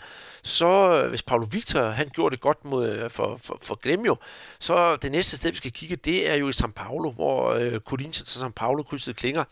så 0.43 1.03
øh, 1.03 1.09
hvis 1.09 1.23
Paulo 1.23 1.47
Victor, 1.51 1.83
han 1.83 2.09
gjorde 2.09 2.33
det 2.33 2.41
godt 2.41 2.65
mod, 2.65 2.89
øh, 2.89 3.11
for, 3.11 3.41
for, 3.43 3.59
for 3.63 3.75
Gremio, 3.75 4.17
så 4.59 4.97
det 4.97 5.13
næste 5.13 5.37
sted, 5.37 5.51
vi 5.51 5.57
skal 5.57 5.73
kigge, 5.73 5.97
det 5.97 6.31
er 6.31 6.35
jo 6.35 6.49
i 6.49 6.53
São 6.63 6.73
Paulo, 6.73 7.11
hvor 7.11 7.51
øh, 7.51 7.81
Corinthians 7.85 8.37
og 8.37 8.47
São 8.47 8.51
Paulo 8.51 8.83
krydsede 8.83 9.15
klinger. 9.15 9.45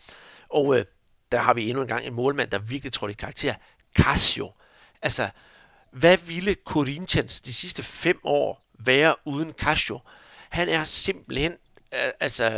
Og 0.49 0.77
øh, 0.77 0.85
der 1.31 1.39
har 1.39 1.53
vi 1.53 1.69
endnu 1.69 1.81
en 1.81 1.87
gang 1.87 2.05
en 2.05 2.13
målmand, 2.13 2.49
der 2.49 2.59
virkelig 2.59 2.93
trådte 2.93 3.11
i 3.11 3.15
karakter. 3.15 3.53
Casio. 3.95 4.51
Altså, 5.01 5.29
hvad 5.91 6.17
ville 6.17 6.55
Corinthians 6.65 7.41
de 7.41 7.53
sidste 7.53 7.83
fem 7.83 8.19
år 8.23 8.69
være 8.79 9.15
uden 9.25 9.51
Casio? 9.51 9.99
Han 10.49 10.69
er 10.69 10.83
simpelthen 10.83 11.51
øh, 11.93 12.11
altså, 12.19 12.49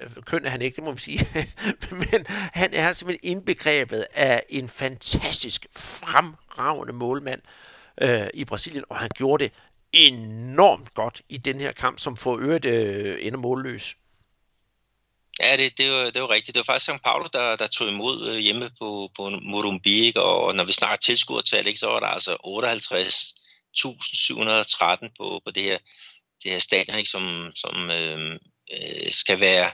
øh, 0.00 0.22
køn 0.24 0.44
er 0.44 0.50
han 0.50 0.62
ikke, 0.62 0.76
det 0.76 0.84
må 0.84 0.92
vi 0.92 1.00
sige, 1.00 1.28
men 2.12 2.26
han 2.28 2.74
er 2.74 2.92
simpelthen 2.92 3.30
indbegrebet 3.30 4.06
af 4.14 4.42
en 4.48 4.68
fantastisk, 4.68 5.66
fremragende 5.76 6.92
målmand 6.92 7.40
øh, 8.00 8.26
i 8.34 8.44
Brasilien, 8.44 8.84
og 8.88 8.96
han 8.96 9.10
gjorde 9.14 9.44
det 9.44 9.52
enormt 9.92 10.94
godt 10.94 11.22
i 11.28 11.36
den 11.36 11.60
her 11.60 11.72
kamp, 11.72 11.98
som 11.98 12.16
for 12.16 12.38
øvrigt 12.38 12.64
øh, 12.64 13.18
ender 13.20 13.38
målløs. 13.38 13.96
Ja, 15.40 15.56
det, 15.56 15.78
det, 15.78 15.92
var, 15.92 16.10
det 16.10 16.22
var 16.22 16.30
rigtigt. 16.30 16.54
Det 16.54 16.66
var 16.66 16.72
faktisk 16.72 16.90
São 16.90 16.98
Paulo, 16.98 17.26
der, 17.32 17.56
der 17.56 17.66
tog 17.66 17.88
imod 17.88 18.28
øh, 18.28 18.38
hjemme 18.38 18.70
på, 18.78 19.10
på 19.16 19.30
Morumbi, 19.42 20.12
og 20.16 20.54
når 20.54 20.64
vi 20.64 20.72
snakker 20.72 20.96
tilskuertal, 20.96 21.66
ikke, 21.66 21.78
så 21.78 21.86
var 21.86 22.00
der 22.00 22.06
altså 22.06 22.34
58.713 22.34 25.08
på, 25.18 25.40
på 25.44 25.50
det 25.50 25.62
her, 25.62 25.78
det 26.42 26.50
her 26.50 26.58
stadion, 26.58 26.98
ikke, 26.98 27.10
som, 27.10 27.52
som 27.54 27.90
øh, 27.90 28.38
øh 28.72 29.12
skal 29.12 29.40
være, 29.40 29.70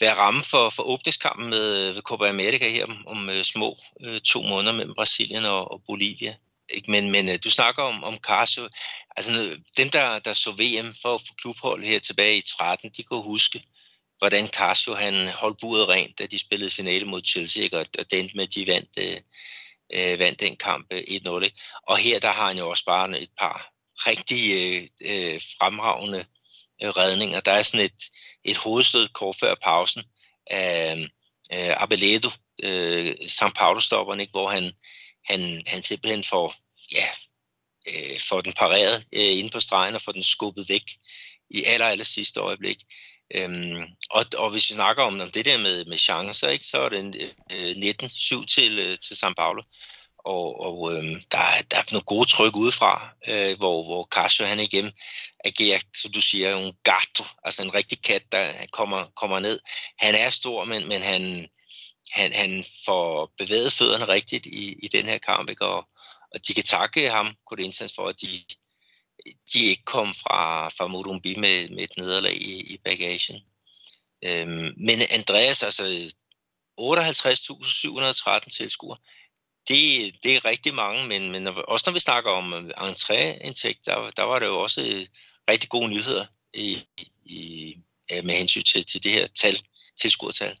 være 0.00 0.14
ramme 0.14 0.42
for, 0.50 0.70
for 0.70 0.82
åbningskampen 0.82 1.50
med, 1.50 1.78
øh, 1.78 1.94
ved 1.94 2.02
Copa 2.02 2.28
America 2.28 2.68
her 2.68 2.84
om, 2.84 3.06
om 3.06 3.30
små 3.42 3.78
øh, 4.04 4.20
to 4.20 4.42
måneder 4.42 4.72
mellem 4.72 4.94
Brasilien 4.94 5.44
og, 5.44 5.72
og 5.72 5.82
Bolivia. 5.86 6.34
Ikke? 6.68 6.90
Men, 6.90 7.10
men 7.10 7.38
du 7.38 7.50
snakker 7.50 7.82
om, 7.82 8.04
om 8.04 8.16
Carso. 8.16 8.68
Altså, 9.16 9.56
dem, 9.76 9.90
der, 9.90 10.18
der 10.18 10.32
så 10.32 10.50
VM 10.50 10.94
for, 11.02 11.18
for 11.18 11.34
klubhold 11.40 11.84
her 11.84 11.98
tilbage 11.98 12.36
i 12.36 12.42
13, 12.58 12.90
de 12.96 13.02
kan 13.02 13.22
huske, 13.22 13.62
hvordan 14.22 14.48
Carso 14.48 14.94
han 14.94 15.28
holdt 15.28 15.60
budet 15.60 15.88
rent, 15.88 16.18
da 16.18 16.26
de 16.26 16.38
spillede 16.38 16.70
finale 16.70 17.04
mod 17.04 17.22
Chelsea, 17.24 17.62
ikke? 17.62 17.78
og 17.78 17.86
det 18.10 18.18
endte 18.20 18.36
med, 18.36 18.44
at 18.44 18.54
de 18.54 18.66
vandt, 18.66 18.90
øh, 18.98 19.20
øh 19.94 20.18
vandt 20.18 20.40
den 20.40 20.56
kamp 20.56 20.86
øh, 20.90 21.00
1-0. 21.00 21.44
Ikke? 21.44 21.60
Og 21.88 21.98
her 21.98 22.18
der 22.18 22.32
har 22.32 22.48
han 22.48 22.58
jo 22.58 22.70
også 22.70 22.84
bare 22.84 23.20
et 23.20 23.30
par 23.38 23.72
rigtig 24.06 24.42
øh, 24.52 24.82
øh, 25.00 25.40
fremragende 25.58 26.24
øh, 26.82 26.88
redninger. 26.88 27.40
Der 27.40 27.52
er 27.52 27.62
sådan 27.62 27.84
et, 27.86 28.02
et 28.44 28.56
hovedstød 28.56 29.08
kort 29.08 29.36
før 29.40 29.54
pausen 29.62 30.02
af 30.46 30.96
øh, 31.54 31.82
Abeledo, 31.82 32.30
øh, 32.62 33.16
San 33.28 33.52
Paulo-stopperen, 33.52 34.20
ikke? 34.20 34.30
hvor 34.30 34.50
han, 34.50 34.72
han, 35.24 35.62
han 35.66 35.82
simpelthen 35.82 36.24
får, 36.24 36.54
ja, 36.92 37.08
øh, 37.88 38.20
får 38.20 38.40
den 38.40 38.52
pareret 38.52 39.06
øh, 39.12 39.38
inde 39.38 39.50
på 39.50 39.60
stregen 39.60 39.94
og 39.94 40.02
får 40.02 40.12
den 40.12 40.22
skubbet 40.22 40.68
væk 40.68 40.84
i 41.50 41.64
aller, 41.64 41.86
aller 41.86 42.04
sidste 42.04 42.40
øjeblik. 42.40 42.78
Øhm, 43.34 43.82
og, 44.10 44.24
og 44.38 44.50
hvis 44.50 44.70
vi 44.70 44.74
snakker 44.74 45.02
om, 45.02 45.20
om 45.20 45.30
det 45.30 45.44
der 45.44 45.58
med, 45.58 45.84
med 45.84 45.98
chancer, 45.98 46.48
ikke, 46.48 46.66
så 46.66 46.78
er 46.80 46.88
det 46.88 47.34
øh, 47.50 47.70
19-7 47.70 48.46
til, 48.46 48.78
øh, 48.78 48.98
til 48.98 49.14
São 49.14 49.32
Paulo. 49.34 49.62
Og, 50.24 50.60
og 50.60 50.92
øh, 50.92 51.04
der, 51.32 51.38
er, 51.38 51.62
der 51.70 51.78
er 51.78 51.92
nogle 51.92 52.04
gode 52.04 52.28
tryk 52.28 52.56
udefra, 52.56 53.08
øh, 53.28 53.56
hvor, 53.56 53.84
hvor 53.84 54.08
Casio 54.10 54.46
han 54.46 54.60
igen 54.60 54.92
agerer, 55.44 55.80
som 55.96 56.12
du 56.12 56.20
siger, 56.20 56.56
en 56.56 56.72
gato, 56.82 57.24
altså 57.44 57.62
en 57.62 57.74
rigtig 57.74 58.02
kat, 58.02 58.22
der 58.32 58.52
kommer, 58.72 59.04
kommer 59.16 59.38
ned. 59.38 59.60
Han 59.98 60.14
er 60.14 60.30
stor, 60.30 60.64
men, 60.64 60.88
men 60.88 61.02
han, 61.02 61.48
han, 62.10 62.32
han 62.32 62.64
får 62.84 63.32
bevæget 63.38 63.72
fødderne 63.72 64.08
rigtigt 64.08 64.46
i, 64.46 64.76
i 64.82 64.88
den 64.88 65.06
her 65.06 65.18
kamp, 65.18 65.50
ikke? 65.50 65.66
Og, 65.66 65.88
og 66.34 66.48
de 66.48 66.54
kan 66.54 66.64
takke 66.64 67.10
ham, 67.10 67.34
Corinthians, 67.46 67.92
for 67.94 68.08
at 68.08 68.20
de, 68.22 68.44
de 69.52 69.64
ikke 69.64 69.84
kom 69.84 70.14
fra, 70.14 70.68
fra 70.68 70.86
Morumbi 70.86 71.34
med, 71.34 71.68
med 71.68 71.84
et 71.84 71.96
nederlag 71.96 72.36
i, 72.36 72.60
i 72.60 72.78
bagagen. 72.84 73.40
Øhm, 74.24 74.74
men 74.76 74.98
Andreas, 75.10 75.62
altså 75.62 76.12
58.713 76.80 78.56
tilskuere, 78.56 78.98
det, 79.68 80.14
det 80.22 80.36
er 80.36 80.44
rigtig 80.44 80.74
mange, 80.74 81.08
men, 81.08 81.30
men 81.32 81.46
også 81.68 81.84
når 81.86 81.92
vi 81.92 81.98
snakker 81.98 82.30
om 82.30 82.54
øh, 82.54 82.70
entréindtægt, 82.88 83.82
der, 83.86 84.10
der 84.16 84.22
var 84.22 84.38
det 84.38 84.46
jo 84.46 84.60
også 84.60 84.80
øh, 84.80 85.06
rigtig 85.48 85.70
gode 85.70 85.90
nyheder 85.90 86.26
i, 86.54 86.82
i, 87.24 87.76
med 88.24 88.34
hensyn 88.34 88.62
til, 88.62 88.86
til 88.86 89.04
det 89.04 89.12
her 89.12 89.26
tal, 89.34 89.58
tilskuertal. 90.00 90.58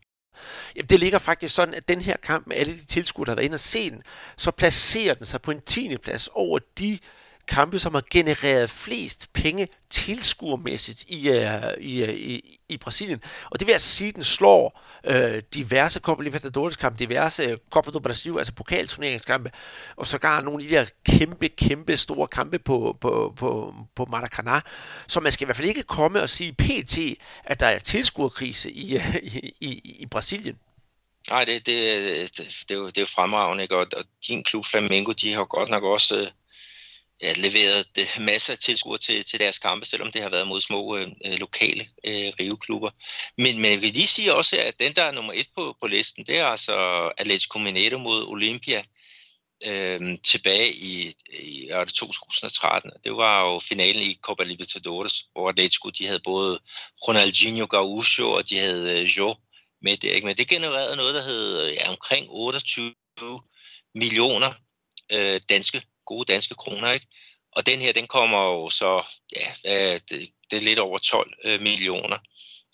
Jamen, 0.76 0.88
det 0.88 1.00
ligger 1.00 1.18
faktisk 1.18 1.54
sådan, 1.54 1.74
at 1.74 1.88
den 1.88 2.00
her 2.00 2.16
kamp 2.16 2.46
med 2.46 2.56
alle 2.56 2.72
de 2.72 2.84
tilskuere, 2.84 3.26
der 3.26 3.30
har 3.30 3.36
været 3.36 3.44
inde 3.44 3.54
og 3.54 3.60
se 3.60 3.90
den, 3.90 4.02
så 4.36 4.50
placerer 4.50 5.14
den 5.14 5.26
sig 5.26 5.42
på 5.42 5.50
en 5.50 5.60
10. 5.60 5.96
plads 5.96 6.28
over 6.32 6.58
de 6.78 6.98
kampe, 7.54 7.78
som 7.78 7.94
har 7.94 8.04
genereret 8.10 8.70
flest 8.70 9.32
penge 9.32 9.68
tilskuermæssigt 9.90 11.04
i, 11.08 11.30
uh, 11.30 11.36
i, 11.80 12.02
uh, 12.02 12.08
i, 12.08 12.58
i 12.68 12.76
Brasilien. 12.76 13.22
Og 13.50 13.60
det 13.60 13.66
vil 13.66 13.72
altså 13.72 13.88
sige, 13.88 14.08
at 14.08 14.14
den 14.14 14.24
slår 14.24 14.82
uh, 15.10 15.38
diverse 15.54 16.00
Copa 16.00 16.22
Libertadores 16.22 16.76
kampe, 16.76 16.98
diverse 16.98 17.56
Copa 17.70 17.90
do 17.90 17.98
Brasil, 17.98 18.34
altså 18.38 18.52
pokalturneringskampe, 18.54 19.50
og 19.96 20.06
sågar 20.06 20.40
nogle 20.40 20.64
af 20.64 20.68
de 20.68 20.74
der 20.76 20.84
kæmpe, 21.18 21.48
kæmpe 21.48 21.96
store 21.96 22.28
kampe 22.28 22.58
på, 22.58 22.98
på, 23.00 23.34
på, 23.36 23.74
på 23.94 24.06
Maracanã. 24.12 24.60
Så 25.06 25.20
man 25.20 25.32
skal 25.32 25.44
i 25.44 25.46
hvert 25.46 25.56
fald 25.56 25.68
ikke 25.68 25.82
komme 25.82 26.22
og 26.22 26.28
sige 26.28 26.52
pt, 26.52 26.98
at 27.44 27.60
der 27.60 27.66
er 27.66 27.78
tilskuerkrise 27.78 28.70
i, 28.70 28.96
i, 29.22 29.54
i, 29.60 29.96
i 29.98 30.06
Brasilien. 30.06 30.58
Nej, 31.30 31.44
det, 31.44 31.66
det, 31.66 31.76
det, 32.36 32.64
det, 32.68 32.74
er 32.74 32.78
jo, 32.78 32.86
det 32.86 32.98
er 32.98 33.02
jo 33.02 33.06
fremragende, 33.06 33.62
ikke? 33.62 33.76
Og, 33.76 33.86
og 33.96 34.04
din 34.28 34.44
klub 34.44 34.64
Flamengo, 34.66 35.12
de 35.12 35.34
har 35.34 35.44
godt 35.44 35.68
nok 35.68 35.82
også 35.82 36.30
Øh, 37.22 37.28
ja, 37.28 37.32
leveret 37.36 37.86
masser 38.20 38.52
af 38.52 38.58
tilskuere 38.58 38.98
til, 38.98 39.24
til 39.24 39.38
deres 39.38 39.58
kampe, 39.58 39.84
selvom 39.84 40.12
det 40.12 40.22
har 40.22 40.28
været 40.28 40.46
mod 40.46 40.60
små 40.60 40.96
øh, 40.96 41.08
øh 41.24 41.38
lokale 41.38 41.86
øh, 42.04 42.32
riveklubber. 42.40 42.90
Men, 43.38 43.60
men 43.60 43.70
jeg 43.70 43.82
vil 43.82 43.92
lige 43.92 44.06
sige 44.06 44.34
også, 44.34 44.56
at 44.60 44.78
den, 44.80 44.96
der 44.96 45.02
er 45.02 45.10
nummer 45.10 45.32
et 45.32 45.46
på, 45.56 45.76
på 45.80 45.86
listen, 45.86 46.26
det 46.26 46.38
er 46.38 46.46
altså 46.46 46.74
Atletico 47.18 47.58
Mineiro 47.58 47.98
mod 47.98 48.26
Olympia 48.26 48.82
øh, 49.64 50.18
tilbage 50.24 50.72
i, 50.74 51.14
i 51.32 51.68
er 51.68 51.84
det 51.84 51.94
2013. 51.94 52.90
Det 53.04 53.12
var 53.12 53.40
jo 53.40 53.58
finalen 53.58 54.02
i 54.02 54.18
Copa 54.22 54.44
Libertadores, 54.44 55.24
hvor 55.32 55.48
Atletico 55.48 55.90
de 55.90 56.06
havde 56.06 56.20
både 56.24 56.58
Ronaldinho 57.08 57.66
Gaúcho 57.74 58.24
og 58.24 58.50
de 58.50 58.58
havde 58.58 59.00
øh, 59.00 59.04
Jo 59.04 59.34
med 59.82 59.96
det. 59.96 60.08
Ikke? 60.08 60.26
Men 60.26 60.36
det 60.36 60.48
genererede 60.48 60.96
noget, 60.96 61.14
der 61.14 61.22
hed 61.22 61.60
øh, 61.60 61.74
ja, 61.74 61.90
omkring 61.90 62.26
28 62.30 62.94
millioner 63.94 64.52
øh, 65.12 65.40
danske, 65.48 65.82
gode 66.04 66.32
danske 66.32 66.54
kroner. 66.54 66.92
Ikke? 66.92 67.06
Og 67.52 67.66
den 67.66 67.80
her, 67.80 67.92
den 67.92 68.06
kommer 68.06 68.42
jo 68.42 68.70
så, 68.70 69.02
ja, 69.36 69.98
det, 70.10 70.30
det 70.50 70.56
er 70.56 70.62
lidt 70.62 70.78
over 70.78 70.98
12 70.98 71.32
øh, 71.44 71.60
millioner 71.60 72.18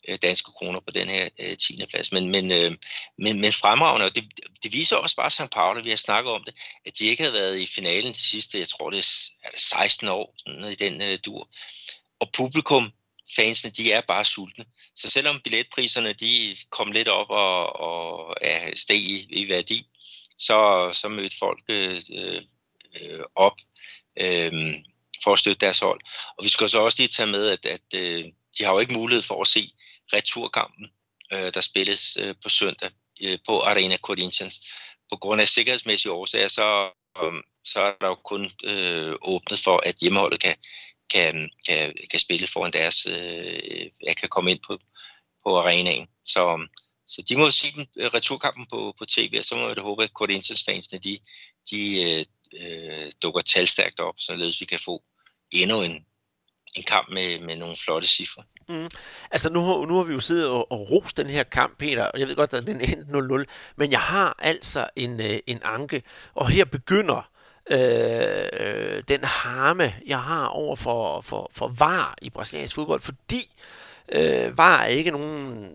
øh, 0.08 0.18
danske 0.22 0.52
kroner 0.52 0.80
på 0.80 0.90
den 0.90 1.08
her 1.08 1.28
øh, 1.38 1.56
10. 1.56 1.86
plads. 1.90 2.12
Men, 2.12 2.30
men, 2.30 2.52
øh, 2.52 2.76
men, 3.18 3.40
men 3.40 3.52
fremragende, 3.52 4.06
og 4.06 4.14
det, 4.14 4.24
det 4.62 4.72
viser 4.72 4.96
også 4.96 5.16
bare 5.16 5.30
St. 5.30 5.50
Pauli, 5.52 5.82
vi 5.82 5.90
har 5.90 5.96
snakket 5.96 6.32
om 6.32 6.44
det, 6.44 6.54
at 6.86 6.98
de 6.98 7.04
ikke 7.04 7.22
havde 7.22 7.32
været 7.32 7.58
i 7.58 7.66
finalen 7.66 8.12
de 8.12 8.28
sidste, 8.30 8.58
jeg 8.58 8.68
tror 8.68 8.90
det 8.90 8.98
er, 8.98 9.46
er 9.46 9.50
det 9.50 9.60
16 9.60 10.08
år, 10.08 10.34
sådan 10.38 10.72
i 10.72 10.74
den 10.74 11.02
øh, 11.02 11.18
dur. 11.24 11.48
Og 12.20 12.32
publikum, 12.32 12.92
fansene, 13.36 13.70
de 13.70 13.92
er 13.92 14.00
bare 14.00 14.24
sultne. 14.24 14.64
Så 14.96 15.10
selvom 15.10 15.40
billetpriserne 15.40 16.12
de 16.12 16.56
kom 16.70 16.92
lidt 16.92 17.08
op 17.08 17.30
og, 17.30 17.80
og 17.80 18.36
ja, 18.42 18.74
steg 18.74 18.96
i, 18.96 19.26
i 19.30 19.48
værdi, 19.48 19.86
så, 20.38 20.88
så 20.92 21.08
mødte 21.08 21.36
folk 21.38 21.62
øh, 21.68 22.02
øh 22.12 22.42
øh, 23.00 23.20
op 23.34 23.56
øh, 24.16 24.52
for 25.24 25.32
at 25.32 25.38
støtte 25.38 25.66
deres 25.66 25.78
hold. 25.78 26.00
Og 26.38 26.44
vi 26.44 26.48
skal 26.48 26.68
så 26.68 26.78
også 26.80 26.96
lige 27.02 27.08
tage 27.08 27.30
med, 27.30 27.48
at, 27.48 27.66
at 27.66 27.94
øh, 27.94 28.24
de 28.58 28.64
har 28.64 28.72
jo 28.72 28.78
ikke 28.78 28.92
mulighed 28.92 29.22
for 29.22 29.40
at 29.40 29.46
se 29.46 29.72
returkampen, 30.12 30.90
øh, 31.32 31.54
der 31.54 31.60
spilles 31.60 32.16
øh, 32.20 32.34
på 32.42 32.48
søndag 32.48 32.90
øh, 33.20 33.38
på 33.46 33.62
Arena 33.62 33.96
Corinthians. 33.96 34.60
På 35.10 35.16
grund 35.16 35.40
af 35.40 35.48
sikkerhedsmæssige 35.48 36.12
årsager, 36.12 36.48
så, 36.48 36.90
øh, 37.22 37.32
så 37.64 37.80
er 37.80 37.94
der 38.00 38.06
jo 38.06 38.14
kun 38.14 38.50
øh, 38.64 39.14
åbnet 39.22 39.58
for, 39.58 39.82
at 39.86 39.94
hjemmeholdet 39.94 40.40
kan, 40.40 40.56
kan, 41.10 41.50
kan, 41.66 41.94
kan 42.10 42.20
spille 42.20 42.46
foran 42.46 42.72
deres, 42.72 43.06
øh, 43.06 43.90
jeg 44.02 44.16
kan 44.16 44.28
komme 44.28 44.50
ind 44.50 44.60
på, 44.66 44.78
på 45.44 45.58
arenaen. 45.58 46.08
Så, 46.24 46.66
så 47.06 47.22
de 47.28 47.36
må 47.36 47.50
se 47.50 47.72
den 47.72 47.86
øh, 47.96 48.10
returkampen 48.14 48.66
på, 48.66 48.94
på 48.98 49.04
tv, 49.04 49.34
og 49.38 49.44
så 49.44 49.56
må 49.56 49.68
jeg 49.68 49.82
håbe, 49.82 50.04
at 50.04 50.10
Corinthians 50.10 50.64
fansene, 50.64 51.00
de, 51.00 51.18
de 51.70 52.02
øh, 52.02 52.26
øh, 52.60 53.12
dukker 53.22 53.40
talstærkt 53.40 54.00
op, 54.00 54.14
således 54.18 54.60
vi 54.60 54.66
kan 54.66 54.78
få 54.78 55.02
endnu 55.50 55.82
en, 55.82 56.06
en 56.74 56.82
kamp 56.82 57.08
med, 57.10 57.38
med 57.38 57.56
nogle 57.56 57.76
flotte 57.76 58.08
cifre. 58.08 58.42
Mm. 58.68 58.88
Altså 59.30 59.50
nu, 59.50 59.84
nu 59.84 59.96
har 59.96 60.02
vi 60.02 60.12
jo 60.12 60.20
siddet 60.20 60.48
og, 60.48 60.72
og 60.72 60.90
rost 60.90 61.16
den 61.16 61.26
her 61.26 61.42
kamp, 61.42 61.78
Peter, 61.78 62.04
og 62.04 62.20
jeg 62.20 62.28
ved 62.28 62.36
godt, 62.36 62.54
at 62.54 62.66
den 62.66 62.80
endte 62.80 63.42
0-0, 63.42 63.44
men 63.76 63.90
jeg 63.90 64.00
har 64.00 64.36
altså 64.38 64.88
en, 64.96 65.20
øh, 65.20 65.38
en 65.46 65.60
anke, 65.64 66.02
og 66.34 66.48
her 66.48 66.64
begynder 66.64 67.30
øh, 67.70 68.48
øh, 68.52 69.02
den 69.08 69.24
harme, 69.24 69.94
jeg 70.06 70.22
har 70.22 70.46
over 70.46 70.76
for, 70.76 71.20
for, 71.20 71.50
for 71.52 71.68
VAR 71.78 72.14
i 72.22 72.30
brasiliansk 72.30 72.74
fodbold, 72.74 73.00
fordi 73.00 73.56
øh, 74.12 74.58
VAR 74.58 74.82
er 74.82 74.86
ikke 74.86 75.10
nogen 75.10 75.70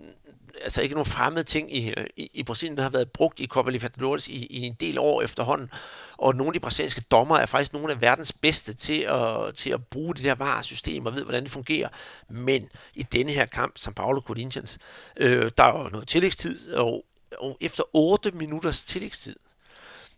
altså 0.61 0.81
ikke 0.81 0.95
nogen 0.95 1.05
fremmede 1.05 1.43
ting 1.43 1.75
i, 1.75 1.93
i, 2.17 2.29
i 2.33 2.43
Brasilien, 2.43 2.77
der 2.77 2.83
har 2.83 2.89
været 2.89 3.11
brugt 3.11 3.39
i 3.39 3.47
Copa 3.47 3.71
Libertadores 3.71 4.27
i, 4.27 4.45
i 4.45 4.61
en 4.61 4.73
del 4.79 4.97
år 4.97 5.21
efterhånden. 5.21 5.69
Og 6.17 6.35
nogle 6.35 6.49
af 6.49 6.53
de 6.53 6.59
brasilianske 6.59 7.01
dommer 7.01 7.37
er 7.37 7.45
faktisk 7.45 7.73
nogle 7.73 7.91
af 7.91 8.01
verdens 8.01 8.33
bedste 8.33 8.73
til 8.73 9.01
at, 9.01 9.55
til 9.55 9.69
at 9.69 9.85
bruge 9.85 10.15
det 10.15 10.23
der 10.23 10.35
VAR-system 10.35 11.05
og 11.05 11.15
ved, 11.15 11.23
hvordan 11.23 11.43
det 11.43 11.51
fungerer. 11.51 11.89
Men 12.29 12.69
i 12.95 13.03
denne 13.03 13.31
her 13.31 13.45
kamp, 13.45 13.77
som 13.77 13.93
Paulo 13.93 14.21
Corinthians, 14.21 14.77
øh, 15.17 15.51
der 15.57 15.63
er 15.63 15.83
jo 15.83 15.89
noget 15.89 16.07
tillægstid, 16.07 16.73
og, 16.73 17.05
og 17.39 17.57
efter 17.61 17.83
8 17.93 18.31
minutters 18.31 18.83
tillægstid, 18.83 19.35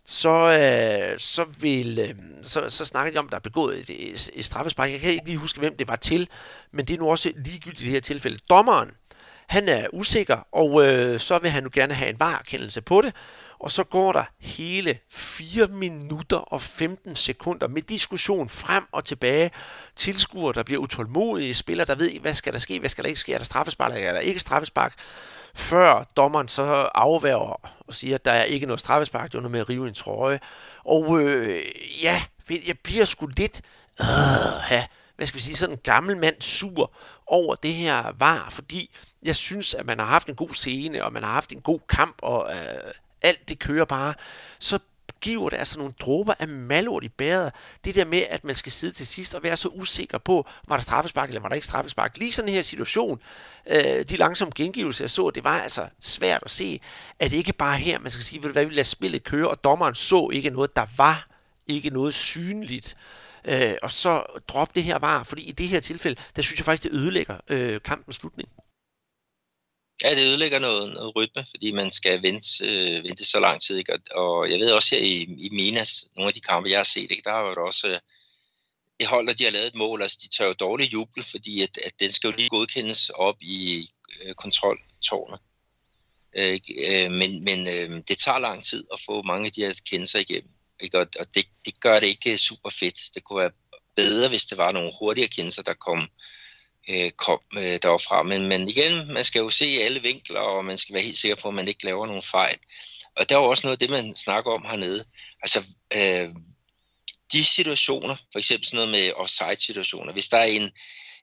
så, 0.04 0.30
øh, 0.30 1.18
så, 1.18 1.44
vil, 1.58 1.98
øh, 1.98 2.14
så, 2.42 2.70
så 2.70 2.84
snakker 2.84 3.12
de 3.12 3.18
om, 3.18 3.24
at 3.24 3.30
der 3.30 3.36
er 3.36 3.40
begået 3.40 3.90
et, 3.90 4.30
et 4.34 4.44
straffespark. 4.44 4.90
Jeg 4.90 5.00
kan 5.00 5.10
ikke 5.10 5.24
lige 5.24 5.38
huske, 5.38 5.58
hvem 5.58 5.76
det 5.76 5.88
var 5.88 5.96
til, 5.96 6.28
men 6.70 6.84
det 6.84 6.94
er 6.94 6.98
nu 6.98 7.10
også 7.10 7.32
ligegyldigt 7.36 7.80
i 7.80 7.84
det 7.84 7.92
her 7.92 8.00
tilfælde. 8.00 8.38
Dommeren, 8.50 8.90
han 9.48 9.68
er 9.68 9.86
usikker, 9.92 10.36
og 10.52 10.86
øh, 10.86 11.20
så 11.20 11.38
vil 11.38 11.50
han 11.50 11.62
nu 11.62 11.68
gerne 11.72 11.94
have 11.94 12.10
en 12.10 12.20
varekendelse 12.20 12.82
på 12.82 13.00
det. 13.00 13.14
Og 13.58 13.70
så 13.70 13.84
går 13.84 14.12
der 14.12 14.24
hele 14.40 14.98
4 15.10 15.66
minutter 15.66 16.36
og 16.36 16.62
15 16.62 17.14
sekunder 17.14 17.68
med 17.68 17.82
diskussion 17.82 18.48
frem 18.48 18.84
og 18.92 19.04
tilbage. 19.04 19.50
Tilskuere, 19.96 20.52
der 20.52 20.62
bliver 20.62 20.80
utålmodige, 20.80 21.54
spillere, 21.54 21.86
der 21.86 21.94
ved, 21.94 22.20
hvad 22.20 22.34
skal 22.34 22.52
der 22.52 22.58
ske, 22.58 22.80
hvad 22.80 22.90
skal 22.90 23.04
der 23.04 23.08
ikke 23.08 23.20
ske, 23.20 23.34
er 23.34 23.38
der 23.38 23.44
straffespark, 23.44 23.94
eller 23.94 24.08
er 24.08 24.12
der 24.12 24.20
ikke 24.20 24.40
straffespark 24.40 24.94
før 25.56 26.04
dommeren 26.16 26.48
så 26.48 26.62
afværger 26.94 27.60
og 27.80 27.94
siger, 27.94 28.14
at 28.14 28.24
der 28.24 28.32
er 28.32 28.44
ikke 28.44 28.66
noget 28.66 28.80
straffespark, 28.80 29.32
det 29.32 29.38
er 29.38 29.40
noget 29.40 29.52
med 29.52 29.60
at 29.60 29.68
rive 29.68 29.88
en 29.88 29.94
trøje. 29.94 30.40
Og 30.84 31.20
øh, 31.20 31.62
ja, 32.02 32.22
jeg 32.50 32.78
bliver 32.82 33.04
sgu 33.04 33.26
lidt, 33.26 33.60
øh, 34.00 34.06
hvad 35.16 35.26
skal 35.26 35.38
vi 35.38 35.42
sige, 35.42 35.56
sådan 35.56 35.74
en 35.74 35.80
gammel 35.84 36.16
mand 36.16 36.34
sur 36.40 36.92
over 37.26 37.54
det 37.54 37.74
her 37.74 38.12
var, 38.18 38.48
fordi 38.50 38.90
jeg 39.22 39.36
synes, 39.36 39.74
at 39.74 39.86
man 39.86 39.98
har 39.98 40.06
haft 40.06 40.28
en 40.28 40.34
god 40.34 40.54
scene, 40.54 41.04
og 41.04 41.12
man 41.12 41.22
har 41.22 41.32
haft 41.32 41.52
en 41.52 41.60
god 41.60 41.80
kamp, 41.88 42.16
og 42.22 42.54
øh, 42.54 42.92
alt 43.22 43.48
det 43.48 43.58
kører 43.58 43.84
bare, 43.84 44.14
så 44.58 44.78
giver 45.20 45.48
det 45.48 45.56
altså 45.56 45.78
nogle 45.78 45.94
dråber 46.00 46.34
af 46.38 46.48
malort 46.48 47.04
i 47.04 47.08
bæret. 47.08 47.52
Det 47.84 47.94
der 47.94 48.04
med, 48.04 48.22
at 48.30 48.44
man 48.44 48.54
skal 48.54 48.72
sidde 48.72 48.92
til 48.92 49.06
sidst 49.06 49.34
og 49.34 49.42
være 49.42 49.56
så 49.56 49.68
usikker 49.68 50.18
på, 50.18 50.48
var 50.68 50.76
der 50.76 50.82
straffespark 50.82 51.28
eller 51.28 51.40
var 51.40 51.48
der 51.48 51.54
ikke 51.54 51.66
straffespark. 51.66 52.16
Lige 52.16 52.32
sådan 52.32 52.48
her 52.48 52.62
situation, 52.62 53.20
øh, 53.66 54.04
de 54.08 54.16
langsomme 54.16 54.52
gengivelser, 54.54 55.04
jeg 55.04 55.10
så, 55.10 55.30
det 55.30 55.44
var 55.44 55.60
altså 55.60 55.88
svært 56.00 56.42
at 56.44 56.50
se, 56.50 56.80
at 57.18 57.30
det 57.30 57.36
ikke 57.36 57.52
bare 57.52 57.78
her, 57.78 57.98
man 57.98 58.10
skal 58.10 58.24
sige, 58.24 58.40
hvad 58.40 58.64
vi 58.64 58.74
lader 58.74 58.82
spillet 58.82 59.24
køre, 59.24 59.48
og 59.48 59.64
dommeren 59.64 59.94
så 59.94 60.30
ikke 60.32 60.50
noget, 60.50 60.76
der 60.76 60.86
var 60.96 61.28
ikke 61.66 61.90
noget 61.90 62.14
synligt. 62.14 62.96
Øh, 62.96 63.25
øh, 63.46 63.74
og 63.82 63.90
så 63.90 64.40
drop 64.48 64.74
det 64.74 64.84
her 64.84 64.98
var, 64.98 65.22
fordi 65.22 65.42
i 65.42 65.52
det 65.52 65.68
her 65.68 65.80
tilfælde, 65.80 66.22
der 66.36 66.42
synes 66.42 66.58
jeg 66.58 66.64
faktisk, 66.64 66.82
det 66.82 66.98
ødelægger 66.98 67.40
øh, 67.48 67.80
kampens 67.82 68.16
slutning. 68.16 68.48
Ja, 70.02 70.14
det 70.14 70.26
ødelægger 70.26 70.58
noget, 70.58 70.92
noget 70.92 71.16
rytme, 71.16 71.46
fordi 71.50 71.72
man 71.72 71.90
skal 71.90 72.22
vente, 72.22 72.48
øh, 72.60 73.04
vente 73.04 73.24
så 73.24 73.40
lang 73.40 73.60
tid. 73.60 73.76
Ikke? 73.76 73.98
Og 74.12 74.50
jeg 74.50 74.58
ved 74.58 74.70
også 74.72 74.94
her 74.94 75.02
i, 75.02 75.22
i 75.22 75.48
Minas, 75.52 76.08
nogle 76.16 76.28
af 76.28 76.34
de 76.34 76.40
kampe, 76.40 76.70
jeg 76.70 76.78
har 76.78 76.84
set, 76.84 77.10
ikke? 77.10 77.22
der 77.24 77.30
har 77.30 77.40
jo 77.40 77.66
også 77.66 77.88
øh, 77.88 77.98
et 78.98 79.06
hold, 79.06 79.34
de 79.34 79.44
har 79.44 79.50
lavet 79.50 79.66
et 79.66 79.74
mål, 79.74 80.02
altså 80.02 80.18
de 80.22 80.28
tør 80.28 80.46
jo 80.46 80.52
dårligt 80.52 80.92
jubel, 80.92 81.22
fordi 81.22 81.62
at, 81.62 81.78
at 81.84 81.92
den 82.00 82.12
skal 82.12 82.30
jo 82.30 82.36
lige 82.36 82.48
godkendes 82.48 83.10
op 83.10 83.36
i 83.40 83.90
øh, 84.22 84.34
kontroltårnet. 84.34 85.40
Øh, 86.36 86.60
øh, 86.78 87.12
men 87.12 87.44
men 87.44 87.68
øh, 87.68 88.02
det 88.08 88.18
tager 88.18 88.38
lang 88.38 88.64
tid 88.64 88.84
at 88.92 89.00
få 89.06 89.22
mange 89.22 89.46
af 89.46 89.52
de 89.52 89.60
her 89.60 89.74
kendelser 89.90 90.18
igennem. 90.18 90.50
Ikke? 90.80 90.98
Og, 90.98 91.06
og 91.18 91.34
det, 91.34 91.46
det 91.64 91.80
gør 91.80 92.00
det 92.00 92.06
ikke 92.06 92.38
super 92.38 92.70
fedt. 92.70 93.00
Det 93.14 93.24
kunne 93.24 93.40
være 93.42 93.50
bedre, 93.96 94.28
hvis 94.28 94.46
det 94.46 94.58
var 94.58 94.72
nogle 94.72 94.92
hurtigere 94.98 95.28
kendelser, 95.28 95.62
der 95.62 95.74
kom 95.74 96.08
øh, 96.88 97.10
kom 97.10 97.40
øh, 97.56 97.78
derfra. 97.82 98.22
Men, 98.22 98.48
men 98.48 98.68
igen, 98.68 99.12
man 99.12 99.24
skal 99.24 99.40
jo 99.40 99.50
se 99.50 99.64
alle 99.64 100.02
vinkler, 100.02 100.40
og 100.40 100.64
man 100.64 100.78
skal 100.78 100.94
være 100.94 101.02
helt 101.02 101.18
sikker 101.18 101.36
på, 101.36 101.48
at 101.48 101.54
man 101.54 101.68
ikke 101.68 101.84
laver 101.84 102.06
nogen 102.06 102.22
fejl. 102.22 102.58
Og 103.16 103.28
der 103.28 103.36
er 103.36 103.40
jo 103.40 103.50
også 103.50 103.66
noget 103.66 103.76
af 103.76 103.78
det, 103.78 103.90
man 103.90 104.16
snakker 104.16 104.50
om 104.50 104.64
hernede. 104.64 105.04
Altså, 105.42 105.64
øh, 105.96 106.28
de 107.32 107.44
situationer, 107.44 108.16
for 108.32 108.38
eksempel 108.38 108.66
sådan 108.66 108.76
noget 108.76 108.90
med 108.90 109.12
offside-situationer, 109.12 110.12
hvis 110.12 110.28
der 110.28 110.38
er 110.38 110.44
en, 110.44 110.70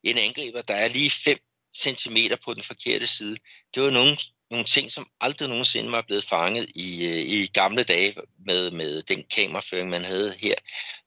en 0.03 0.17
angriber, 0.17 0.61
der 0.61 0.75
er 0.75 0.87
lige 0.87 1.09
5 1.09 1.37
cm 1.77 2.17
på 2.43 2.53
den 2.53 2.63
forkerte 2.63 3.07
side, 3.07 3.37
det 3.75 3.83
var 3.83 3.89
nogle, 3.89 4.17
nogle 4.51 4.65
ting, 4.65 4.91
som 4.91 5.07
aldrig 5.21 5.49
nogensinde 5.49 5.91
var 5.91 6.03
blevet 6.07 6.23
fanget 6.23 6.69
i, 6.75 7.05
øh, 7.05 7.17
i 7.17 7.47
gamle 7.47 7.83
dage 7.83 8.15
med, 8.45 8.71
med 8.71 9.03
den 9.03 9.23
kameraføring, 9.35 9.89
man 9.89 10.03
havde 10.03 10.33
her. 10.39 10.55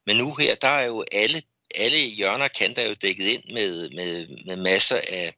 Men 0.05 0.17
nu 0.17 0.35
her, 0.35 0.55
der 0.55 0.67
er 0.67 0.85
jo 0.85 1.05
alle 1.11 1.41
alle 1.75 1.97
hjørner 1.97 2.45
og 2.45 2.51
kanter 2.51 2.87
jo 2.87 2.93
dækket 2.93 3.25
ind 3.25 3.43
med, 3.53 3.89
med, 3.89 4.27
med 4.45 4.55
masser 4.55 5.01
af, 5.09 5.33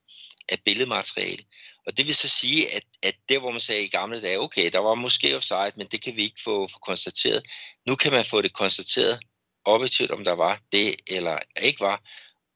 af 0.49 0.59
billedmateriale. 0.65 1.43
Og 1.85 1.97
det 1.97 2.07
vil 2.07 2.15
så 2.15 2.29
sige, 2.29 2.75
at, 2.75 2.83
at 3.03 3.15
det, 3.29 3.39
hvor 3.39 3.51
man 3.51 3.61
sagde 3.61 3.83
i 3.83 3.87
gamle 3.87 4.21
dage, 4.21 4.39
okay, 4.39 4.69
der 4.73 4.79
var 4.79 4.95
måske 4.95 5.35
offside, 5.35 5.71
men 5.75 5.87
det 5.87 6.03
kan 6.03 6.15
vi 6.15 6.23
ikke 6.23 6.41
få, 6.43 6.67
få 6.67 6.79
konstateret. 6.79 7.43
Nu 7.87 7.95
kan 7.95 8.11
man 8.11 8.25
få 8.25 8.41
det 8.41 8.53
konstateret 8.53 9.19
objektivt, 9.65 10.11
om 10.11 10.23
der 10.23 10.31
var 10.31 10.61
det 10.71 10.95
eller 11.07 11.39
ikke 11.61 11.79
var. 11.79 12.01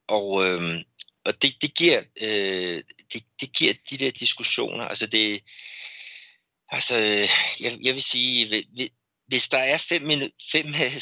Og, 0.08 0.46
øhm, 0.46 0.84
og 1.26 1.42
det, 1.42 1.56
det, 1.62 1.76
giver, 1.76 2.04
øh, 2.22 2.84
det, 3.14 3.24
det 3.42 3.54
giver 3.58 3.74
de 3.90 3.98
der 3.98 4.12
diskussioner. 4.12 4.86
Altså, 4.86 5.08
det, 5.08 5.44
altså 6.70 6.98
jeg, 7.60 7.72
jeg 7.84 7.94
vil 7.94 8.04
sige, 8.04 8.66
hvis 9.28 9.48
der 9.48 9.58
er 9.58 9.78
5 9.78 10.12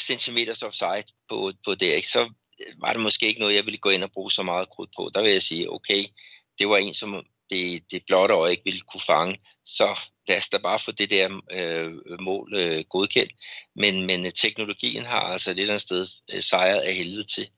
cm 0.18 0.38
offside 0.62 1.12
på, 1.28 1.52
på 1.64 1.74
det, 1.74 1.86
ikke, 1.86 2.08
så 2.08 2.22
øh, 2.22 2.74
var 2.80 2.92
det 2.92 3.02
måske 3.02 3.26
ikke 3.26 3.40
noget, 3.40 3.54
jeg 3.54 3.64
ville 3.64 3.78
gå 3.78 3.90
ind 3.90 4.04
og 4.04 4.12
bruge 4.12 4.30
så 4.30 4.42
meget 4.42 4.70
krudt 4.70 4.90
på. 4.96 5.10
Der 5.14 5.22
vil 5.22 5.32
jeg 5.32 5.42
sige, 5.42 5.72
okay, 5.72 6.04
det 6.58 6.68
var 6.68 6.76
en, 6.76 6.94
som 6.94 7.26
det, 7.50 7.90
det 7.90 8.02
blotte 8.06 8.34
øje 8.34 8.50
ikke 8.50 8.64
ville 8.64 8.80
kunne 8.80 9.00
fange, 9.00 9.38
så 9.64 9.98
lad 10.28 10.36
os 10.36 10.48
da 10.48 10.58
bare 10.58 10.78
få 10.78 10.92
det 10.92 11.10
der 11.10 11.40
øh, 11.52 12.20
mål 12.20 12.54
øh, 12.54 12.84
godkendt. 12.88 13.32
Men, 13.76 14.06
men 14.06 14.32
teknologien 14.32 15.04
har 15.04 15.20
altså 15.20 15.50
et 15.50 15.58
eller 15.58 15.72
andet 15.72 15.80
sted 15.80 16.08
øh, 16.32 16.42
sejret 16.42 16.80
af 16.80 16.94
helvede 16.94 17.24
til 17.24 17.48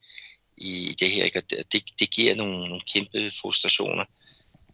i 0.57 0.97
det 1.01 1.11
her, 1.11 1.25
ikke? 1.25 1.39
og 1.39 1.73
det, 1.73 1.85
det 1.99 2.11
giver 2.11 2.35
nogle, 2.35 2.69
nogle 2.69 2.81
kæmpe 2.81 3.31
frustrationer 3.41 4.05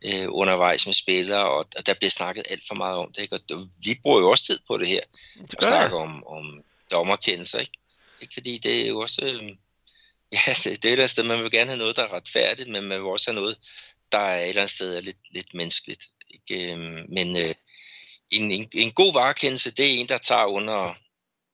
øh, 0.05 0.27
undervejs 0.29 0.87
med 0.87 0.95
spillere, 0.95 1.51
og, 1.51 1.67
og 1.77 1.87
der 1.87 1.95
bliver 1.95 2.11
snakket 2.11 2.47
alt 2.51 2.63
for 2.69 2.75
meget 2.75 2.97
om 2.97 3.13
det. 3.13 3.23
Ikke? 3.23 3.35
Og 3.35 3.69
vi 3.85 4.01
bruger 4.03 4.21
jo 4.21 4.31
også 4.31 4.45
tid 4.45 4.59
på 4.67 4.79
det 4.79 4.89
her, 4.89 5.01
det 5.35 5.55
at 5.55 5.63
snakke 5.63 5.97
om, 5.97 6.27
om 6.27 6.65
dommerkendelser, 6.91 7.59
ikke? 7.59 7.73
ikke? 8.21 8.35
Fordi 8.35 8.59
det 8.59 8.83
er 8.83 8.87
jo 8.87 9.01
også... 9.01 9.25
Øh, 9.25 9.57
ja, 10.47 10.53
det, 10.65 10.83
det 10.83 11.01
er 11.01 11.05
et 11.05 11.11
sted, 11.11 11.23
man 11.23 11.43
vil 11.43 11.51
gerne 11.51 11.71
have 11.71 11.79
noget, 11.79 11.97
der 11.97 12.03
er 12.03 12.13
retfærdigt, 12.13 12.69
men 12.69 12.85
man 12.85 12.99
vil 12.99 13.07
også 13.07 13.31
have 13.31 13.41
noget, 13.41 13.59
der 14.13 14.19
er 14.19 14.41
et 14.41 14.49
eller 14.49 14.63
andet 14.63 14.75
sted 14.75 14.97
er 14.97 15.01
lidt, 15.01 15.17
lidt 15.31 15.55
menneskeligt. 15.55 16.05
Ikke? 16.31 16.73
Øhm, 16.73 17.07
men 17.09 17.37
øh, 17.37 17.55
en, 18.31 18.51
en, 18.51 18.69
en 18.73 18.93
god 18.93 19.13
varekendelse, 19.13 19.71
det 19.71 19.85
er 19.85 20.01
en, 20.01 20.09
der 20.09 20.19
tager 20.19 20.45
under, 20.45 20.95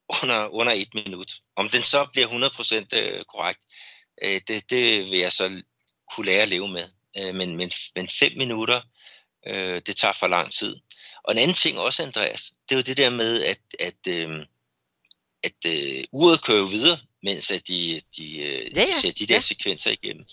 under, 0.22 0.48
under 0.48 0.72
et 0.72 0.94
minut. 0.94 1.34
Om 1.56 1.68
den 1.68 1.82
så 1.82 2.06
bliver 2.12 2.28
100% 2.28 2.96
øh, 2.96 3.24
korrekt, 3.24 3.60
øh, 4.22 4.40
det, 4.48 4.70
det 4.70 5.04
vil 5.04 5.18
jeg 5.18 5.32
så 5.32 5.62
kunne 6.14 6.26
lære 6.26 6.42
at 6.42 6.48
leve 6.48 6.68
med. 6.68 6.88
Øh, 7.18 7.34
men, 7.34 7.56
men, 7.56 7.70
men 7.94 8.08
fem 8.08 8.32
minutter, 8.36 8.80
øh, 9.46 9.82
det 9.86 9.96
tager 9.96 10.12
for 10.12 10.26
lang 10.26 10.52
tid. 10.52 10.76
Og 11.24 11.32
en 11.32 11.38
anden 11.38 11.54
ting 11.54 11.78
også, 11.78 12.02
Andreas, 12.02 12.52
det 12.68 12.74
er 12.74 12.76
jo 12.76 12.82
det 12.82 12.96
der 12.96 13.10
med, 13.10 13.42
at, 13.42 13.60
at, 13.80 14.06
øh, 14.08 14.46
at 15.42 15.66
øh, 15.66 16.04
uret 16.12 16.42
kører 16.42 16.66
videre, 16.66 16.98
mens 17.22 17.50
at 17.50 17.68
de, 17.68 18.00
de, 18.16 18.38
øh, 18.38 18.76
ja, 18.76 18.80
ja. 18.80 18.86
de 18.86 19.00
ser 19.00 19.12
de 19.12 19.26
der 19.26 19.34
ja. 19.34 19.40
sekvenser 19.40 19.90
igennem. 19.90 20.26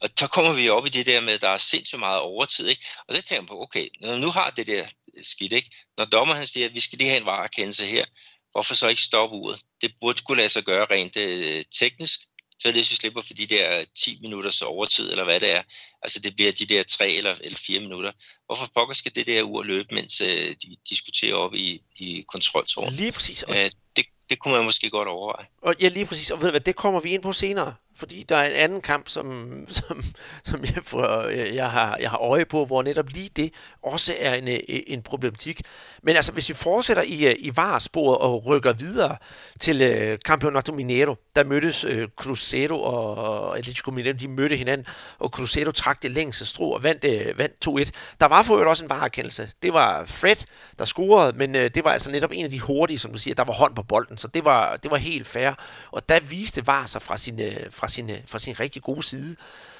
Og 0.00 0.08
så 0.18 0.26
kommer 0.26 0.52
vi 0.52 0.68
op 0.68 0.86
i 0.86 0.88
det 0.88 1.06
der 1.06 1.20
med, 1.20 1.32
at 1.32 1.40
der 1.40 1.48
er 1.48 1.58
sindssygt 1.58 1.98
meget 1.98 2.20
overtid. 2.20 2.66
Ikke? 2.66 2.86
Og 3.08 3.14
så 3.14 3.22
tænker 3.22 3.42
man 3.42 3.48
på, 3.48 3.62
okay, 3.62 3.88
når 4.00 4.16
nu 4.16 4.30
har 4.30 4.50
det 4.50 4.66
der 4.66 4.86
skidt, 5.22 5.52
ikke? 5.52 5.70
når 5.96 6.04
dommer 6.04 6.34
han 6.34 6.46
siger, 6.46 6.66
at 6.66 6.74
vi 6.74 6.80
skal 6.80 6.98
lige 6.98 7.08
have 7.08 7.20
en 7.20 7.26
varekendelse 7.26 7.86
her, 7.86 8.04
hvorfor 8.52 8.74
så 8.74 8.88
ikke 8.88 9.02
stoppe 9.02 9.36
uret? 9.36 9.60
Det 9.80 9.94
burde 10.00 10.22
kunne 10.22 10.36
lade 10.36 10.48
sig 10.48 10.64
gøre 10.64 10.86
rent 10.90 11.16
øh, 11.16 11.64
teknisk, 11.78 12.20
så 12.58 12.72
hvis 12.72 12.90
vi 12.90 12.96
slipper 12.96 13.20
for 13.20 13.34
de 13.34 13.46
der 13.46 13.84
10 13.94 14.18
minutters 14.22 14.62
overtid, 14.62 15.10
eller 15.10 15.24
hvad 15.24 15.40
det 15.40 15.50
er. 15.50 15.62
Altså 16.02 16.18
det 16.20 16.36
bliver 16.36 16.52
de 16.52 16.66
der 16.66 16.82
3 16.82 17.10
eller, 17.10 17.34
eller 17.40 17.58
4 17.66 17.80
minutter. 17.80 18.12
Hvorfor 18.46 18.70
pokker 18.74 18.94
skal 18.94 19.12
det 19.14 19.26
der 19.26 19.42
ur 19.42 19.62
løbe, 19.62 19.94
mens 19.94 20.20
øh, 20.20 20.56
de 20.62 20.76
diskuterer 20.90 21.34
op 21.34 21.54
i, 21.54 21.82
i 21.96 22.24
kontroltårnet? 22.28 22.92
Lige 22.92 23.12
præcis. 23.12 23.44
Æh, 23.48 23.70
det, 23.96 24.06
det 24.30 24.38
kunne 24.38 24.54
man 24.54 24.64
måske 24.64 24.90
godt 24.90 25.08
overveje. 25.08 25.46
Og 25.62 25.74
ja, 25.80 25.88
lige 25.88 26.06
præcis. 26.06 26.30
Og 26.30 26.40
ved 26.40 26.46
du 26.46 26.50
hvad, 26.50 26.60
det 26.60 26.76
kommer 26.76 27.00
vi 27.00 27.10
ind 27.10 27.22
på 27.22 27.32
senere 27.32 27.74
fordi 27.96 28.24
der 28.28 28.36
er 28.36 28.44
en 28.44 28.56
anden 28.56 28.80
kamp, 28.80 29.08
som, 29.08 29.50
som, 29.78 30.04
som 30.44 30.64
jeg, 30.64 30.82
får, 30.82 31.22
øh, 31.22 31.54
jeg, 31.54 31.70
har, 31.70 31.96
jeg 32.00 32.10
har 32.10 32.18
øje 32.18 32.44
på, 32.44 32.64
hvor 32.64 32.82
netop 32.82 33.08
lige 33.08 33.30
det 33.36 33.52
også 33.82 34.14
er 34.20 34.34
en, 34.34 34.48
øh, 34.48 34.58
en 34.68 35.02
problematik. 35.02 35.60
Men 36.02 36.16
altså, 36.16 36.32
hvis 36.32 36.48
vi 36.48 36.54
fortsætter 36.54 37.02
i, 37.02 37.26
øh, 37.26 37.36
i 37.38 37.56
varesporet 37.56 38.18
og 38.18 38.46
rykker 38.46 38.72
videre 38.72 39.16
til 39.60 40.10
uh, 40.12 40.18
Campeonato 40.18 40.72
Mineiro, 40.72 41.14
der 41.36 41.44
mødtes 41.44 41.84
uh, 41.84 42.04
Cruzeiro 42.16 42.82
og 42.82 43.58
Atletico 43.58 43.90
Mineiro, 43.90 44.16
de 44.16 44.28
mødte 44.28 44.56
hinanden, 44.56 44.86
og 45.18 45.28
Cruzeiro 45.28 45.72
trak 45.72 46.02
det 46.02 46.10
længste 46.10 46.44
strå 46.44 46.70
og 46.70 46.82
vandt, 46.82 47.04
uh, 47.04 47.38
vandt 47.38 47.88
2-1. 47.88 48.16
Der 48.20 48.26
var 48.26 48.42
for 48.42 48.64
også 48.64 48.84
en 48.84 48.90
varekendelse. 48.90 49.50
Det 49.62 49.72
var 49.72 50.04
Fred, 50.04 50.36
der 50.78 50.84
scorede, 50.84 51.36
men 51.36 51.54
uh, 51.54 51.60
det 51.60 51.84
var 51.84 51.90
altså 51.90 52.10
netop 52.10 52.30
en 52.32 52.44
af 52.44 52.50
de 52.50 52.60
hurtige, 52.60 52.98
som 52.98 53.12
du 53.12 53.18
siger, 53.18 53.34
der 53.34 53.44
var 53.44 53.54
hånd 53.54 53.74
på 53.74 53.82
bolden, 53.82 54.18
så 54.18 54.28
det 54.28 54.44
var, 54.44 54.76
det 54.76 54.90
var 54.90 54.96
helt 54.96 55.26
fair. 55.26 55.52
Og 55.90 56.08
der 56.08 56.20
viste 56.20 56.66
VAR 56.66 56.86
sig 56.86 57.02
fra 57.02 57.16
sin, 57.16 57.40
fra 57.70 57.85
fra 57.86 57.90
sin, 57.90 58.10
øh, 58.10 58.18
fra 58.26 58.38
sin 58.38 58.60
rigtig 58.60 58.82
gode 58.82 59.02
side. 59.02 59.36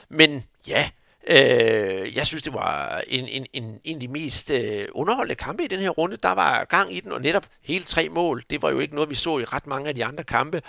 Men 0.08 0.44
ja, 0.68 0.90
øh, 1.26 2.16
jeg 2.16 2.26
synes, 2.26 2.42
det 2.42 2.54
var 2.54 3.02
en, 3.08 3.28
en, 3.28 3.46
en, 3.52 3.80
en 3.84 3.96
af 3.96 4.00
de 4.00 4.08
mest 4.08 4.50
øh, 4.50 4.88
underholdende 4.92 5.34
kampe 5.34 5.64
i 5.64 5.66
den 5.66 5.80
her 5.80 5.90
runde. 5.90 6.16
Der 6.16 6.32
var 6.32 6.64
gang 6.64 6.96
i 6.96 7.00
den, 7.00 7.12
og 7.12 7.20
netop 7.20 7.46
hele 7.62 7.84
tre 7.84 8.08
mål. 8.08 8.42
Det 8.50 8.62
var 8.62 8.70
jo 8.70 8.78
ikke 8.78 8.94
noget, 8.94 9.10
vi 9.10 9.14
så 9.14 9.38
i 9.38 9.44
ret 9.44 9.66
mange 9.66 9.88
af 9.88 9.94
de 9.94 10.04
andre 10.04 10.24
kampe. 10.24 10.62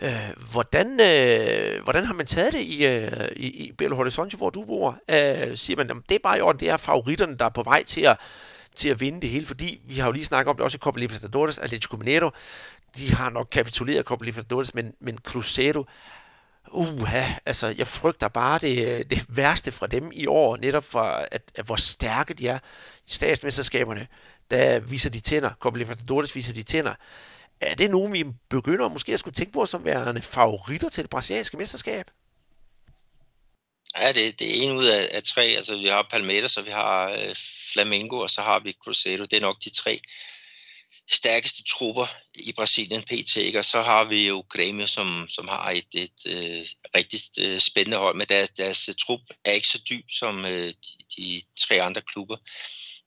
Øh, 0.00 0.30
hvordan, 0.52 1.00
øh, 1.00 1.82
hvordan 1.82 2.04
har 2.04 2.14
man 2.14 2.26
taget 2.26 2.52
det 2.52 2.60
i, 2.60 2.86
øh, 2.86 3.28
i, 3.36 3.46
i 3.46 3.72
Belo 3.72 3.96
Horizonte, 3.96 4.36
hvor 4.36 4.50
du 4.50 4.64
bor? 4.64 4.98
Øh, 5.08 5.56
siger 5.56 5.76
man, 5.76 6.02
det 6.08 6.14
er 6.14 6.18
bare 6.22 6.38
i 6.38 6.40
orden, 6.40 6.60
det 6.60 6.68
er 6.68 6.76
favoritterne, 6.76 7.36
der 7.38 7.44
er 7.44 7.48
på 7.54 7.62
vej 7.62 7.84
til 7.84 8.00
at, 8.00 8.16
til 8.76 8.88
at 8.88 9.00
vinde 9.00 9.20
det 9.20 9.30
hele, 9.30 9.46
fordi 9.46 9.80
vi 9.84 9.94
har 9.94 10.06
jo 10.06 10.12
lige 10.12 10.24
snakket 10.24 10.50
om 10.50 10.56
det 10.56 10.64
også 10.64 10.76
i 10.76 10.78
Copa 10.78 11.00
Libertadores, 11.00 11.58
Atletico 11.58 11.96
Mineiro, 11.96 12.30
de 12.96 13.14
har 13.14 13.30
nok 13.30 13.48
kapituleret 13.50 14.04
Copa 14.04 14.24
Libertadores, 14.24 14.74
men, 14.74 14.94
men 15.00 15.18
Cruzeiro 15.18 15.84
Uha, 16.72 17.22
altså 17.46 17.74
jeg 17.78 17.88
frygter 17.88 18.28
bare 18.28 18.58
det, 18.58 18.86
øh, 18.88 19.04
det 19.10 19.26
værste 19.28 19.72
fra 19.72 19.86
dem 19.86 20.10
i 20.14 20.26
år, 20.26 20.56
netop 20.56 20.84
for 20.84 21.02
at, 21.02 21.42
at 21.54 21.66
hvor 21.66 21.76
stærke 21.76 22.34
de 22.34 22.48
er 22.48 22.58
i 23.06 23.10
statsmesterskaberne. 23.10 24.06
Der 24.50 24.80
viser 24.80 25.10
de 25.10 25.20
tænder, 25.20 25.50
Copa 25.54 25.78
Libertadores 25.78 26.36
viser 26.36 26.52
de 26.52 26.62
tænder. 26.62 26.94
Er 27.60 27.74
det 27.74 27.90
nogen, 27.90 28.12
vi 28.12 28.24
begynder 28.50 28.88
måske 28.88 29.12
at 29.12 29.20
skulle 29.20 29.34
tænke 29.34 29.52
på 29.52 29.66
som 29.66 29.84
værende 29.84 30.22
favoritter 30.22 30.88
til 30.88 31.02
det 31.02 31.10
brasilianske 31.10 31.56
mesterskab? 31.56 32.10
Ja, 33.98 34.12
det, 34.12 34.38
det 34.38 34.50
er 34.50 34.62
en 34.62 34.76
ud 34.76 34.84
af, 34.84 35.08
af 35.12 35.22
tre. 35.22 35.42
Altså, 35.42 35.76
vi 35.76 35.88
har 35.88 36.08
Palmeiras, 36.10 36.52
så 36.52 36.62
vi 36.62 36.70
har 36.70 37.10
øh, 37.10 37.34
Flamengo, 37.72 38.18
og 38.18 38.30
så 38.30 38.40
har 38.40 38.58
vi 38.58 38.72
Cruzeiro. 38.72 39.24
Det 39.24 39.36
er 39.36 39.40
nok 39.40 39.56
de 39.64 39.70
tre 39.70 40.00
stærkeste 41.10 41.62
trupper 41.62 42.06
i 42.34 42.52
Brasilien 42.52 43.02
pt. 43.02 43.36
Ikke? 43.36 43.58
Og 43.58 43.64
så 43.64 43.82
har 43.82 44.04
vi 44.04 44.26
jo 44.26 44.44
Grêmio, 44.54 44.86
som, 44.86 45.26
som 45.28 45.48
har 45.48 45.70
et, 45.70 45.86
et 45.92 46.10
et 46.26 46.76
rigtig 46.96 47.20
øh, 47.40 47.60
spændende 47.60 47.96
hold, 47.96 48.16
men 48.16 48.26
deres, 48.26 48.50
deres 48.50 48.88
øh, 48.88 48.94
trup 48.94 49.20
er 49.44 49.52
ikke 49.52 49.68
så 49.68 49.82
dyb 49.90 50.04
som 50.10 50.42
de, 50.42 50.74
de 51.16 51.42
tre 51.58 51.82
andre 51.82 52.02
klubber. 52.02 52.36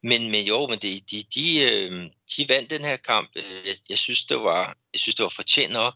Men, 0.04 0.32
men 0.32 0.46
jo, 0.46 0.68
men 0.68 0.80
de, 0.80 1.00
de, 1.12 1.24
de, 1.36 2.12
de 2.38 2.50
vandt 2.50 2.70
den 2.70 2.86
her 2.86 2.98
kamp. 2.98 3.30
Jeg, 3.36 3.76
jeg, 3.90 3.98
synes, 3.98 4.26
det 4.26 4.38
var, 4.38 4.78
jeg 4.94 5.00
synes, 5.00 5.16
det 5.16 5.24
var 5.24 5.34
fortjent 5.36 5.74
nok. 5.74 5.94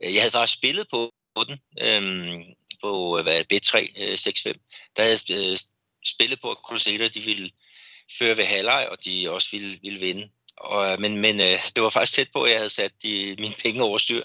Jeg 0.00 0.22
havde 0.22 0.30
faktisk 0.30 0.58
spillet 0.58 0.86
på, 0.90 1.12
på 1.34 1.44
den, 1.44 1.58
øhm, 1.80 2.44
på 2.82 3.22
hvad, 3.22 3.44
B3 3.52 4.02
øh, 4.02 4.12
6-5. 4.12 4.92
Der 4.96 5.02
havde 5.02 5.18
jeg 5.28 5.58
spillet 6.06 6.40
på, 6.40 6.50
at 6.50 6.56
Crusader 6.64 7.08
de 7.08 7.20
ville 7.20 7.50
føre 8.18 8.36
ved 8.36 8.44
halvleg, 8.44 8.88
og 8.90 9.04
de 9.04 9.30
også 9.30 9.48
ville, 9.52 9.78
ville 9.82 10.00
vinde. 10.00 10.30
Og, 10.60 10.92
øh, 10.92 11.00
men 11.00 11.16
men 11.16 11.40
øh, 11.40 11.58
det 11.74 11.82
var 11.82 11.90
faktisk 11.90 12.14
tæt 12.14 12.28
på, 12.32 12.42
at 12.42 12.50
jeg 12.50 12.58
havde 12.58 12.70
sat 12.70 12.92
de, 13.02 13.36
mine 13.38 13.54
penge 13.62 13.82
over 13.82 13.98
styr. 13.98 14.22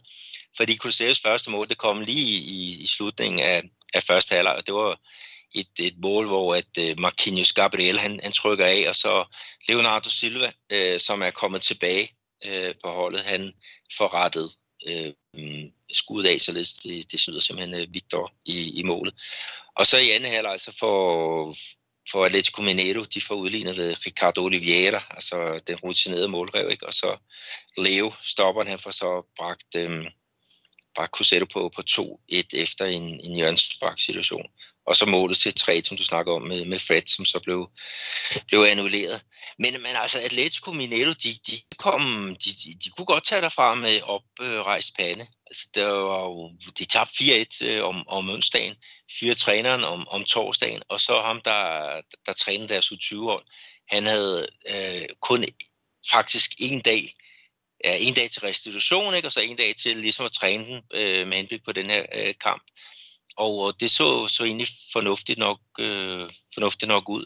Fordi 0.57 0.77
Crusaders 0.77 1.19
første 1.19 1.51
mål, 1.51 1.69
det 1.69 1.77
kom 1.77 2.01
lige 2.01 2.39
i, 2.39 2.81
i 2.81 2.87
slutningen 2.87 3.39
af, 3.39 3.63
af 3.93 4.03
første 4.03 4.35
halvleg, 4.35 4.55
og 4.55 4.67
det 4.67 4.73
var 4.73 4.99
et, 5.55 5.67
et 5.79 5.97
mål, 5.97 6.27
hvor 6.27 6.55
at 6.55 6.77
øh, 6.79 6.99
Marquinhos 6.99 7.53
Gabriel, 7.53 7.99
han, 7.99 8.19
han 8.23 8.31
trykker 8.31 8.65
af, 8.65 8.85
og 8.87 8.95
så 8.95 9.25
Leonardo 9.67 10.09
Silva, 10.09 10.51
øh, 10.69 10.99
som 10.99 11.21
er 11.21 11.31
kommet 11.31 11.61
tilbage 11.61 12.09
øh, 12.45 12.75
på 12.83 12.91
holdet, 12.91 13.21
han 13.21 13.53
får 13.97 14.13
rettet 14.13 14.51
uh, 14.87 15.11
skuddet 15.91 16.29
af, 16.29 16.41
således 16.41 16.73
det, 16.73 17.11
det 17.11 17.19
snyder 17.21 17.39
simpelthen 17.39 17.79
øh, 17.79 17.93
Victor 17.93 18.33
i, 18.45 18.79
i 18.79 18.83
målet. 18.83 19.13
Og 19.75 19.85
så 19.85 19.97
i 19.97 20.09
anden 20.09 20.31
halvleg, 20.31 20.59
så 20.59 20.77
får, 20.79 21.55
for 22.11 22.25
Atletico 22.25 22.61
Mineiro, 22.61 23.03
de 23.03 23.21
får 23.21 23.35
udlignet 23.35 23.77
ved 23.77 24.05
Ricardo 24.05 24.43
Oliveira, 24.43 25.03
altså 25.09 25.59
den 25.67 25.75
rutinerede 25.75 26.27
målrev, 26.27 26.69
ikke? 26.71 26.85
og 26.85 26.93
så 26.93 27.17
Leo 27.77 28.13
stopper 28.21 28.63
han 28.63 28.79
for 28.79 28.91
så 28.91 29.25
bragt, 29.37 29.75
øhm, 29.75 30.07
bragt 30.95 31.11
Cruzeiro 31.11 31.45
på, 31.45 31.71
på 31.75 31.81
2-1 31.89 32.43
efter 32.53 32.85
en, 32.85 33.19
en 33.19 33.35
hjørnsbak 33.35 33.99
situation. 33.99 34.45
Og 34.85 34.95
så 34.95 35.05
målet 35.05 35.37
til 35.37 35.53
3, 35.53 35.83
som 35.83 35.97
du 35.97 36.03
snakker 36.03 36.33
om 36.33 36.41
med, 36.41 36.65
med 36.65 36.79
Fred, 36.79 37.01
som 37.05 37.25
så 37.25 37.39
blev, 37.39 37.69
blev 38.47 38.59
annulleret. 38.59 39.21
Men, 39.59 39.73
men 39.73 39.95
altså 39.95 40.19
Atletico 40.19 40.71
Mineiro, 40.71 41.13
de, 41.23 41.33
de, 41.47 41.61
kom, 41.77 42.35
de, 42.45 42.49
de, 42.49 42.73
de 42.83 42.89
kunne 42.89 43.05
godt 43.05 43.23
tage 43.25 43.41
derfra 43.41 43.75
med 43.75 44.01
oprejst 44.01 44.95
pande. 44.97 45.27
Altså, 45.47 45.69
der 45.75 45.87
var 45.87 46.23
jo, 46.23 46.51
de 46.77 46.85
tabte 46.85 47.45
4-1 47.63 47.65
øh, 47.65 47.83
om, 47.83 48.07
om 48.07 48.29
onsdagen, 48.29 48.75
fire 49.19 49.33
træneren 49.33 49.83
om, 49.83 50.07
om 50.07 50.25
torsdagen, 50.25 50.81
og 50.89 50.99
så 50.99 51.21
ham, 51.21 51.41
der, 51.41 52.01
der 52.25 52.33
trænede 52.33 52.69
deres 52.69 52.91
U20-hold, 52.91 53.45
han 53.89 54.05
havde 54.05 54.47
øh, 54.69 55.05
kun 55.21 55.45
faktisk 56.11 56.51
en 56.57 56.81
dag, 56.81 57.15
ja, 57.83 57.97
en 57.99 58.13
dag 58.13 58.29
til 58.29 58.41
restitution, 58.41 59.13
ikke? 59.13 59.27
og 59.27 59.31
så 59.31 59.39
en 59.39 59.57
dag 59.57 59.75
til 59.75 59.97
ligesom 59.97 60.25
at 60.25 60.31
træne 60.31 60.65
den 60.65 60.81
øh, 60.93 61.27
med 61.27 61.37
henblik 61.37 61.65
på 61.65 61.71
den 61.71 61.89
her 61.89 62.05
øh, 62.13 62.33
kamp. 62.41 62.63
Og 63.37 63.79
det 63.79 63.91
så, 63.91 64.27
så 64.27 64.43
egentlig 64.43 64.67
fornuftigt 64.93 65.39
nok, 65.39 65.59
øh, 65.79 66.29
fornuftigt 66.53 66.87
nok 66.87 67.09
ud. 67.09 67.25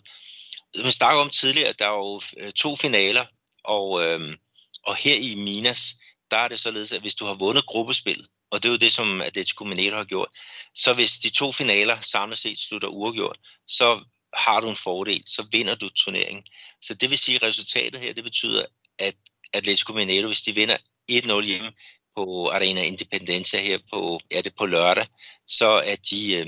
Vi 0.83 0.91
snakkede 0.91 1.21
om 1.21 1.29
tidligere, 1.29 1.69
at 1.69 1.79
der 1.79 1.85
er 1.85 1.97
jo 1.97 2.21
øh, 2.37 2.51
to 2.51 2.75
finaler, 2.75 3.25
og, 3.63 4.03
øh, 4.03 4.35
og 4.83 4.95
her 4.95 5.15
i 5.15 5.35
Minas, 5.35 5.93
der 6.31 6.37
er 6.37 6.47
det 6.47 6.59
således, 6.59 6.91
at 6.91 7.01
hvis 7.01 7.15
du 7.15 7.25
har 7.25 7.33
vundet 7.33 7.65
gruppespillet, 7.65 8.27
og 8.51 8.63
det 8.63 8.69
er 8.69 8.73
jo 8.73 8.77
det, 8.77 8.91
som 8.91 9.21
Atletico 9.21 9.63
Mineiro 9.63 9.95
har 9.95 10.03
gjort. 10.03 10.29
Så 10.75 10.93
hvis 10.93 11.11
de 11.11 11.29
to 11.29 11.51
finaler 11.51 12.01
samlet 12.01 12.37
set 12.37 12.59
slutter 12.59 12.87
uafgjort, 12.87 13.37
så 13.67 14.03
har 14.33 14.59
du 14.59 14.69
en 14.69 14.75
fordel, 14.75 15.23
så 15.25 15.47
vinder 15.51 15.75
du 15.75 15.89
turneringen. 15.89 16.43
Så 16.81 16.93
det 16.93 17.09
vil 17.09 17.17
sige, 17.17 17.35
at 17.35 17.43
resultatet 17.43 17.99
her, 17.99 18.13
det 18.13 18.23
betyder, 18.23 18.65
at 18.99 19.15
Atletico 19.53 19.93
Mineiro, 19.93 20.27
hvis 20.27 20.41
de 20.41 20.55
vinder 20.55 20.77
1-0 21.11 21.41
hjemme 21.41 21.71
på 22.17 22.49
Arena 22.51 22.81
Independencia 22.83 23.61
her 23.61 23.77
på, 23.93 24.19
ja, 24.31 24.41
det 24.41 24.53
på 24.57 24.65
lørdag, 24.65 25.07
så 25.47 25.69
er 25.69 25.95
de, 26.09 26.33
øh, 26.33 26.45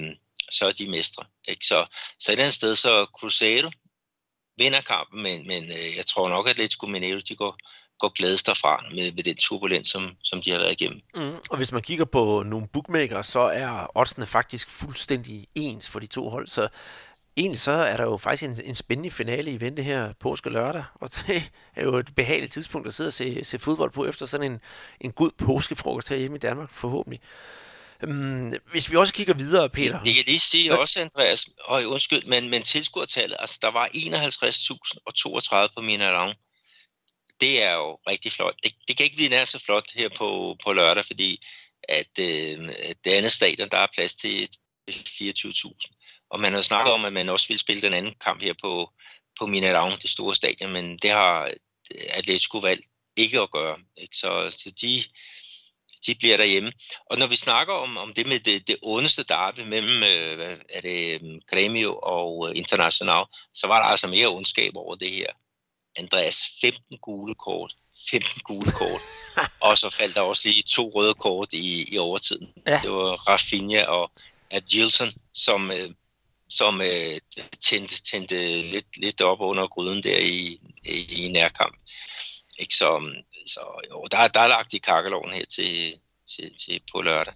så 0.52 0.68
er 0.68 0.72
de 0.72 0.90
mestre. 0.90 1.26
Ikke? 1.48 1.66
Så, 1.66 1.86
så 2.20 2.32
et 2.32 2.40
andet 2.40 2.54
sted, 2.54 2.76
så 2.76 3.08
Cruzeiro 3.20 3.70
vinder 4.58 4.82
kampen, 4.82 5.24
men, 5.24 5.48
men 5.48 5.64
øh, 5.64 5.98
jeg 5.98 6.06
tror 6.06 6.30
nok, 6.30 6.48
at 6.48 6.52
Atletico 6.52 6.86
Mineiro, 6.86 7.20
de 7.30 7.36
går, 7.36 7.58
går 8.00 8.10
glædes 8.10 8.44
derfra 8.44 8.84
med, 8.96 9.12
med 9.12 9.24
den 9.24 9.36
turbulens, 9.36 9.88
som, 9.88 10.18
som 10.24 10.42
de 10.42 10.52
har 10.52 10.58
været 10.58 10.82
igennem. 10.82 11.00
Mm, 11.16 11.38
og 11.50 11.58
hvis 11.58 11.72
man 11.72 11.82
kigger 11.82 12.06
på 12.06 12.44
nogle 12.46 12.68
bookmakers, 12.74 13.28
så 13.28 13.40
er 13.40 13.98
oddsene 13.98 14.26
faktisk 14.26 14.70
fuldstændig 14.70 15.48
ens 15.56 15.90
for 15.90 16.00
de 16.00 16.08
to 16.08 16.30
hold, 16.30 16.48
så 16.48 16.68
egentlig 17.40 17.62
så 17.62 17.72
er 17.72 17.98
der 17.98 18.04
jo 18.04 18.18
faktisk 18.18 18.44
en, 18.44 18.66
en 18.66 18.76
spændende 18.76 19.12
finale 19.12 19.52
i 19.52 19.62
vente 19.62 19.84
her 19.84 20.14
påske 20.20 20.50
lørdag, 20.50 20.84
og 20.96 21.10
det 21.28 21.52
er 21.76 21.84
jo 21.84 21.96
et 21.96 22.16
behageligt 22.16 22.54
tidspunkt 22.54 22.88
at 22.88 22.94
sidde 22.94 23.08
og 23.08 23.14
se, 23.14 23.44
se 23.44 23.60
fodbold 23.60 23.92
på 23.92 24.06
efter 24.06 24.26
sådan 24.26 24.52
en, 24.52 24.62
en 25.02 25.12
god 25.12 25.32
påskefrokost 25.38 26.10
her 26.10 26.18
hjemme 26.18 26.38
i 26.38 26.40
Danmark, 26.40 26.70
forhåbentlig. 26.74 27.22
Um, 28.04 28.54
hvis 28.72 28.92
vi 28.92 28.96
også 28.96 29.14
kigger 29.14 29.34
videre, 29.34 29.70
Peter. 29.70 30.04
Vi 30.04 30.14
kan 30.14 30.24
lige 30.26 30.40
sige 30.40 30.80
også, 30.80 31.02
Andreas, 31.02 31.50
og 31.66 31.84
undskyld, 31.86 32.24
men, 32.24 32.50
men 32.50 32.64
tilskuertallet, 32.64 33.38
altså 33.40 33.58
der 33.62 33.72
var 33.72 33.88
51.032 35.68 35.74
på 35.76 35.82
Minarang. 35.82 36.34
Det 37.42 37.64
er 37.64 37.74
jo 37.74 38.00
rigtig 38.08 38.32
flot. 38.32 38.56
Det, 38.64 38.74
det 38.88 38.98
kan 38.98 39.04
ikke 39.04 39.16
blive 39.16 39.30
nær 39.30 39.46
så 39.46 39.60
flot 39.66 39.92
her 39.96 40.10
på, 40.18 40.58
på 40.64 40.74
lørdag, 40.74 41.06
fordi 41.06 41.46
at 41.90 42.20
øh, 42.20 42.70
det 43.06 43.12
andet 43.12 43.32
stadion, 43.32 43.70
der 43.70 43.78
er 43.78 43.88
plads 43.96 44.16
til 44.16 44.50
24.000. 44.90 46.19
Og 46.30 46.40
man 46.40 46.54
har 46.54 46.62
snakket 46.62 46.94
om, 46.94 47.06
at 47.06 47.14
man 47.14 47.30
også 47.30 47.48
vil 47.48 47.60
spille 47.60 47.82
den 47.82 47.94
anden 47.94 48.16
kamp 48.26 48.42
her 48.42 48.54
på, 48.62 48.92
på 49.40 49.46
Minarang, 49.46 50.02
det 50.02 50.10
store 50.10 50.36
stadion, 50.36 50.72
men 50.72 50.98
det 50.98 51.12
har 51.12 51.52
Atletico 52.10 52.58
valgt 52.58 52.86
ikke 53.16 53.42
at 53.42 53.52
gøre. 53.52 53.78
Ikke? 53.98 54.18
Så, 54.18 54.52
så 54.52 54.72
de, 54.82 55.04
de 56.06 56.16
bliver 56.16 56.38
derhjemme. 56.38 56.72
Og 57.06 57.18
når 57.18 57.28
vi 57.28 57.36
snakker 57.36 57.74
om, 57.74 57.98
om 57.98 58.14
det 58.14 58.28
med 58.28 58.40
det, 58.40 58.68
det 58.68 58.78
ondeste 58.82 59.24
derby 59.24 59.60
mellem 59.60 60.04
øh, 60.04 60.58
er 60.70 60.82
det, 60.82 61.22
um, 61.22 61.42
Gremio 61.48 62.00
og 62.04 62.50
øh, 62.50 62.58
International, 62.58 63.26
så 63.54 63.68
var 63.68 63.80
der 63.80 63.86
altså 63.86 64.08
mere 64.08 64.28
ondskab 64.28 64.72
over 64.76 64.96
det 64.96 65.12
her. 65.12 65.28
Andreas, 65.96 66.50
15 66.62 66.98
gule 66.98 67.36
kort. 67.36 67.74
15 68.12 68.42
gule 68.42 68.72
kort. 68.72 69.02
og 69.68 69.78
så 69.78 69.90
faldt 69.90 70.16
der 70.16 70.22
også 70.22 70.42
lige 70.46 70.64
to 70.64 70.92
røde 70.96 71.14
kort 71.14 71.54
i, 71.54 71.94
i 71.94 71.98
overtiden. 71.98 72.54
Ja. 72.68 72.80
Det 72.84 72.92
var 72.92 73.16
Rafinha 73.30 73.84
og 73.84 74.12
Adjilson, 74.52 75.14
som, 75.34 75.72
øh, 75.72 75.90
som 76.50 76.82
øh, 76.82 77.20
tændte, 77.70 78.04
tændte 78.04 78.62
lidt, 78.62 78.98
lidt 78.98 79.22
op 79.22 79.42
under 79.42 79.68
gryden 79.68 80.04
der 80.04 80.18
i, 80.18 80.60
i, 80.86 81.26
i 81.26 81.32
nærkamp. 81.32 81.76
Ikke? 82.60 82.76
Så, 82.76 82.96
um, 82.96 83.12
så 83.48 83.60
jo, 83.92 84.08
der, 84.12 84.28
der 84.28 84.40
er 84.40 84.48
lagt 84.48 84.74
i 84.74 84.78
kakkeloven 84.78 85.32
her 85.32 85.46
til, 85.46 85.94
til, 86.36 86.52
til 86.66 86.82
på 86.92 87.02
lørdag. 87.02 87.34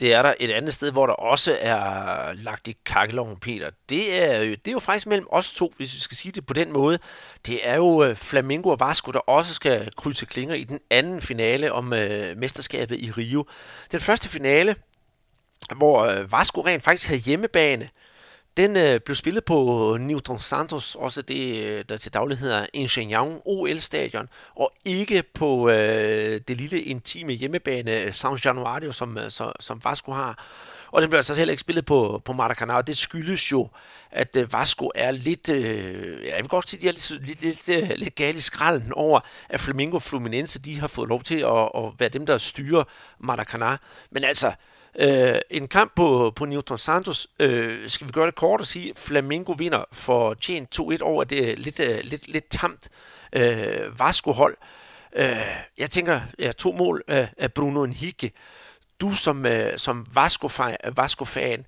Det 0.00 0.12
er 0.14 0.22
der 0.22 0.34
et 0.40 0.50
andet 0.50 0.74
sted, 0.74 0.92
hvor 0.92 1.06
der 1.06 1.14
også 1.14 1.58
er 1.60 2.32
lagt 2.32 2.68
i 2.68 2.76
kakkeloven, 2.86 3.40
Peter. 3.40 3.70
Det 3.88 4.22
er, 4.22 4.38
jo, 4.38 4.50
det 4.50 4.68
er 4.68 4.72
jo 4.72 4.78
faktisk 4.78 5.06
mellem 5.06 5.26
os 5.30 5.52
to, 5.52 5.72
hvis 5.76 5.94
vi 5.94 6.00
skal 6.00 6.16
sige 6.16 6.32
det 6.32 6.46
på 6.46 6.54
den 6.54 6.72
måde. 6.72 6.98
Det 7.46 7.68
er 7.68 7.76
jo 7.76 8.04
øh, 8.04 8.16
Flamingo 8.16 8.70
og 8.70 8.80
Vasco, 8.80 9.12
der 9.12 9.18
også 9.18 9.54
skal 9.54 9.90
krydse 9.96 10.26
klinger 10.26 10.54
i 10.54 10.64
den 10.64 10.80
anden 10.90 11.22
finale 11.22 11.72
om 11.72 11.92
øh, 11.92 12.36
mesterskabet 12.36 12.98
i 12.98 13.10
Rio. 13.10 13.44
Den 13.92 14.00
første 14.00 14.28
finale, 14.28 14.76
hvor 15.76 16.04
øh, 16.04 16.32
Vasco 16.32 16.60
rent 16.60 16.82
faktisk 16.82 17.08
havde 17.08 17.20
hjemmebane, 17.20 17.88
den 18.56 18.76
øh, 18.76 19.00
blev 19.00 19.14
spillet 19.14 19.44
på 19.44 19.94
øh, 19.94 20.00
Newton 20.00 20.38
Santos, 20.38 20.94
også 20.94 21.22
det, 21.22 21.64
øh, 21.64 21.84
der 21.88 21.96
til 21.96 22.14
daglig 22.14 22.38
hedder 22.38 22.66
Ingenieur 22.72 23.48
OL-stadion, 23.48 24.28
og 24.54 24.72
ikke 24.84 25.22
på 25.34 25.70
øh, 25.70 26.40
det 26.48 26.56
lille 26.56 26.80
intime 26.80 27.32
hjemmebane 27.32 28.00
øh, 28.00 28.12
San 28.12 28.38
Januario, 28.44 28.92
som, 28.92 29.18
øh, 29.18 29.30
som, 29.30 29.52
som 29.60 29.80
Vasco 29.84 30.12
har. 30.12 30.44
Og 30.92 31.02
den 31.02 31.10
blev 31.10 31.16
altså 31.16 31.34
heller 31.34 31.52
ikke 31.52 31.60
spillet 31.60 31.84
på, 31.84 32.22
på 32.24 32.32
Maracanã, 32.32 32.72
og 32.72 32.86
det 32.86 32.96
skyldes 32.96 33.52
jo, 33.52 33.68
at 34.10 34.36
øh, 34.36 34.52
Vasco 34.52 34.90
er 34.94 35.10
lidt, 35.10 35.48
øh, 35.48 36.26
jeg 36.26 36.36
vil 36.36 36.48
godt 36.48 36.68
sige, 36.68 36.80
de 36.80 36.88
er 36.88 36.92
lidt, 36.92 37.26
lidt, 37.26 37.42
lidt, 37.42 37.68
øh, 37.68 37.96
lidt 37.96 38.14
gale 38.14 38.38
i 38.38 38.40
skralden 38.40 38.92
over, 38.92 39.20
at 39.48 39.60
Flamingo 39.60 39.98
Fluminense, 39.98 40.58
de 40.58 40.80
har 40.80 40.86
fået 40.86 41.08
lov 41.08 41.22
til 41.22 41.38
at, 41.38 41.70
at 41.76 41.92
være 41.98 42.08
dem, 42.08 42.26
der 42.26 42.38
styrer 42.38 42.84
Maracanã. 43.20 43.76
Men 44.10 44.24
altså, 44.24 44.52
Øh, 44.98 45.38
en 45.50 45.68
kamp 45.68 45.92
på, 45.96 46.32
på 46.36 46.44
Newton 46.44 46.78
Santos, 46.78 47.26
øh, 47.38 47.90
skal 47.90 48.06
vi 48.06 48.12
gøre 48.12 48.26
det 48.26 48.34
kort 48.34 48.60
og 48.60 48.66
sige, 48.66 48.92
Flamingo 48.96 49.52
vinder 49.52 49.84
for 49.92 50.34
tjent 50.34 50.80
2-1 50.80 51.02
over 51.02 51.24
det 51.24 51.58
lidt, 51.58 51.80
uh, 51.80 51.98
lidt, 52.02 52.28
lidt 52.28 52.48
tamt 52.48 52.88
øh, 53.32 54.00
Vasco-hold. 54.00 54.56
Øh, 55.16 55.36
jeg 55.78 55.90
tænker, 55.90 56.20
ja, 56.38 56.52
to 56.52 56.72
mål 56.72 57.02
af, 57.08 57.28
af 57.38 57.52
Bruno 57.52 57.84
Henrique. 57.84 58.30
Du 59.00 59.14
som, 59.14 59.46
øh, 59.46 59.78
som 59.78 60.06
Vasco-fan, 60.14 60.76
Vasco 60.96 61.24
øh, 61.40 61.58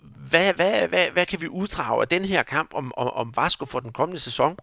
hvad, 0.00 0.54
hvad, 0.54 0.88
hvad, 0.88 1.10
hvad 1.10 1.26
kan 1.26 1.40
vi 1.40 1.48
uddrage 1.48 2.02
af 2.02 2.08
den 2.08 2.24
her 2.24 2.42
kamp 2.42 2.74
om, 2.74 2.92
om, 2.96 3.08
om 3.08 3.36
Vasco 3.36 3.64
for 3.64 3.80
den 3.80 3.92
kommende 3.92 4.20
sæson? 4.20 4.56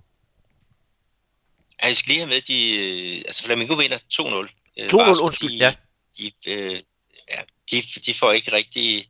Jeg 1.84 1.96
skal 1.96 2.10
lige 2.10 2.20
have 2.20 2.30
med, 2.30 2.42
de, 2.42 2.78
øh, 2.78 3.24
altså 3.28 3.44
Flamingo 3.44 3.74
vinder 3.74 3.98
2-0. 3.98 4.50
2-0, 4.80 5.22
undskyld, 5.22 5.52
ja 5.52 5.74
de, 6.18 6.32
øh, 6.48 6.82
ja, 7.30 7.42
de, 7.72 7.82
de 7.82 8.14
får 8.14 8.32
ikke 8.32 8.54
rigtig 8.54 9.10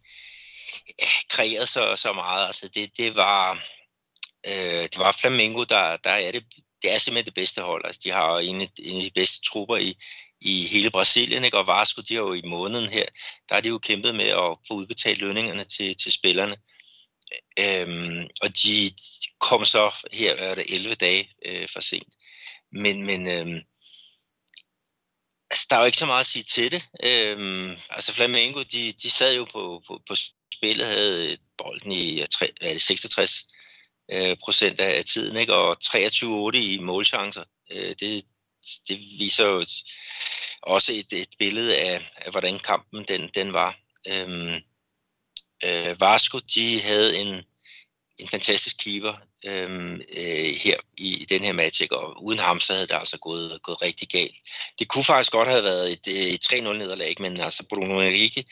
ja, 0.99 1.07
kreeret 1.29 1.69
så, 1.69 1.95
så 1.95 2.13
meget. 2.13 2.45
Altså 2.45 2.67
det, 2.67 2.97
det 2.97 3.15
var 3.15 3.63
øh, 4.47 4.83
det 4.83 4.97
var 4.97 5.11
Flamengo, 5.11 5.63
der, 5.63 5.97
der 5.97 6.09
er 6.09 6.31
det, 6.31 6.43
det 6.81 6.93
er 6.93 6.97
simpelthen 6.97 7.25
det 7.25 7.33
bedste 7.33 7.61
hold. 7.61 7.85
Altså 7.85 8.01
de 8.03 8.11
har 8.11 8.39
en, 8.39 8.55
en 8.55 8.97
af 8.97 9.03
de 9.03 9.11
bedste 9.15 9.41
trupper 9.49 9.77
i, 9.77 9.97
i 10.41 10.67
hele 10.67 10.91
Brasilien, 10.91 11.43
ikke? 11.43 11.57
og 11.57 11.67
Vasco, 11.67 12.01
de 12.01 12.15
har 12.15 12.21
jo 12.21 12.33
i 12.33 12.41
måneden 12.41 12.89
her, 12.89 13.05
der 13.49 13.55
har 13.55 13.61
de 13.61 13.69
jo 13.69 13.77
kæmpet 13.77 14.15
med 14.15 14.25
at 14.25 14.57
få 14.67 14.73
udbetalt 14.73 15.21
lønningerne 15.21 15.63
til, 15.63 15.97
til 15.97 16.11
spillerne. 16.11 16.57
Øhm, 17.59 18.27
og 18.41 18.49
de 18.63 18.91
kom 19.39 19.65
så 19.65 19.95
her, 20.13 20.35
er 20.35 20.55
det 20.55 20.65
11 20.75 20.95
dage 20.95 21.29
øh, 21.45 21.67
for 21.73 21.79
sent. 21.79 22.13
Men, 22.71 23.05
men 23.05 23.27
øh, 23.27 23.61
Altså, 25.49 25.67
der 25.69 25.75
er 25.75 25.79
jo 25.79 25.85
ikke 25.85 25.97
så 25.97 26.05
meget 26.05 26.19
at 26.19 26.25
sige 26.25 26.43
til 26.43 26.71
det. 26.71 26.83
Øhm, 27.03 27.77
altså, 27.89 28.13
Flamengo, 28.13 28.63
de, 28.63 28.91
de 28.91 29.09
sad 29.09 29.35
jo 29.35 29.45
på, 29.45 29.83
på, 29.87 30.01
på 30.07 30.15
spillet, 30.53 30.87
havde 30.87 31.31
øh, 31.31 31.37
bolden 31.57 31.91
i 31.91 32.15
hvad 32.15 32.49
er 32.61 32.73
det, 32.73 32.81
66 32.81 33.47
øh, 34.11 34.37
procent 34.37 34.79
af 34.79 35.05
tiden, 35.05 35.37
ikke? 35.37 35.53
og 35.53 35.77
23-8 35.83 36.57
i 36.57 36.79
målchancer. 36.79 37.43
Øh, 37.71 37.95
det, 37.99 38.25
det 38.87 38.99
viser 39.19 39.45
jo 39.45 39.59
et, 39.59 39.73
også 40.61 40.93
et, 40.93 41.13
et 41.13 41.29
billede 41.39 41.77
af, 41.77 42.11
af, 42.15 42.31
hvordan 42.31 42.59
kampen 42.59 43.05
den, 43.07 43.29
den 43.33 43.53
var. 43.53 43.79
Øhm, 44.07 44.55
øh, 45.63 46.01
Vasco, 46.01 46.39
de 46.39 46.81
havde 46.81 47.17
en, 47.17 47.43
en 48.17 48.27
fantastisk 48.27 48.77
keeper 48.77 49.13
øhm, 49.45 50.01
øh, 50.17 50.55
her 50.55 50.77
i, 50.97 51.25
den 51.29 51.41
her 51.41 51.53
match, 51.53 51.81
ikke? 51.81 51.97
og 51.97 52.23
uden 52.23 52.39
ham 52.39 52.59
så 52.59 52.73
havde 52.73 52.87
det 52.87 52.95
altså 52.95 53.17
gået, 53.17 53.61
gået 53.63 53.81
rigtig 53.81 54.07
galt. 54.07 54.35
Det 54.79 54.87
kunne 54.87 55.03
faktisk 55.03 55.31
godt 55.31 55.47
have 55.47 55.63
været 55.63 55.91
et, 55.91 56.33
et 56.33 56.45
3-0 56.53 56.55
nederlag, 56.73 57.15
men 57.19 57.39
altså 57.39 57.63
Bruno 57.69 58.01
Enrique, 58.01 58.43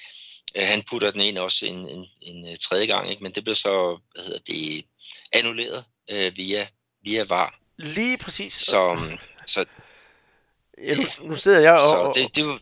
øh, 0.55 0.67
han 0.67 0.83
putter 0.89 1.11
den 1.11 1.21
ind 1.21 1.37
også 1.37 1.65
en, 1.65 1.89
en, 1.89 2.05
en 2.21 2.49
øh, 2.49 2.57
tredje 2.57 2.85
gang, 2.85 3.09
ikke? 3.09 3.23
men 3.23 3.31
det 3.31 3.43
blev 3.43 3.55
så 3.55 3.99
hvad 4.13 4.23
hedder 4.23 4.39
det, 4.47 4.85
annulleret 5.33 5.85
øh, 6.11 6.37
via, 6.37 6.67
via 7.03 7.23
VAR. 7.23 7.59
Lige 7.77 8.17
præcis. 8.17 8.53
Så, 8.53 8.97
så, 9.47 9.65
ja, 10.77 10.95
nu, 10.95 11.03
nu 11.27 11.35
sidder 11.35 11.59
jeg 11.59 11.73
og... 11.73 12.13
Så 12.15 12.21
det, 12.21 12.35
det 12.35 12.47
var, 12.47 12.59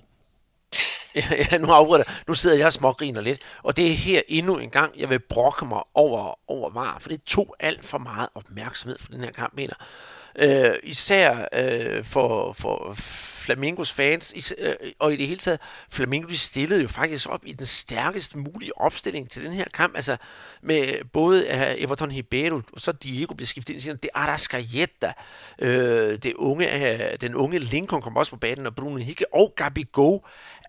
ja, 1.51 1.57
nu 1.57 1.71
afbryder 1.71 2.03
jeg. 2.07 2.15
Nu 2.27 2.33
sidder 2.33 2.55
jeg 2.55 2.65
og 2.65 2.73
smågriner 2.73 3.21
lidt. 3.21 3.41
Og 3.63 3.77
det 3.77 3.87
er 3.91 3.93
her 3.93 4.21
endnu 4.27 4.57
en 4.57 4.69
gang, 4.69 4.99
jeg 4.99 5.09
vil 5.09 5.19
brokke 5.19 5.65
mig 5.65 5.81
over, 5.93 6.39
over 6.47 6.69
VAR, 6.69 6.97
for 6.99 7.09
det 7.09 7.23
tog 7.23 7.55
alt 7.59 7.85
for 7.85 7.97
meget 7.97 8.29
opmærksomhed 8.35 8.99
for 8.99 9.07
den 9.07 9.23
her 9.23 9.31
kamp, 9.31 9.53
mener 9.55 9.73
øh, 10.35 10.73
især 10.83 11.47
øh, 11.53 12.03
for, 12.03 12.53
for 12.53 12.93
Flamingos 13.43 13.91
fans, 13.91 14.31
is, 14.35 14.53
øh, 14.57 14.73
og 14.99 15.13
i 15.13 15.15
det 15.15 15.27
hele 15.27 15.39
taget, 15.39 15.59
Flamingo 15.89 16.27
de 16.27 16.37
stillede 16.37 16.81
jo 16.81 16.87
faktisk 16.87 17.29
op 17.29 17.41
i 17.45 17.53
den 17.53 17.65
stærkest 17.65 18.35
mulige 18.35 18.77
opstilling 18.77 19.29
til 19.29 19.43
den 19.43 19.53
her 19.53 19.65
kamp, 19.73 19.95
altså 19.95 20.17
med 20.61 21.05
både 21.13 21.45
uh, 21.53 21.83
Everton 21.83 22.11
Ribeiro, 22.11 22.61
og 22.73 22.79
så 22.79 22.91
Diego 22.91 23.33
blev 23.33 23.47
skiftet 23.47 23.85
ind, 23.85 23.97
det 23.97 24.09
Arascaeta, 24.13 25.13
øh, 25.59 26.17
det 26.23 26.33
unge, 26.33 26.93
øh, 26.93 27.17
den 27.21 27.35
unge 27.35 27.59
Lincoln 27.59 28.01
kom 28.01 28.17
også 28.17 28.31
på 28.31 28.37
banen, 28.37 28.65
og 28.65 28.75
Bruno 28.75 28.97
Henrique 28.97 29.33
og 29.33 29.53
Gabi 29.55 29.85
Go, 29.91 30.19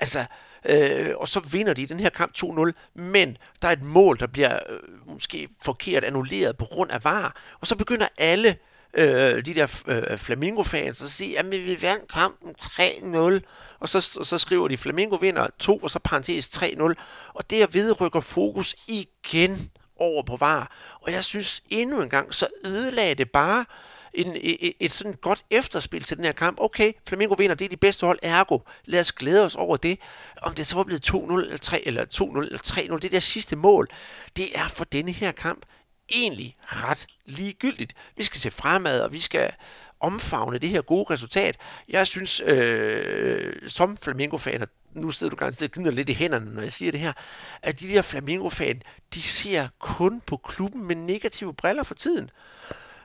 altså 0.00 0.24
Øh, 0.68 1.10
og 1.16 1.28
så 1.28 1.40
vinder 1.40 1.74
de 1.74 1.86
den 1.86 2.00
her 2.00 2.08
kamp 2.08 2.32
2-0, 2.38 2.70
men 2.94 3.36
der 3.62 3.68
er 3.68 3.72
et 3.72 3.82
mål, 3.82 4.18
der 4.18 4.26
bliver 4.26 4.58
øh, 4.68 4.78
måske 5.12 5.48
forkert 5.62 6.04
annulleret 6.04 6.56
på 6.56 6.64
grund 6.64 6.90
af 6.90 7.04
var, 7.04 7.36
og 7.60 7.66
så 7.66 7.76
begynder 7.76 8.06
alle 8.18 8.48
øh, 8.48 8.56
øh, 8.94 9.46
de 9.46 9.54
der 9.54 9.82
øh, 9.86 10.18
Flamingo-fans 10.18 11.00
og 11.00 11.08
sige, 11.08 11.38
at 11.38 11.50
vi 11.50 11.82
vandt 11.82 12.12
kampen 12.12 12.54
3-0, 12.62 13.40
og 13.80 13.88
så, 13.88 14.00
så 14.00 14.38
skriver 14.38 14.68
de, 14.68 14.76
Flamingo 14.76 15.16
vinder 15.16 15.48
2, 15.58 15.76
og 15.76 15.90
så 15.90 15.98
parentes 15.98 16.46
3-0, 16.56 16.94
og 17.34 17.50
det 17.50 17.62
at 17.62 17.74
vide 17.74 17.92
rykker 17.92 18.20
fokus 18.20 18.76
igen 18.88 19.70
over 19.96 20.22
på 20.22 20.36
var. 20.36 20.70
Og 21.02 21.12
jeg 21.12 21.24
synes 21.24 21.62
endnu 21.70 22.02
en 22.02 22.08
gang, 22.08 22.34
så 22.34 22.46
ødelagde 22.64 23.14
det 23.14 23.30
bare 23.30 23.64
en, 24.14 24.36
et, 24.40 24.72
et 24.80 24.92
sådan 24.92 25.12
godt 25.12 25.40
efterspil 25.50 26.02
til 26.02 26.16
den 26.16 26.24
her 26.24 26.32
kamp. 26.32 26.58
Okay, 26.60 26.92
Flamingo 27.08 27.34
vinder, 27.34 27.54
det 27.54 27.64
er 27.64 27.68
de 27.68 27.76
bedste 27.76 28.06
hold, 28.06 28.18
ergo. 28.22 28.58
Lad 28.84 29.00
os 29.00 29.12
glæde 29.12 29.44
os 29.44 29.54
over 29.54 29.76
det. 29.76 29.98
Om 30.42 30.54
det 30.54 30.66
så 30.66 30.76
var 30.76 30.84
blevet 30.84 31.10
2-0 31.10 31.14
eller 31.14 31.56
3 31.56 31.86
eller 31.86 32.04
2-0 32.04 32.38
eller 32.38 32.58
3-0, 32.66 32.98
det 32.98 33.12
der 33.12 33.20
sidste 33.20 33.56
mål, 33.56 33.88
det 34.36 34.46
er 34.54 34.68
for 34.68 34.84
denne 34.84 35.12
her 35.12 35.32
kamp 35.32 35.66
egentlig 36.08 36.56
ret 36.62 37.06
ligegyldigt. 37.24 37.94
Vi 38.16 38.22
skal 38.22 38.40
se 38.40 38.50
fremad, 38.50 39.00
og 39.00 39.12
vi 39.12 39.20
skal 39.20 39.52
omfavne 40.00 40.58
det 40.58 40.68
her 40.68 40.82
gode 40.82 41.06
resultat. 41.10 41.56
Jeg 41.88 42.06
synes, 42.06 42.40
øh, 42.40 43.68
som 43.68 43.96
Flamingo-fan, 43.96 44.66
nu 44.92 45.10
sidder 45.10 45.30
du 45.30 45.36
garanteret 45.36 45.70
og 45.70 45.74
gnider 45.74 45.90
lidt 45.90 46.08
i 46.08 46.12
hænderne, 46.12 46.54
når 46.54 46.62
jeg 46.62 46.72
siger 46.72 46.92
det 46.92 47.00
her, 47.00 47.12
at 47.62 47.80
de 47.80 47.88
der 47.88 48.02
Flamingo-fan, 48.02 48.82
de 49.14 49.22
ser 49.22 49.68
kun 49.78 50.20
på 50.26 50.36
klubben 50.36 50.84
med 50.84 50.96
negative 50.96 51.54
briller 51.54 51.82
for 51.82 51.94
tiden. 51.94 52.30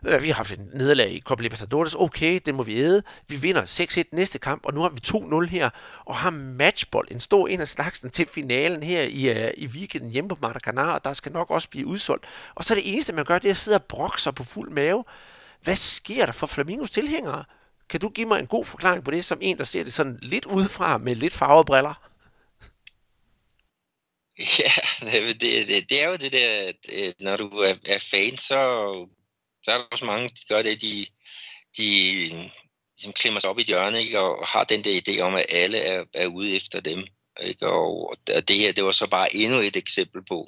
Øh, 0.05 0.23
vi 0.23 0.27
har 0.27 0.35
haft 0.35 0.51
en 0.51 0.69
nederlag 0.73 1.11
i 1.11 1.19
Copa 1.19 1.43
Libertadores. 1.43 1.95
Okay, 1.95 2.39
det 2.45 2.55
må 2.55 2.63
vi 2.63 2.75
æde. 2.77 3.03
Vi 3.27 3.35
vinder 3.35 3.65
6-1 3.65 4.03
næste 4.11 4.39
kamp, 4.39 4.65
og 4.65 4.73
nu 4.73 4.81
har 4.81 4.89
vi 4.89 4.99
2-0 5.07 5.45
her, 5.45 5.69
og 6.05 6.15
har 6.15 6.29
matchbold, 6.29 7.07
en 7.11 7.19
stor 7.19 7.47
en 7.47 7.61
af 7.61 7.67
slagsen 7.67 8.09
til 8.09 8.27
finalen 8.33 8.83
her 8.83 9.01
i, 9.01 9.29
uh, 9.29 9.51
i 9.57 9.67
weekenden 9.67 10.11
hjemme 10.11 10.29
på 10.29 10.37
Maracanã, 10.45 10.81
og 10.81 11.03
der 11.03 11.13
skal 11.13 11.31
nok 11.31 11.51
også 11.51 11.69
blive 11.69 11.87
udsolgt. 11.87 12.25
Og 12.55 12.63
så 12.63 12.75
det 12.75 12.93
eneste, 12.93 13.13
man 13.13 13.25
gør, 13.25 13.39
det 13.39 13.47
er 13.47 13.51
at 13.51 13.57
sidde 13.57 13.77
og 13.77 13.83
brokke 13.83 14.21
sig 14.21 14.35
på 14.35 14.43
fuld 14.43 14.71
mave. 14.71 15.03
Hvad 15.61 15.75
sker 15.75 16.25
der 16.25 16.33
for 16.33 16.47
Flamingos 16.47 16.89
tilhængere? 16.91 17.43
Kan 17.89 17.99
du 17.99 18.09
give 18.09 18.27
mig 18.27 18.39
en 18.39 18.47
god 18.47 18.65
forklaring 18.65 19.03
på 19.03 19.11
det, 19.11 19.25
som 19.25 19.37
en, 19.41 19.57
der 19.57 19.63
ser 19.63 19.83
det 19.83 19.93
sådan 19.93 20.19
lidt 20.21 20.45
udefra 20.45 20.97
med 20.97 21.15
lidt 21.15 21.33
farvede 21.33 21.65
briller? 21.65 22.09
Ja, 24.59 24.71
det, 25.05 25.41
det, 25.41 25.89
det 25.89 26.01
er 26.03 26.07
jo 26.07 26.15
det 26.15 26.33
der, 26.33 26.71
øh, 26.93 27.13
når 27.19 27.37
du 27.37 27.47
er, 27.47 27.75
er 27.85 27.97
fan, 27.97 28.37
så 28.37 28.91
der 29.65 29.73
er 29.73 29.83
også 29.91 30.05
mange, 30.05 30.29
der 30.29 30.55
gør 30.55 30.61
det, 30.61 30.81
de, 30.81 31.05
de 31.77 32.29
ligesom 32.97 33.13
klemmer 33.13 33.39
sig 33.39 33.49
op 33.49 33.59
i 33.59 33.61
et 33.61 33.67
hjørne 33.67 34.01
ikke? 34.01 34.19
og 34.19 34.47
har 34.47 34.63
den 34.63 34.83
der 34.83 35.01
idé 35.01 35.19
om, 35.19 35.35
at 35.35 35.45
alle 35.49 35.77
er, 35.77 36.05
er 36.13 36.27
ude 36.27 36.55
efter 36.55 36.79
dem. 36.79 37.07
Ikke? 37.41 37.67
Og, 37.67 38.09
og 38.09 38.47
det 38.47 38.55
her, 38.55 38.71
det 38.71 38.83
var 38.83 38.91
så 38.91 39.09
bare 39.09 39.35
endnu 39.35 39.59
et 39.59 39.75
eksempel 39.75 40.25
på, 40.25 40.47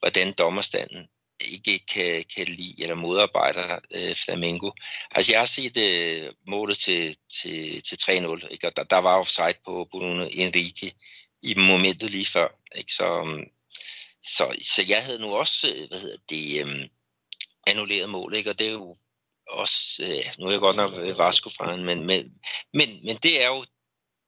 hvordan 0.00 0.32
dommerstanden 0.32 1.08
ikke 1.40 1.78
kan, 1.78 2.24
kan 2.36 2.46
lide 2.46 2.82
eller 2.82 2.94
modarbejder 2.94 3.78
øh, 3.90 4.16
Flamengo. 4.16 4.70
Altså 5.10 5.32
jeg 5.32 5.40
har 5.40 5.46
set 5.46 5.76
øh, 5.76 6.32
målet 6.46 6.78
til, 6.78 7.16
til, 7.42 7.82
til 7.82 7.96
3-0, 7.96 8.48
ikke? 8.50 8.66
og 8.66 8.76
der, 8.76 8.84
der 8.84 8.98
var 8.98 9.18
offside 9.18 9.54
på 9.64 9.88
Bruno 9.90 10.28
Enrique 10.32 10.92
i 11.42 11.54
momentet 11.54 12.10
lige 12.10 12.26
før. 12.26 12.48
Ikke? 12.76 12.92
Så, 12.92 13.38
så, 14.24 14.56
så 14.62 14.84
jeg 14.88 15.04
havde 15.04 15.18
nu 15.18 15.34
også, 15.34 15.74
øh, 15.74 15.88
hvad 15.88 16.00
hedder 16.00 16.18
det, 16.28 16.66
øh, 16.66 16.88
annulleret 17.70 18.10
mål, 18.10 18.34
ikke? 18.34 18.50
og 18.50 18.58
det 18.58 18.66
er 18.66 18.72
jo 18.72 18.96
også, 19.48 20.02
øh, 20.02 20.32
nu 20.38 20.46
er 20.46 20.50
jeg 20.50 20.60
godt 20.60 20.76
nok 20.76 20.92
øh, 20.96 21.18
Vasco 21.18 21.50
fra 21.50 21.76
men, 21.76 22.06
men, 22.06 22.34
men, 22.72 22.88
men 23.04 23.16
det 23.16 23.42
er 23.42 23.48
jo 23.48 23.64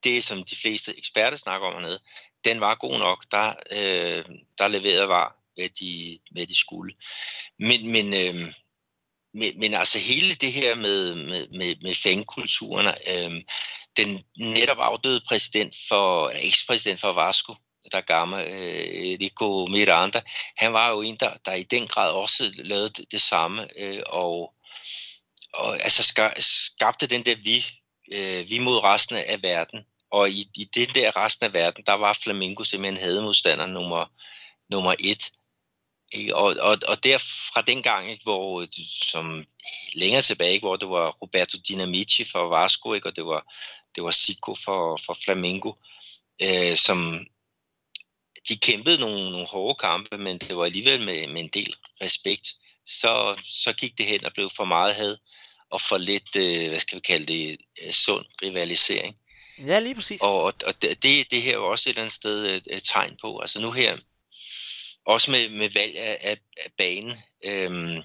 det, 0.05 0.24
som 0.24 0.45
de 0.45 0.57
fleste 0.57 0.99
eksperter 0.99 1.36
snakker 1.36 1.66
om 1.66 1.72
hernede. 1.72 2.01
Den 2.45 2.61
var 2.61 2.74
god 2.74 2.99
nok, 2.99 3.24
der, 3.30 3.55
øh, 3.70 4.24
der 4.59 4.68
leverede 4.68 5.09
var, 5.09 5.36
hvad 5.55 5.68
de, 5.68 6.18
hvad 6.30 6.47
de 6.47 6.59
skulle. 6.59 6.95
Men, 7.59 7.93
men, 7.93 8.14
øh, 8.14 8.55
men, 9.34 9.61
men 9.61 9.74
altså 9.74 9.99
hele 9.99 10.34
det 10.34 10.53
her 10.53 10.74
med, 10.74 11.14
med, 11.14 11.49
med, 11.49 11.76
med 11.82 11.95
fangkulturen, 11.95 12.86
øh, 12.86 13.43
den 13.97 14.24
netop 14.38 14.78
afdøde 14.80 15.22
præsident 15.28 15.74
for, 15.88 16.28
ekspræsident 16.28 17.01
for 17.01 17.12
Vasco, 17.12 17.55
der 17.93 18.01
gamle 18.01 18.45
øh, 18.45 19.18
Rico 19.20 19.66
Miranda, 19.70 20.22
han 20.57 20.72
var 20.72 20.91
jo 20.91 21.03
en, 21.03 21.16
der, 21.16 21.33
der 21.45 21.53
i 21.53 21.62
den 21.62 21.87
grad 21.87 22.12
også 22.12 22.53
lavede 22.55 22.89
det, 22.89 23.12
det 23.12 23.20
samme, 23.20 23.78
øh, 23.81 24.03
og, 24.07 24.55
og 25.55 25.83
altså 25.83 26.03
skabte 26.39 27.07
den 27.07 27.24
der 27.24 27.35
vi, 27.35 27.66
øh, 28.12 28.51
vi 28.51 28.59
mod 28.59 28.85
resten 28.85 29.16
af 29.16 29.43
verden. 29.43 29.87
Og 30.11 30.31
i, 30.31 30.51
i 30.55 30.64
den 30.64 30.89
der 30.89 31.24
resten 31.24 31.47
af 31.47 31.53
verden, 31.53 31.85
der 31.87 31.93
var 31.93 32.18
Flamingo 32.22 32.64
simpelthen 32.64 33.05
hademodstander 33.05 33.66
nummer, 33.66 34.07
nummer 34.70 34.95
et. 34.99 35.33
Og, 36.33 36.57
og, 36.61 36.78
og 36.89 37.05
der 37.05 37.18
fra 37.55 37.62
den 37.62 37.83
gang, 37.83 38.22
hvor, 38.22 38.66
som 39.11 39.45
længere 39.95 40.22
tilbage, 40.22 40.61
hvor 40.61 40.76
det 40.76 40.89
var 40.89 41.11
Roberto 41.11 41.59
Dinamici 41.68 42.24
for 42.24 42.49
Vasco, 42.49 42.95
ikke? 42.95 43.09
og 43.09 43.16
det 43.16 43.26
var, 43.26 43.55
det 43.95 44.05
var 44.05 44.11
Zico 44.11 44.55
for, 44.55 44.99
for 45.07 45.16
Flamingo, 45.24 45.72
øh, 46.43 46.76
som, 46.76 47.26
de 48.49 48.59
kæmpede 48.59 49.01
nogle, 49.01 49.30
nogle 49.30 49.47
hårde 49.47 49.78
kampe, 49.78 50.18
men 50.18 50.38
det 50.38 50.57
var 50.57 50.64
alligevel 50.64 51.05
med, 51.05 51.26
med 51.26 51.41
en 51.41 51.49
del 51.49 51.74
respekt. 52.03 52.49
Så, 52.86 53.41
så 53.45 53.72
gik 53.72 53.99
det 53.99 54.07
hen 54.07 54.24
og 54.24 54.32
blev 54.32 54.51
for 54.57 54.64
meget 54.64 54.95
had 54.95 55.16
og 55.70 55.80
for 55.80 55.99
lidt, 55.99 56.36
øh, 56.36 56.68
hvad 56.68 56.80
skal 56.80 56.97
vi 56.97 57.01
kalde 57.01 57.26
det, 57.26 57.57
øh, 57.82 57.93
sund 57.93 58.26
rivalisering. 58.43 59.16
Ja, 59.66 59.78
lige 59.78 59.95
præcis. 59.95 60.20
Og, 60.20 60.43
og, 60.43 60.82
det, 60.82 61.03
det 61.30 61.43
her 61.43 61.51
er 61.51 61.57
jo 61.57 61.70
også 61.70 61.91
et 61.91 61.93
eller 61.93 62.03
andet 62.03 62.14
sted 62.14 62.47
et, 62.47 62.68
et 62.70 62.82
tegn 62.84 63.16
på. 63.20 63.38
Altså 63.38 63.61
nu 63.61 63.70
her, 63.70 63.99
også 65.05 65.30
med, 65.30 65.49
med 65.49 65.70
valg 65.70 65.97
af, 65.99 66.18
af, 66.20 66.38
af 66.57 66.72
banen, 66.78 67.16
øhm, 67.45 68.03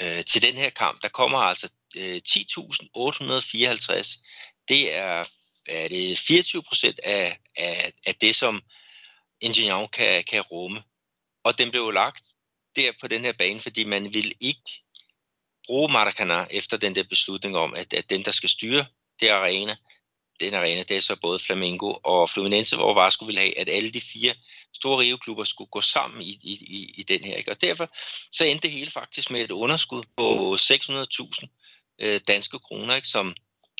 øh, 0.00 0.24
til 0.24 0.42
den 0.42 0.56
her 0.56 0.70
kamp, 0.70 1.02
der 1.02 1.08
kommer 1.08 1.38
altså 1.38 1.72
øh, 1.96 2.20
10.854. 2.28 4.20
Det 4.68 4.94
er, 4.94 5.24
er 5.66 5.88
det 5.88 6.18
24 6.18 6.62
procent 6.62 7.00
af, 7.04 7.38
af, 7.56 7.92
af 8.06 8.14
det, 8.14 8.36
som 8.36 8.62
Ingenieur 9.44 9.86
kan, 9.86 10.24
kan 10.24 10.40
rumme. 10.40 10.82
Og 11.44 11.58
den 11.58 11.70
blev 11.70 11.90
lagt 11.90 12.24
der 12.76 12.92
på 13.00 13.08
den 13.08 13.24
her 13.24 13.32
bane, 13.32 13.60
fordi 13.60 13.84
man 13.84 14.14
ville 14.14 14.32
ikke 14.40 14.70
bruge 15.66 15.92
Maracanã 15.92 16.46
efter 16.50 16.76
den 16.76 16.94
der 16.94 17.02
beslutning 17.02 17.56
om, 17.56 17.74
at, 17.74 17.94
at 17.94 18.10
den, 18.10 18.24
der 18.24 18.30
skal 18.30 18.48
styre 18.48 18.86
det 19.20 19.28
arena, 19.28 19.76
den 20.40 20.54
arena, 20.54 20.82
det 20.82 20.96
er 20.96 21.00
så 21.00 21.16
både 21.20 21.38
Flamengo 21.38 21.94
og 22.04 22.30
Fluminense, 22.30 22.76
hvor 22.76 22.94
Vasco 22.94 23.24
ville 23.24 23.40
have, 23.40 23.58
at 23.58 23.68
alle 23.68 23.90
de 23.90 24.00
fire 24.00 24.34
store 24.74 24.98
riveklubber 24.98 25.44
skulle 25.44 25.70
gå 25.70 25.80
sammen 25.80 26.22
i, 26.22 26.38
i, 26.42 26.94
i 26.96 27.02
den 27.02 27.24
her. 27.24 27.36
Ikke? 27.36 27.50
Og 27.50 27.60
derfor 27.60 27.88
så 28.32 28.44
endte 28.44 28.62
det 28.62 28.70
hele 28.70 28.90
faktisk 28.90 29.30
med 29.30 29.40
et 29.40 29.50
underskud 29.50 30.02
på 30.16 30.54
600.000 30.54 31.96
øh, 31.98 32.20
danske 32.28 32.58
kroner, 32.58 32.96
ikke? 32.96 33.08
som 33.08 33.34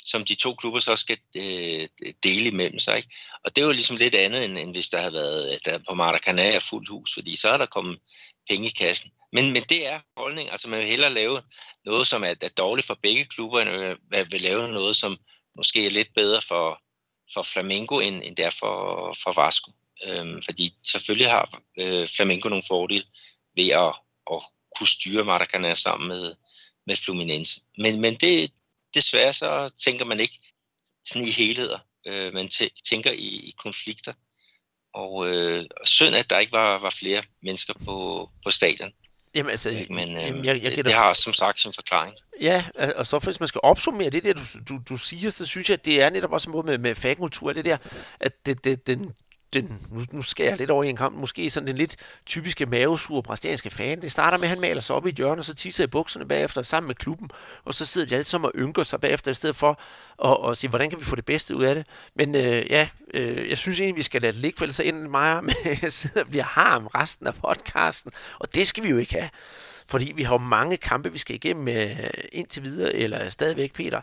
som 0.05 0.24
de 0.24 0.34
to 0.34 0.55
klubber 0.55 0.80
så 0.80 0.96
skal 0.96 1.18
øh, 1.36 1.88
dele 2.22 2.48
imellem 2.48 2.78
sig. 2.78 2.96
Ikke? 2.96 3.09
Og 3.44 3.57
det 3.57 3.62
er 3.62 3.66
jo 3.66 3.72
ligesom 3.72 3.96
lidt 3.96 4.14
andet, 4.14 4.44
end, 4.44 4.59
end 4.59 4.74
hvis 4.74 4.88
der 4.88 5.00
har 5.00 5.11
været 5.11 5.59
der 5.64 5.78
på 5.78 5.94
Maracanã 5.94 6.42
er 6.42 6.66
fuldt 6.70 6.88
hus, 6.88 7.14
fordi 7.14 7.36
så 7.36 7.48
er 7.48 7.57
der 7.57 7.66
kommet 7.66 7.98
penge 8.48 8.66
i 8.66 8.70
kassen. 8.70 9.11
Men, 9.32 9.52
men 9.52 9.62
det 9.62 9.86
er 9.86 10.00
holdning. 10.16 10.50
Altså 10.50 10.68
man 10.68 10.78
vil 10.78 10.88
hellere 10.88 11.14
lave 11.14 11.42
noget, 11.84 12.07
som 12.07 12.24
er, 12.24 12.34
er 12.40 12.48
dårligt 12.48 12.86
for 12.86 12.98
begge 13.02 13.24
klubber, 13.24 13.61
end 13.61 13.70
øh, 13.70 13.96
man 14.11 14.26
vil 14.30 14.40
lave 14.40 14.68
noget, 14.68 14.96
som 14.96 15.16
måske 15.57 15.86
er 15.86 15.90
lidt 15.90 16.14
bedre 16.14 16.42
for, 16.42 16.82
for 17.34 17.42
Flamengo, 17.42 17.98
end, 17.98 18.22
end 18.24 18.36
det 18.36 18.44
er 18.44 18.50
for, 18.50 19.16
for 19.22 19.42
Vasco. 19.42 19.72
Øhm, 20.05 20.42
fordi 20.42 20.74
selvfølgelig 20.84 21.30
har 21.30 21.61
øh, 21.78 22.09
Flamengo 22.09 22.48
nogle 22.48 22.64
fordele 22.68 23.05
ved 23.57 23.68
at, 23.68 23.94
at 24.32 24.42
kunne 24.76 24.88
styre 24.88 25.24
Maracanã 25.24 25.74
sammen 25.74 26.09
med, 26.09 26.34
med 26.86 26.96
Fluminense. 26.96 27.61
Men, 27.78 28.00
men 28.00 28.14
det, 28.14 28.50
desværre 28.95 29.32
så 29.32 29.70
tænker 29.84 30.05
man 30.05 30.20
ikke 30.20 30.38
sådan 31.05 31.28
i 31.28 31.30
helheder. 31.30 31.78
Øh, 32.07 32.34
man 32.34 32.51
tænker 32.90 33.11
i, 33.12 33.26
i 33.26 33.55
konflikter. 33.59 34.12
Og 34.95 35.28
øh, 35.28 35.64
synd, 35.84 36.14
at 36.14 36.30
der 36.30 36.38
ikke 36.38 36.53
var, 36.53 36.78
var 36.78 36.90
flere 36.90 37.22
mennesker 37.42 37.74
på, 37.84 38.28
på 38.45 38.51
stadion. 38.51 38.92
Jamen 39.34 39.51
altså, 39.51 39.86
men 39.90 40.16
øh, 40.16 40.22
jamen, 40.22 40.45
jeg, 40.45 40.62
jeg 40.62 40.76
det, 40.76 40.84
det 40.84 40.95
har 40.95 41.12
som 41.12 41.32
sagt 41.32 41.61
sin 41.61 41.72
forklaring. 41.72 42.16
Ja, 42.40 42.64
og 42.97 43.07
så 43.07 43.18
hvis 43.18 43.40
man 43.40 43.49
skal 43.49 43.61
opsummere 43.62 44.11
det 44.11 44.24
der, 44.24 44.32
du, 44.32 44.42
du, 44.68 44.80
du 44.88 44.97
siger, 44.97 45.30
så 45.30 45.47
synes 45.47 45.68
jeg, 45.70 45.78
at 45.78 45.84
det 45.84 46.03
er 46.03 46.11
netop 46.11 46.32
også 46.32 46.51
en 46.51 46.53
måde 46.53 46.66
med, 46.66 46.78
med 46.78 46.95
fagkultur, 46.95 47.53
det 47.53 47.64
der, 47.64 47.76
at 48.20 48.47
det, 48.47 48.64
det, 48.64 48.86
den, 48.86 49.14
den, 49.55 49.78
nu, 49.90 50.05
nu 50.11 50.22
skal 50.22 50.46
jeg 50.46 50.57
lidt 50.57 50.70
over 50.70 50.84
i 50.84 50.88
en 50.88 50.96
kamp, 50.96 51.16
måske 51.16 51.50
sådan 51.50 51.66
den 51.66 51.76
lidt 51.76 51.96
typiske 52.26 52.66
mavesure 52.66 53.22
brasilianske 53.22 53.70
fan. 53.70 54.02
Det 54.02 54.12
starter 54.12 54.38
med, 54.38 54.44
at 54.44 54.48
han 54.48 54.61
maler 54.61 54.80
sig 54.80 54.96
op 54.96 55.07
i 55.07 55.09
et 55.09 55.14
hjørne, 55.14 55.40
og 55.40 55.44
så 55.44 55.55
tisser 55.55 55.84
i 55.84 55.86
bukserne 55.86 56.28
bagefter 56.28 56.62
sammen 56.62 56.86
med 56.86 56.94
klubben, 56.94 57.30
og 57.64 57.74
så 57.74 57.86
sidder 57.86 58.07
de 58.07 58.14
alle 58.14 58.24
sammen 58.24 58.46
og 58.46 58.52
ynker 58.61 58.82
sig 58.82 59.00
bagefter, 59.00 59.30
i 59.30 59.34
stedet 59.34 59.57
for 59.57 59.80
at, 60.24 60.50
at 60.50 60.57
sige, 60.57 60.70
hvordan 60.70 60.90
kan 60.90 61.00
vi 61.00 61.05
få 61.05 61.16
det 61.16 61.24
bedste 61.24 61.57
ud 61.57 61.62
af 61.62 61.74
det. 61.74 61.86
Men 62.14 62.34
øh, 62.34 62.66
ja, 62.70 62.88
øh, 63.14 63.48
jeg 63.48 63.59
synes 63.59 63.80
egentlig, 63.80 63.96
vi 63.96 64.02
skal 64.02 64.22
lade 64.22 64.32
det 64.32 64.40
ligge, 64.40 64.59
for 64.59 64.64
ellers 64.64 64.76
så 64.76 64.82
ender 64.82 65.09
mig 65.09 65.44
med 65.44 65.55
at 65.82 65.92
sidde 65.92 66.20
og 66.20 66.26
blive 66.26 66.42
harm 66.42 66.86
resten 66.86 67.26
af 67.26 67.34
podcasten, 67.34 68.12
og 68.38 68.55
det 68.55 68.66
skal 68.66 68.84
vi 68.84 68.88
jo 68.88 68.96
ikke 68.96 69.14
have. 69.14 69.30
Fordi 69.87 70.12
vi 70.16 70.22
har 70.22 70.35
jo 70.35 70.39
mange 70.39 70.76
kampe, 70.76 71.12
vi 71.12 71.18
skal 71.18 71.35
igennem 71.35 71.68
øh, 71.68 71.97
indtil 72.32 72.62
videre, 72.62 72.95
eller 72.95 73.28
stadigvæk, 73.28 73.72
Peter. 73.72 74.01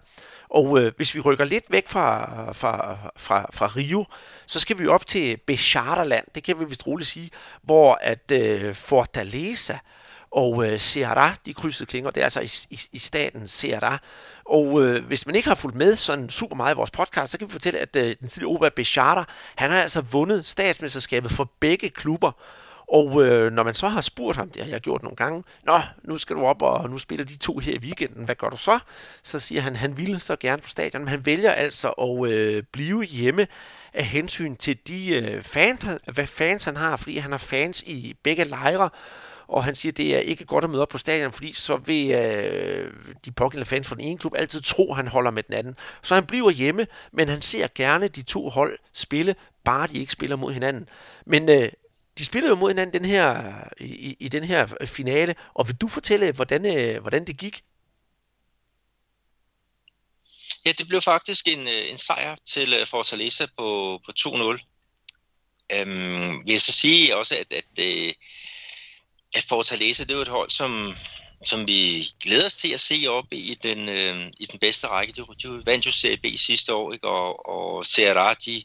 Og 0.50 0.80
øh, 0.80 0.94
hvis 0.98 1.16
vi 1.16 1.20
rykker 1.20 1.46
lidt 1.46 1.66
væk 1.70 1.88
fra, 1.88 2.52
fra, 2.54 2.98
fra, 3.18 3.50
fra 3.54 3.68
Rio, 3.68 4.06
så 4.46 4.60
skal 4.60 4.80
vi 4.80 4.88
op 4.88 5.08
til 5.08 5.38
Becharterland, 5.38 6.26
det 6.36 6.44
kan 6.44 6.60
vi 6.60 6.66
vist 6.66 6.88
roligt 6.88 7.10
sige, 7.10 7.30
hvor 7.62 8.00
at 8.02 8.32
øh, 8.32 8.76
Fortaleza 8.76 9.78
og 10.32 10.66
øh, 10.68 10.76
Ceará, 10.80 11.30
de 11.46 11.54
krydsede 11.54 11.90
klinger. 11.90 12.12
Det 12.12 12.22
er 12.22 12.24
altså 12.24 12.40
i, 12.40 12.76
i, 12.76 12.80
i 12.92 13.00
staten 13.00 13.42
Ceará. 13.44 13.98
Og 14.46 14.82
øh, 14.82 15.06
hvis 15.06 15.26
man 15.26 15.36
ikke 15.36 15.48
har 15.48 15.56
fulgt 15.56 15.78
med 15.78 15.96
sådan 15.96 16.30
super 16.30 16.56
meget 16.56 16.74
i 16.74 16.78
vores 16.78 16.92
podcast, 16.92 17.32
så 17.32 17.38
kan 17.38 17.48
vi 17.48 17.52
fortælle, 17.52 17.80
at 17.80 17.96
øh, 17.96 18.16
den 18.20 18.28
tidligere 18.28 18.56
Oba 18.56 18.70
Bechara, 18.70 19.26
han 19.56 19.72
har 19.72 19.82
altså 19.82 20.02
vundet 20.02 20.46
statsmesterskabet 20.46 21.32
for 21.32 21.52
begge 21.60 21.90
klubber. 21.90 22.32
Og 22.92 23.24
øh, 23.24 23.52
når 23.52 23.64
man 23.64 23.74
så 23.74 23.88
har 23.88 24.02
spurgt 24.02 24.38
ham, 24.38 24.50
det 24.50 24.64
har 24.64 24.70
jeg 24.70 24.82
gjort 24.82 25.04
nogle 25.04 25.16
gange, 25.16 25.44
Nå, 25.64 25.82
nu 26.04 26.18
skal 26.18 26.36
du 26.36 26.46
op, 26.46 26.62
og 26.62 26.90
nu 26.90 26.98
spiller 26.98 27.26
de 27.26 27.38
to 27.38 27.58
her 27.58 27.74
i 27.74 27.78
weekenden, 27.78 28.26
hvad 28.26 28.36
gør 28.36 28.50
du 28.50 28.58
så? 28.58 28.80
Så 29.24 29.40
siger 29.40 29.62
han, 29.62 29.76
han 29.76 29.98
ville 29.98 30.20
så 30.20 30.36
gerne 30.36 30.62
på 30.62 30.70
stadion, 30.70 31.02
men 31.02 31.10
han 31.10 31.26
vælger 31.26 31.52
altså 31.52 31.90
at 31.90 32.30
øh, 32.30 32.64
blive 32.72 33.04
hjemme 33.04 33.48
af 33.94 34.06
hensyn 34.06 34.56
til 34.56 34.78
de 34.88 35.16
øh, 35.16 35.44
fans, 35.44 35.86
hvad 36.14 36.28
fans 36.28 36.64
han 36.64 36.78
har, 36.78 36.98
fordi 36.98 37.18
han 37.18 37.32
har 37.32 37.38
fans 37.38 37.82
i 37.82 38.16
begge 38.24 38.44
lejre, 38.44 38.90
og 39.48 39.64
han 39.64 39.76
siger, 39.76 39.92
det 39.92 40.16
er 40.16 40.20
ikke 40.20 40.46
godt 40.46 40.64
at 40.64 40.70
møde 40.70 40.82
op 40.82 40.90
på 40.90 40.98
stadion, 40.98 41.32
fordi 41.32 41.54
så 41.54 41.78
vil 41.86 42.12
øh, 42.12 42.94
de 43.26 43.32
pågældende 43.32 43.70
fans 43.70 43.88
fra 43.88 43.96
den 43.96 44.04
ene 44.04 44.18
klub 44.18 44.34
altid 44.38 44.62
tro, 44.62 44.90
at 44.92 44.96
han 44.96 45.08
holder 45.08 45.32
med 45.32 45.44
den 45.44 45.54
anden. 45.54 45.76
Så 46.02 46.16
han 46.16 46.26
bliver 46.26 46.52
hjemme, 46.52 46.88
men 47.12 47.30
han 47.30 47.42
ser 47.42 47.68
gerne 47.76 48.08
de 48.08 48.22
to 48.22 48.50
hold 48.50 48.78
spille, 48.94 49.36
bare 49.64 49.88
de 49.88 50.00
ikke 50.00 50.12
spiller 50.12 50.36
mod 50.36 50.54
hinanden. 50.54 50.90
Men 51.26 51.50
øh, 51.50 51.70
de 52.22 52.26
spillede 52.26 52.50
jo 52.50 52.56
mod 52.56 52.70
hinanden 52.70 53.02
den 53.02 53.10
her, 53.10 53.54
i, 53.80 54.16
i 54.20 54.28
den 54.28 54.44
her 54.44 54.86
finale, 54.86 55.36
og 55.54 55.68
vil 55.68 55.76
du 55.76 55.88
fortælle, 55.88 56.32
hvordan, 56.32 56.78
øh, 56.78 57.02
hvordan 57.02 57.28
det 57.28 57.38
gik? 57.38 57.64
Ja, 60.66 60.72
det 60.72 60.88
blev 60.88 61.02
faktisk 61.02 61.48
en, 61.48 61.68
øh, 61.68 61.90
en 61.90 61.98
sejr 61.98 62.36
til 62.46 62.74
øh, 62.74 62.88
Fortaleza 62.88 63.46
på, 63.58 64.00
på 64.06 64.12
2-0. 64.20 64.32
Øhm, 65.74 66.46
vil 66.46 66.52
jeg 66.52 66.62
så 66.62 66.72
sige 66.72 67.16
også, 67.16 67.36
at, 67.36 67.54
at, 67.54 67.64
at, 67.78 68.16
at 69.36 69.44
Fortaleza, 69.50 70.04
det 70.04 70.16
er 70.16 70.22
et 70.22 70.28
hold, 70.28 70.50
som, 70.50 70.96
som 71.46 71.68
vi 71.68 72.08
glæder 72.24 72.46
os 72.46 72.54
til 72.54 72.74
at 72.74 72.80
se 72.80 73.08
op 73.08 73.26
i 73.32 73.58
den, 73.64 73.90
øh, 73.90 74.32
i 74.40 74.46
den 74.46 74.60
bedste 74.60 74.88
række. 74.88 75.14
De, 75.14 75.26
de 75.44 75.66
vandt 75.66 75.86
jo 75.86 75.92
Serie 75.92 76.18
B 76.18 76.26
sidste 76.38 76.74
år, 76.74 76.94
ikke? 76.94 77.08
og, 77.08 77.50
og 77.50 77.86
Serra, 77.86 78.34
de, 78.34 78.64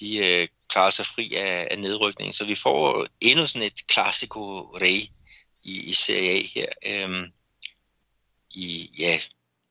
de 0.00 0.16
øh, 0.16 0.48
klarer 0.74 0.90
sig 0.90 1.06
fri 1.06 1.34
af, 1.34 1.68
af 1.70 1.78
nedrykningen. 1.78 2.32
Så 2.32 2.44
vi 2.44 2.54
får 2.54 3.06
endnu 3.20 3.46
sådan 3.46 3.66
et 3.66 3.86
klassiko 3.86 4.60
rey 4.60 5.02
i, 5.62 5.82
i 5.82 5.92
Serie 5.92 6.30
A 6.30 6.42
her. 6.54 6.66
Øhm, 6.86 7.32
i, 8.50 8.90
ja, 8.98 9.20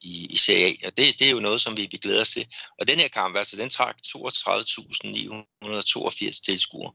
i, 0.02 0.26
i 0.26 0.38
Serie 0.38 0.66
A, 0.66 0.74
og 0.88 0.98
det, 0.98 1.20
det 1.20 1.28
er 1.28 1.32
jo 1.32 1.40
noget, 1.40 1.62
som 1.62 1.78
vi, 1.78 1.88
vi 1.92 1.98
glæder 1.98 2.22
os 2.22 2.30
til. 2.30 2.48
Og 2.80 2.88
den 2.88 3.00
her 3.00 3.08
kamp, 3.08 3.38
altså 3.38 3.56
den 3.56 3.70
trak 3.70 3.96
32.982 4.08 6.44
tilskuere 6.46 6.92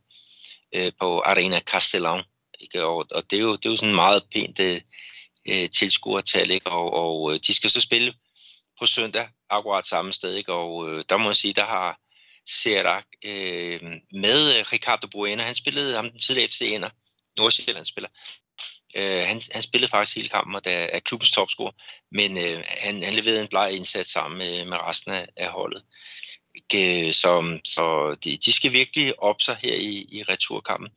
øh, 0.74 0.92
på 1.00 1.20
Arena 1.20 1.60
Castellón. 1.70 2.22
Ikke? 2.60 2.84
Og, 2.84 3.06
og 3.10 3.30
det, 3.30 3.38
er 3.38 3.42
jo, 3.42 3.56
det 3.56 3.66
er 3.66 3.70
jo 3.70 3.76
sådan 3.76 3.94
meget 3.94 4.22
pænt 4.34 4.60
øh, 4.60 4.80
øh, 5.48 5.70
tilskuertal, 5.70 6.50
ikke? 6.50 6.70
Og, 6.70 6.92
og 6.92 7.34
øh, 7.34 7.40
de 7.46 7.54
skal 7.54 7.70
så 7.70 7.80
spille 7.80 8.14
på 8.78 8.86
søndag, 8.86 9.28
akkurat 9.50 9.86
samme 9.86 10.12
sted, 10.12 10.34
ikke? 10.34 10.52
og 10.52 10.90
øh, 10.90 11.04
der 11.08 11.16
må 11.16 11.24
man 11.24 11.34
sige, 11.34 11.54
der 11.54 11.64
har 11.64 11.98
Serac 12.48 13.04
øh, 13.24 13.80
med 14.12 14.58
øh, 14.58 14.64
Ricardo 14.72 15.08
Bueno, 15.08 15.42
han 15.42 15.54
spillede 15.54 15.94
ham 15.94 16.10
den 16.10 16.20
tidligere 16.20 16.48
FC 16.48 16.60
Ender, 16.60 16.90
Nordsjælland 17.38 17.84
spiller, 17.84 18.08
Øh, 18.96 19.26
han, 19.26 19.40
han 19.52 19.62
spillede 19.62 19.90
faktisk 19.90 20.16
hele 20.16 20.28
kampen 20.28 20.54
og 20.54 20.64
der 20.64 20.70
er 20.70 21.00
klubbens 21.00 21.30
topscorer, 21.30 21.72
men 22.12 22.36
øh, 22.38 22.64
han, 22.66 23.02
han 23.02 23.14
leverede 23.14 23.40
en 23.40 23.48
bleg 23.48 23.72
indsats 23.72 24.10
sammen 24.10 24.38
med, 24.38 24.64
med 24.64 24.76
resten 24.76 25.12
af, 25.12 25.26
af 25.36 25.48
holdet. 25.48 25.82
Øh, 25.82 26.27
Øh, 26.74 27.12
så, 27.12 27.58
så 27.64 28.16
de, 28.24 28.38
de 28.44 28.52
skal 28.52 28.72
virkelig 28.72 29.22
op 29.22 29.40
sig 29.40 29.56
her 29.62 29.74
i, 29.74 30.06
i 30.10 30.22
returkampen. 30.28 30.88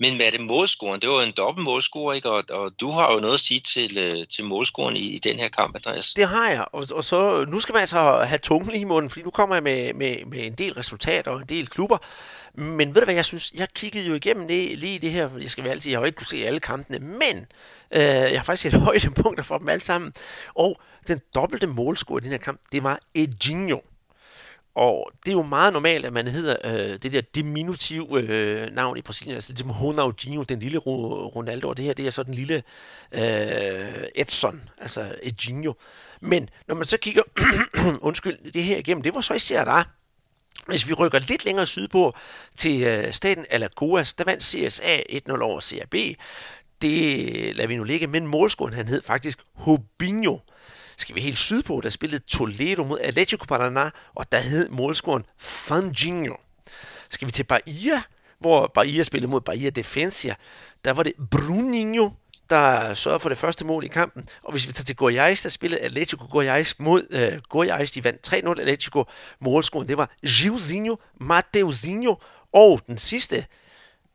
Men 0.00 0.16
hvad 0.16 0.26
er 0.26 0.30
det 0.30 0.40
målscoren? 0.40 1.00
Det 1.00 1.08
var 1.08 1.22
en 1.22 1.32
dobbelt 1.36 1.64
målscore, 1.64 2.16
ikke? 2.16 2.30
Og, 2.30 2.44
og 2.50 2.72
du 2.80 2.90
har 2.90 3.12
jo 3.12 3.18
noget 3.18 3.34
at 3.34 3.40
sige 3.40 3.60
til, 3.60 3.98
øh, 3.98 4.26
til 4.26 4.44
målscoren 4.44 4.96
i, 4.96 5.00
i 5.00 5.18
den 5.18 5.36
her 5.36 5.48
kamp, 5.48 5.76
Andreas. 5.76 6.14
Det 6.14 6.28
har 6.28 6.48
jeg, 6.48 6.64
og, 6.72 6.86
og 6.92 7.04
så 7.04 7.44
nu 7.48 7.60
skal 7.60 7.72
man 7.72 7.80
altså 7.80 8.24
have 8.28 8.38
tungen 8.38 8.74
i 8.74 8.84
munden, 8.84 9.10
fordi 9.10 9.22
nu 9.22 9.30
kommer 9.30 9.56
jeg 9.56 9.62
med, 9.62 9.94
med, 9.94 10.24
med 10.24 10.46
en 10.46 10.54
del 10.54 10.72
resultater 10.72 11.30
og 11.30 11.40
en 11.40 11.48
del 11.48 11.66
klubber. 11.66 11.98
Men 12.54 12.94
ved 12.94 13.00
du 13.02 13.04
hvad, 13.04 13.14
jeg 13.14 13.24
synes, 13.24 13.52
jeg 13.54 13.68
kiggede 13.74 14.06
jo 14.06 14.14
igennem 14.14 14.48
det, 14.48 14.78
lige 14.78 14.98
det 14.98 15.10
her, 15.10 15.30
jeg 15.40 15.50
skal 15.50 15.64
være 15.64 15.72
altid, 15.72 15.90
jeg 15.90 15.98
har 15.98 16.02
jo 16.02 16.06
ikke 16.06 16.16
kunne 16.16 16.26
se 16.26 16.46
alle 16.46 16.60
kampene, 16.60 16.98
men 16.98 17.46
øh, 17.90 18.00
jeg 18.00 18.38
har 18.40 18.44
faktisk 18.44 18.74
et 18.74 18.80
højdepunkter 18.88 19.44
for 19.44 19.58
dem 19.58 19.68
alle 19.68 19.84
sammen. 19.84 20.12
Og 20.54 20.80
den 21.08 21.20
dobbelte 21.34 21.66
målscore 21.66 22.20
i 22.20 22.24
den 22.24 22.30
her 22.30 22.38
kamp, 22.38 22.60
det 22.72 22.82
var 22.82 22.98
Edinho. 23.14 23.78
Og 24.78 25.10
det 25.24 25.30
er 25.30 25.36
jo 25.36 25.42
meget 25.42 25.72
normalt, 25.72 26.04
at 26.04 26.12
man 26.12 26.28
hedder 26.28 26.56
øh, 26.64 26.98
det 27.02 27.12
der 27.12 27.20
diminutiv 27.20 28.16
øh, 28.16 28.70
navn 28.72 28.96
i 28.96 29.02
Brasilien, 29.02 29.34
altså 29.34 29.52
det 29.52 29.80
Ronaldinho, 29.82 30.42
den 30.42 30.60
lille 30.60 30.78
Ronaldo, 30.78 31.68
og 31.68 31.76
det 31.76 31.84
her, 31.84 31.92
det 31.92 32.06
er 32.06 32.10
så 32.10 32.22
den 32.22 32.34
lille 32.34 32.62
øh, 33.12 34.04
Edson, 34.14 34.68
altså 34.80 35.14
Edinho. 35.22 35.72
Men 36.20 36.48
når 36.68 36.74
man 36.74 36.86
så 36.86 36.96
kigger, 36.96 37.22
undskyld, 38.08 38.52
det 38.52 38.64
her 38.64 38.76
igennem, 38.76 39.02
det 39.02 39.14
var 39.14 39.20
så 39.20 39.34
især 39.34 39.64
der, 39.64 39.84
hvis 40.66 40.88
vi 40.88 40.92
rykker 40.92 41.18
lidt 41.18 41.44
længere 41.44 41.66
sydpå 41.66 42.14
til 42.56 42.82
øh, 42.82 43.12
staten 43.12 43.46
Alagoas, 43.50 44.14
der 44.14 44.24
vandt 44.24 44.42
CSA 44.42 44.96
1-0 44.96 45.40
over 45.40 45.60
CAB. 45.60 45.94
Det 46.82 47.56
lader 47.56 47.66
vi 47.66 47.76
nu 47.76 47.84
ligge, 47.84 48.06
men 48.06 48.26
målscoren 48.26 48.74
han 48.74 48.88
hed 48.88 49.02
faktisk 49.02 49.38
Hobinho. 49.54 50.38
Skal 50.98 51.14
vi 51.14 51.20
helt 51.20 51.38
sydpå, 51.38 51.80
der 51.82 51.90
spillede 51.90 52.22
Toledo 52.26 52.84
mod 52.84 52.98
Atletico 53.00 53.44
Paraná, 53.52 53.90
og 54.14 54.32
der 54.32 54.40
hed 54.40 54.68
målscoren 54.68 55.24
Fanginho. 55.38 56.34
Skal 57.08 57.26
vi 57.26 57.32
til 57.32 57.44
Bahia, 57.44 58.02
hvor 58.38 58.66
Bahia 58.66 59.02
spillede 59.02 59.30
mod 59.30 59.40
Bahia 59.40 59.70
Defensia, 59.70 60.34
der 60.84 60.90
var 60.90 61.02
det 61.02 61.12
Bruninho, 61.30 62.10
der 62.50 62.94
sørgede 62.94 63.20
for 63.20 63.28
det 63.28 63.38
første 63.38 63.64
mål 63.64 63.84
i 63.84 63.88
kampen. 63.88 64.28
Og 64.42 64.52
hvis 64.52 64.66
vi 64.68 64.72
tager 64.72 64.84
til 64.84 64.96
Goiás, 65.02 65.42
der 65.42 65.48
spillede 65.48 65.80
Atletico 65.80 66.24
Goiás 66.24 66.74
mod 66.78 67.06
øh, 67.10 67.38
Goiás. 67.54 67.94
De 67.94 68.04
vandt 68.04 68.32
3-0 68.32 68.60
Atletico. 68.60 69.04
Målscoren, 69.40 69.88
det 69.88 69.98
var 69.98 70.10
Gilzinho, 70.26 70.96
Mateuzinho 71.20 72.14
og 72.52 72.80
den 72.86 72.98
sidste, 72.98 73.46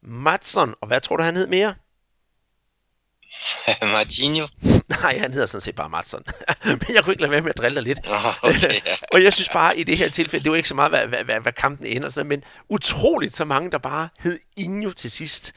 Matson. 0.01 0.75
Og 0.81 0.87
hvad 0.87 1.01
tror 1.01 1.17
du, 1.17 1.23
han 1.23 1.35
hed 1.35 1.47
mere? 1.47 1.73
Martinho? 3.93 4.47
Nej, 4.89 5.17
han 5.19 5.33
hedder 5.33 5.45
sådan 5.45 5.61
set 5.61 5.75
bare 5.75 5.89
Matson. 5.89 6.23
Men 6.65 6.95
jeg 6.95 7.03
kunne 7.03 7.13
ikke 7.13 7.21
lade 7.21 7.31
være 7.31 7.41
med 7.41 7.49
at 7.49 7.57
drille 7.57 7.75
dig 7.75 7.83
lidt. 7.83 7.99
Oh, 8.07 8.43
okay, 8.43 8.73
ja. 8.85 8.95
og 9.13 9.23
jeg 9.23 9.33
synes 9.33 9.49
bare, 9.49 9.77
i 9.77 9.83
det 9.83 9.97
her 9.97 10.09
tilfælde, 10.09 10.43
det 10.43 10.49
var 10.51 10.55
ikke 10.55 10.69
så 10.69 10.75
meget, 10.75 10.91
hvad, 10.91 11.07
hvad, 11.07 11.23
hvad, 11.23 11.39
hvad 11.39 11.51
kampen 11.51 11.85
ender, 11.87 12.09
sådan, 12.09 12.27
men 12.27 12.43
utroligt 12.69 13.35
så 13.35 13.45
mange, 13.45 13.71
der 13.71 13.77
bare 13.77 14.09
hed 14.19 14.39
Injo 14.57 14.91
til 14.91 15.11
sidst. 15.11 15.53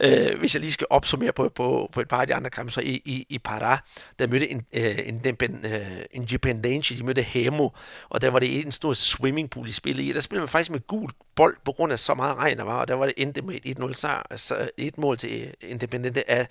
Øh, 0.00 0.38
hvis 0.38 0.54
jeg 0.54 0.60
lige 0.60 0.72
skal 0.72 0.86
opsummere 0.90 1.32
på, 1.32 1.52
på, 1.54 1.90
på 1.92 2.00
et 2.00 2.08
par 2.08 2.20
af 2.20 2.26
de 2.26 2.34
andre 2.34 2.50
kampe, 2.50 2.72
så 2.72 2.80
i, 2.80 3.02
i, 3.04 3.26
i 3.28 3.40
Pará, 3.48 3.76
der 4.18 4.26
mødte 4.26 4.50
en, 4.50 4.66
øh, 4.72 4.98
en, 5.04 5.22
en, 5.24 5.64
øh, 5.64 5.80
en 5.90 6.06
Independiente, 6.12 6.96
de 6.96 7.04
mødte 7.04 7.22
Hemo, 7.22 7.68
og 8.08 8.22
der 8.22 8.30
var 8.30 8.38
det 8.38 8.60
en 8.60 8.72
stor 8.72 8.92
swimmingpool 8.92 9.68
i 9.68 9.72
spillet 9.72 10.02
i. 10.04 10.12
Der 10.12 10.20
spillede 10.20 10.42
man 10.42 10.48
faktisk 10.48 10.70
med 10.70 10.86
gul 10.86 11.10
bold, 11.36 11.56
på 11.64 11.72
grund 11.72 11.92
af 11.92 11.98
så 11.98 12.14
meget 12.14 12.36
regn 12.36 12.58
der 12.58 12.64
var, 12.64 12.80
og 12.80 12.88
der 12.88 12.94
var 12.94 13.06
det 13.06 13.14
endte 13.16 13.42
med 13.42 13.54
et 13.64 13.78
1-0 13.78 13.92
sejr, 13.92 14.22
altså 14.30 14.70
et 14.76 14.98
mål 14.98 15.16
til 15.16 15.54
Independiente 15.60 16.30
af 16.30 16.48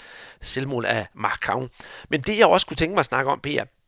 spørgsmål 0.77 0.85
af 0.85 1.07
Marcau. 1.13 1.67
Men 2.09 2.21
det 2.21 2.37
jeg 2.37 2.47
også 2.47 2.67
kunne 2.67 2.77
tænke 2.77 2.93
mig 2.93 2.99
at 2.99 3.05
snakke 3.05 3.31
om, 3.31 3.39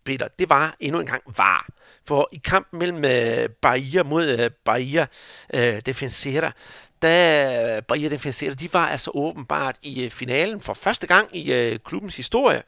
Peter, 0.05 0.27
det 0.39 0.49
var 0.49 0.75
endnu 0.79 0.99
en 0.99 1.05
gang 1.05 1.23
var. 1.37 1.67
For 2.07 2.29
i 2.31 2.37
kampen 2.37 2.79
mellem 2.79 2.97
uh, 2.97 3.49
Bahia 3.61 4.03
mod 4.03 4.39
uh, 4.39 4.45
Bahia 4.65 5.07
uh, 5.53 5.79
Defensera, 5.85 6.51
da 7.01 7.79
Bahia 7.87 8.09
Defensera, 8.09 8.53
de 8.53 8.73
var 8.73 8.87
altså 8.87 9.11
åbenbart 9.13 9.77
i 9.81 10.09
finalen 10.09 10.61
for 10.61 10.73
første 10.73 11.07
gang 11.07 11.35
i 11.35 11.77
klubbens 11.85 12.17
historie. 12.17 12.63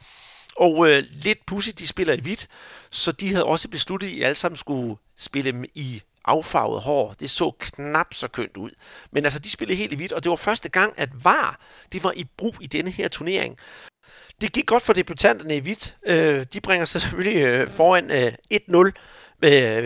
Og 0.55 0.88
lidt 1.11 1.45
pudsigt, 1.45 1.80
de 1.80 1.88
spiller 1.88 2.13
i 2.13 2.19
hvidt, 2.19 2.47
så 2.91 3.11
de 3.11 3.30
havde 3.30 3.45
også 3.45 3.67
besluttet, 3.69 4.07
at 4.07 4.13
I 4.13 4.22
alle 4.22 4.36
sammen 4.36 4.57
skulle 4.57 4.95
spille 5.15 5.65
i 5.76 6.01
affarvet 6.26 6.82
hår. 6.82 7.13
Det 7.19 7.30
så 7.30 7.51
knap 7.59 8.13
så 8.13 8.28
kønt 8.28 8.57
ud. 8.57 8.69
Men 9.11 9.24
altså, 9.24 9.39
de 9.39 9.49
spillede 9.49 9.78
helt 9.78 9.93
i 9.93 9.95
hvidt, 9.95 10.11
og 10.11 10.24
det 10.24 10.30
var 10.30 10.36
første 10.36 10.69
gang, 10.69 10.93
at 10.97 11.09
VAR 11.24 11.59
de 11.93 12.03
var 12.03 12.13
i 12.15 12.26
brug 12.38 12.55
i 12.61 12.67
denne 12.67 12.91
her 12.91 13.07
turnering. 13.07 13.57
Det 14.41 14.51
gik 14.53 14.65
godt 14.65 14.83
for 14.83 14.93
debutanterne 14.93 15.55
i 15.55 15.59
hvidt. 15.59 15.95
Øh, 16.05 16.45
de 16.53 16.61
bringer 16.61 16.85
sig 16.85 17.01
selvfølgelig 17.01 17.41
øh, 17.41 17.69
foran 17.69 18.11
øh, 18.11 18.33
1-0 18.53 18.91
ved, 19.39 19.81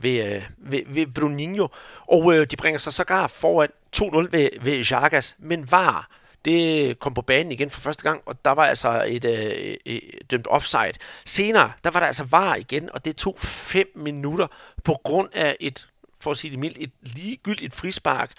ved, 0.00 0.42
ved, 0.58 0.80
ved 0.86 1.06
Bruninho, 1.06 1.68
og 2.06 2.34
øh, 2.34 2.46
de 2.50 2.56
bringer 2.56 2.78
sig 2.78 2.92
sågar 2.92 3.26
foran 3.26 3.68
2-0 3.96 4.28
ved, 4.30 4.48
ved 4.60 4.84
Jagas, 4.90 5.36
men 5.38 5.70
VAR, 5.70 6.10
det 6.44 6.98
kom 6.98 7.14
på 7.14 7.22
banen 7.22 7.52
igen 7.52 7.70
for 7.70 7.80
første 7.80 8.02
gang, 8.02 8.22
og 8.26 8.44
der 8.44 8.50
var 8.50 8.64
altså 8.64 9.04
et, 9.08 9.24
øh, 9.24 9.76
et 9.84 10.30
dømt 10.30 10.46
offside. 10.50 10.92
Senere, 11.24 11.72
der 11.84 11.90
var 11.90 12.00
der 12.00 12.06
altså 12.06 12.24
VAR 12.24 12.54
igen, 12.54 12.90
og 12.92 13.04
det 13.04 13.16
tog 13.16 13.36
5 13.38 13.86
minutter 13.94 14.46
på 14.84 14.96
grund 15.04 15.28
af 15.32 15.56
et 15.60 15.86
for 16.24 16.30
at 16.30 16.36
sige 16.36 16.50
det 16.50 16.58
mildt, 16.58 16.76
et 16.80 16.90
ligegyldigt 17.02 17.74
frispark. 17.74 18.32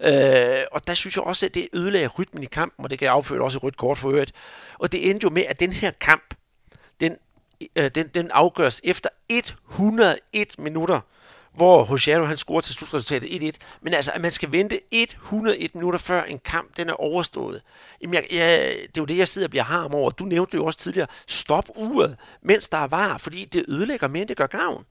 Øh, 0.00 0.64
og 0.72 0.86
der 0.86 0.94
synes 0.94 1.16
jeg 1.16 1.24
også, 1.24 1.46
at 1.46 1.54
det 1.54 1.68
ødelagde 1.72 2.08
rytmen 2.08 2.42
i 2.42 2.46
kampen, 2.46 2.84
og 2.84 2.90
det 2.90 2.98
kan 2.98 3.06
jeg 3.06 3.12
afføre 3.12 3.42
også 3.42 3.58
i 3.58 3.60
rødt 3.62 3.76
kort 3.76 3.98
for 3.98 4.10
øvrigt. 4.10 4.32
Og 4.78 4.92
det 4.92 5.10
endte 5.10 5.24
jo 5.24 5.30
med, 5.30 5.44
at 5.48 5.60
den 5.60 5.72
her 5.72 5.90
kamp, 5.90 6.34
den, 7.00 7.16
øh, 7.76 7.90
den, 7.94 8.08
den 8.08 8.30
afgøres 8.30 8.80
efter 8.84 9.08
101 9.28 10.58
minutter, 10.58 11.00
hvor 11.54 11.84
Hosiano 11.84 12.24
han 12.24 12.36
scorer 12.36 12.60
til 12.60 12.74
slutresultatet 12.74 13.54
1-1. 13.54 13.56
Men 13.80 13.94
altså, 13.94 14.12
at 14.12 14.20
man 14.20 14.30
skal 14.30 14.52
vente 14.52 14.80
101 14.90 15.74
minutter 15.74 15.98
før 15.98 16.22
en 16.22 16.38
kamp, 16.38 16.76
den 16.76 16.88
er 16.88 16.92
overstået. 16.92 17.62
Jamen, 18.02 18.14
jeg, 18.14 18.26
jeg, 18.30 18.58
det 18.58 18.98
er 18.98 19.02
jo 19.02 19.04
det, 19.04 19.18
jeg 19.18 19.28
sidder 19.28 19.46
og 19.46 19.50
bliver 19.50 19.64
harm 19.64 19.94
over. 19.94 20.10
Du 20.10 20.24
nævnte 20.24 20.52
det 20.52 20.58
jo 20.58 20.66
også 20.66 20.78
tidligere. 20.78 21.08
Stop 21.26 21.68
uret, 21.76 22.16
mens 22.42 22.68
der 22.68 22.78
er 22.78 22.86
var, 22.86 23.18
fordi 23.18 23.44
det 23.44 23.64
ødelægger 23.68 24.08
mere, 24.08 24.20
end 24.20 24.28
det 24.28 24.36
gør 24.36 24.46
gavn. 24.46 24.84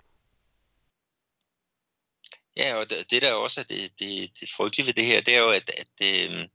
Ja, 2.59 2.75
og 2.75 2.89
det, 2.89 3.11
det 3.11 3.21
der 3.21 3.33
også 3.33 3.59
er 3.59 3.63
det, 3.63 3.99
det, 3.99 4.31
det 4.39 4.49
frygtelige 4.49 4.87
ved 4.87 4.93
det 4.93 5.05
her, 5.05 5.21
det 5.21 5.35
er 5.35 5.39
jo, 5.39 5.49
at, 5.49 5.71
at, 5.77 6.07
øhm, 6.07 6.47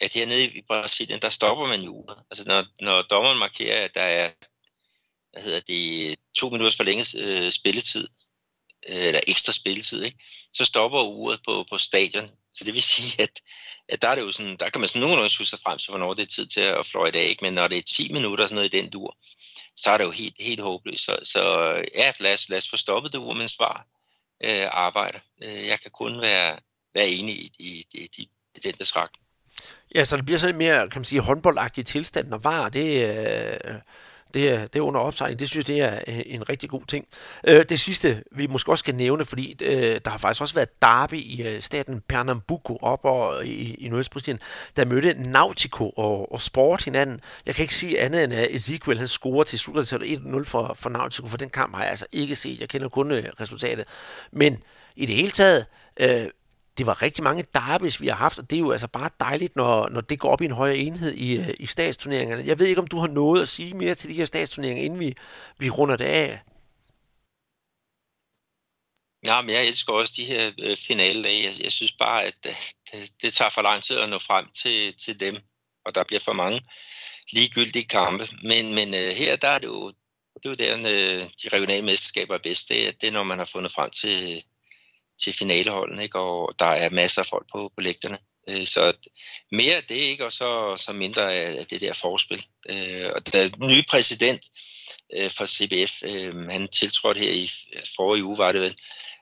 at 0.00 0.12
hernede 0.12 0.44
i 0.44 0.62
Brasilien, 0.68 1.22
der 1.22 1.28
stopper 1.28 1.66
man 1.66 1.80
jo 1.80 1.90
uret. 1.90 2.18
Altså 2.30 2.44
når, 2.46 2.64
når 2.80 3.02
dommeren 3.02 3.38
markerer, 3.38 3.84
at 3.84 3.94
der 3.94 4.02
er 4.02 4.30
hvad 5.32 5.42
hedder 5.42 5.60
det, 5.60 6.18
to 6.34 6.50
minutters 6.50 6.76
forlænget 6.76 7.14
øh, 7.14 7.52
spilletid, 7.52 8.08
øh, 8.88 9.04
eller 9.04 9.20
ekstra 9.26 9.52
spilletid, 9.52 10.02
ikke? 10.02 10.18
så 10.52 10.64
stopper 10.64 11.02
uret 11.02 11.40
på, 11.44 11.64
på 11.70 11.78
stadion. 11.78 12.30
Så 12.54 12.64
det 12.64 12.74
vil 12.74 12.82
sige, 12.94 13.22
at, 13.22 13.40
at 13.88 14.02
der, 14.02 14.08
er 14.08 14.14
det 14.14 14.22
jo 14.22 14.32
sådan, 14.32 14.56
der 14.56 14.70
kan 14.70 14.80
man 14.80 14.88
sådan 14.88 15.00
nogenlunde 15.00 15.24
huske 15.24 15.44
sig 15.44 15.58
frem 15.62 15.78
til, 15.78 15.90
hvornår 15.90 16.14
det 16.14 16.22
er 16.22 16.26
tid 16.26 16.46
til 16.46 16.60
at 16.60 16.86
fløje 16.86 17.08
i 17.08 17.12
dag. 17.12 17.24
Ikke? 17.24 17.44
Men 17.44 17.54
når 17.54 17.68
det 17.68 17.78
er 17.78 17.82
10 17.82 18.12
minutter 18.12 18.46
sådan 18.46 18.54
noget 18.54 18.74
i 18.74 18.76
den 18.78 18.90
dur, 18.90 19.16
så 19.76 19.90
er 19.90 19.98
det 19.98 20.04
jo 20.04 20.10
helt, 20.10 20.34
helt 20.40 20.60
håbløst. 20.60 21.04
Så, 21.04 21.18
så 21.22 21.42
ja, 21.94 22.12
lad 22.20 22.32
os, 22.32 22.48
lad 22.48 22.58
os 22.58 22.70
få 22.70 22.76
stoppet 22.76 23.12
det 23.12 23.18
ur, 23.18 23.34
mens 23.34 23.58
var 23.58 23.86
øh, 24.44 24.66
arbejder. 24.70 25.18
Øh, 25.42 25.66
jeg 25.66 25.80
kan 25.80 25.90
kun 25.90 26.20
være, 26.20 26.56
være 26.94 27.08
enig 27.08 27.34
i, 27.34 27.52
i, 27.58 27.86
i, 27.92 28.10
i, 28.16 28.28
i 28.54 28.60
den 28.64 28.74
betragtning. 28.78 29.24
Ja, 29.94 30.04
så 30.04 30.16
det 30.16 30.24
bliver 30.24 30.38
sådan 30.38 30.56
mere, 30.56 30.88
kan 30.88 31.00
man 31.00 31.04
sige, 31.04 31.20
håndboldagtig 31.20 31.86
tilstand, 31.86 32.28
når 32.28 32.38
var 32.38 32.68
det... 32.68 33.08
Øh 33.64 33.80
det 34.34 34.50
er, 34.50 34.66
det 34.66 34.76
er 34.76 34.80
under 34.80 35.00
opsejling. 35.00 35.38
Det 35.40 35.48
synes 35.48 35.68
jeg, 35.68 35.76
det 35.76 35.82
er 35.84 36.18
øh, 36.18 36.22
en 36.26 36.48
rigtig 36.48 36.70
god 36.70 36.82
ting. 36.88 37.06
Øh, 37.44 37.64
det 37.68 37.80
sidste, 37.80 38.22
vi 38.32 38.46
måske 38.46 38.72
også 38.72 38.82
skal 38.82 38.94
nævne, 38.94 39.24
fordi 39.24 39.56
øh, 39.62 40.00
der 40.04 40.10
har 40.10 40.18
faktisk 40.18 40.40
også 40.40 40.54
været 40.54 40.82
derby 40.82 41.14
i 41.14 41.42
øh, 41.42 41.62
staten 41.62 42.02
Pernambuco 42.08 42.78
op 42.82 43.04
og 43.04 43.46
i, 43.46 43.74
i 43.74 43.88
Nordøstbrasilien, 43.88 44.40
der 44.76 44.84
mødte 44.84 45.14
Nautico 45.14 45.88
og, 45.90 46.32
og 46.32 46.40
Sport 46.40 46.84
hinanden. 46.84 47.20
Jeg 47.46 47.54
kan 47.54 47.62
ikke 47.62 47.74
sige 47.74 48.00
andet 48.00 48.24
end, 48.24 48.32
at 48.32 48.48
Ezekiel 48.50 48.98
han 48.98 49.08
scorer 49.08 49.44
til 49.44 49.58
slutresultatet 49.58 50.18
1-0 50.18 50.44
for, 50.44 50.74
for 50.74 50.90
Nautico, 50.90 51.28
for 51.28 51.36
den 51.36 51.50
kamp 51.50 51.74
har 51.74 51.82
jeg 51.82 51.90
altså 51.90 52.06
ikke 52.12 52.36
set. 52.36 52.60
Jeg 52.60 52.68
kender 52.68 52.88
kun 52.88 53.10
øh, 53.10 53.24
resultatet. 53.40 53.84
Men 54.32 54.58
i 54.96 55.06
det 55.06 55.14
hele 55.14 55.30
taget, 55.30 55.66
øh, 56.00 56.26
det 56.78 56.86
var 56.86 57.02
rigtig 57.02 57.24
mange 57.24 57.44
derbys, 57.54 58.00
vi 58.00 58.08
har 58.08 58.16
haft, 58.16 58.38
og 58.38 58.50
det 58.50 58.56
er 58.56 58.60
jo 58.60 58.72
altså 58.72 58.88
bare 58.88 59.10
dejligt, 59.20 59.56
når, 59.56 59.88
når 59.88 60.00
det 60.00 60.18
går 60.18 60.30
op 60.30 60.40
i 60.40 60.44
en 60.44 60.50
højere 60.50 60.76
enhed 60.76 61.14
i, 61.14 61.36
øh, 61.36 61.54
i 61.58 61.66
statsturneringerne. 61.66 62.46
Jeg 62.46 62.58
ved 62.58 62.66
ikke, 62.66 62.80
om 62.80 62.86
du 62.86 62.98
har 62.98 63.06
noget 63.06 63.42
at 63.42 63.48
sige 63.48 63.74
mere 63.74 63.94
til 63.94 64.10
de 64.10 64.14
her 64.14 64.24
statsturneringer, 64.24 64.84
inden 64.84 65.00
vi, 65.00 65.14
vi 65.58 65.70
runder 65.70 65.96
det 65.96 66.04
af. 66.04 66.40
Ja, 69.26 69.42
men 69.42 69.54
jeg 69.54 69.66
elsker 69.66 69.92
også 69.92 70.14
de 70.16 70.24
her 70.24 70.52
øh, 70.58 70.76
finale 70.76 71.28
Jeg, 71.28 71.60
jeg 71.60 71.72
synes 71.72 71.92
bare, 71.92 72.24
at 72.24 72.34
øh, 72.46 72.54
det, 72.92 73.12
det 73.22 73.34
tager 73.34 73.50
for 73.50 73.62
lang 73.62 73.82
tid 73.82 73.98
at 73.98 74.08
nå 74.08 74.18
frem 74.18 74.46
til, 74.62 74.94
til 74.94 75.20
dem, 75.20 75.36
og 75.84 75.94
der 75.94 76.04
bliver 76.04 76.20
for 76.20 76.32
mange 76.32 76.60
ligegyldige 77.32 77.84
kampe. 77.84 78.28
Men, 78.42 78.74
men 78.74 78.94
øh, 78.94 79.10
her 79.10 79.36
der 79.36 79.48
er 79.48 79.58
det 79.58 79.66
jo, 79.66 79.88
det 80.34 80.44
er 80.44 80.50
jo 80.50 80.54
der, 80.54 80.78
øh, 80.78 81.28
de 81.42 81.48
regionale 81.48 81.82
mesterskaber 81.82 82.34
er 82.34 82.38
bedst. 82.38 82.68
Det 82.68 82.88
er, 82.88 82.92
det 82.92 83.06
er, 83.06 83.12
når 83.12 83.22
man 83.22 83.38
har 83.38 83.44
fundet 83.44 83.72
frem 83.72 83.90
til, 83.90 84.42
til 85.20 85.32
finaleholdene, 85.32 86.02
ikke? 86.02 86.18
og 86.18 86.54
der 86.58 86.66
er 86.66 86.90
masser 86.90 87.22
af 87.22 87.26
folk 87.26 87.46
på, 87.52 87.72
på 87.76 87.80
lægterne. 87.80 88.18
Øh, 88.48 88.66
så 88.66 88.92
mere 89.52 89.76
af 89.76 89.84
det, 89.84 89.94
ikke? 89.94 90.24
og 90.24 90.32
så, 90.32 90.76
så 90.76 90.92
mindre 90.92 91.34
af 91.34 91.66
det 91.66 91.80
der 91.80 91.92
forspil. 91.92 92.44
Øh, 92.68 93.06
og 93.14 93.32
der 93.32 93.66
nye 93.68 93.82
præsident 93.88 94.42
øh, 95.16 95.30
for 95.30 95.46
CBF, 95.46 96.02
øh, 96.02 96.46
han 96.46 96.68
tiltrådte 96.68 97.20
her 97.20 97.32
i 97.32 97.50
forrige 97.96 98.24
uge, 98.24 98.38
var 98.38 98.52
det 98.52 98.60
vel, 98.60 98.76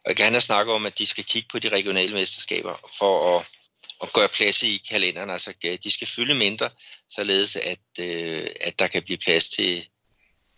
og 0.05 0.14
gerne 0.14 0.40
snakke 0.40 0.72
om, 0.72 0.86
at 0.86 0.99
de 0.99 1.07
skal 1.07 1.24
kigge 1.24 1.49
på 1.53 1.59
de 1.59 1.68
regionale 1.68 2.14
mesterskaber 2.14 2.90
for 2.99 3.36
at, 3.36 3.47
at 4.03 4.12
gøre 4.12 4.28
plads 4.28 4.62
i 4.62 4.82
kalenderen. 4.88 5.30
Altså, 5.30 5.53
de 5.84 5.90
skal 5.90 6.07
fylde 6.07 6.34
mindre, 6.34 6.70
således 7.11 7.57
at, 7.57 7.78
øh, 7.99 8.51
at 8.61 8.78
der 8.78 8.86
kan 8.86 9.03
blive 9.03 9.18
plads 9.18 9.49
til, 9.49 9.88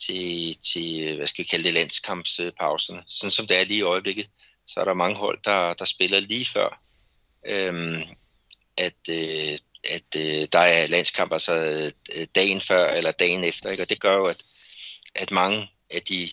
til, 0.07 0.57
til 0.73 1.17
hvad 1.17 1.27
skal 1.27 1.43
vi 1.43 1.49
kalde 1.49 1.65
det, 1.65 1.75
landskampspauserne. 1.75 3.03
Sådan 3.07 3.31
som 3.31 3.47
det 3.47 3.57
er 3.57 3.65
lige 3.65 3.79
i 3.79 3.83
øjeblikket, 3.83 4.27
så 4.69 4.81
er 4.81 4.85
der 4.85 4.95
mange 4.95 5.17
hold, 5.17 5.39
der, 5.45 5.75
der 5.75 5.85
spiller 5.85 6.21
lige 6.21 6.47
før, 6.47 6.83
øhm, 7.47 8.03
at, 8.77 9.09
øh, 9.11 9.59
at 9.85 10.17
øh, 10.17 10.49
der 10.53 10.59
er 10.59 10.87
landskamp, 10.87 11.33
altså 11.33 11.55
øh, 12.15 12.27
dagen 12.35 12.61
før 12.61 12.91
eller 12.91 13.11
dagen 13.11 13.45
efter. 13.45 13.71
Ikke? 13.71 13.83
Og 13.83 13.89
det 13.89 14.01
gør 14.01 14.15
jo, 14.15 14.27
at, 14.27 14.43
at 15.15 15.31
mange 15.31 15.71
af 15.91 16.03
de 16.03 16.31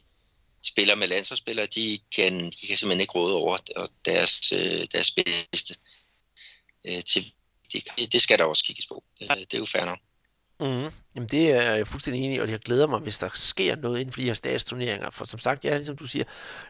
spillere 0.64 0.98
med 0.98 1.08
landsholdsspillere, 1.08 1.66
de 1.66 2.00
kan, 2.16 2.46
de 2.50 2.68
kan 2.68 2.78
simpelthen 2.78 3.02
ikke 3.02 3.14
råde 3.14 3.34
over 3.34 3.58
deres, 4.06 4.52
øh, 4.52 4.88
deres 4.92 5.12
bedste. 5.12 5.76
Øh, 6.88 7.04
til, 7.04 7.34
det, 7.74 8.12
det 8.14 8.22
skal 8.22 8.40
der 8.40 8.46
også 8.46 8.64
kigges 8.64 8.88
på. 8.88 9.04
Det, 9.20 9.30
det 9.30 9.54
er 9.54 9.58
jo 9.58 9.66
fair 9.66 9.86
nok. 9.86 10.00
Mm. 10.60 10.90
Jamen 11.16 11.30
det 11.32 11.52
er 11.52 11.76
jeg 11.76 11.88
fuldstændig 11.88 12.24
enig 12.24 12.36
i, 12.36 12.40
og 12.40 12.50
jeg 12.50 12.60
glæder 12.60 12.88
mig, 12.88 13.00
hvis 13.00 13.20
der 13.20 13.30
sker 13.34 13.76
noget 13.76 14.00
inden 14.00 14.12
for 14.12 14.20
de 14.20 14.26
her 14.26 14.34
statsturneringer. 14.34 15.10
For 15.12 15.26
som 15.26 15.40
sagt, 15.40 15.66
ja, 15.66 15.76
ligesom 15.76 15.96
du 15.98 16.08
siger, 16.08 16.26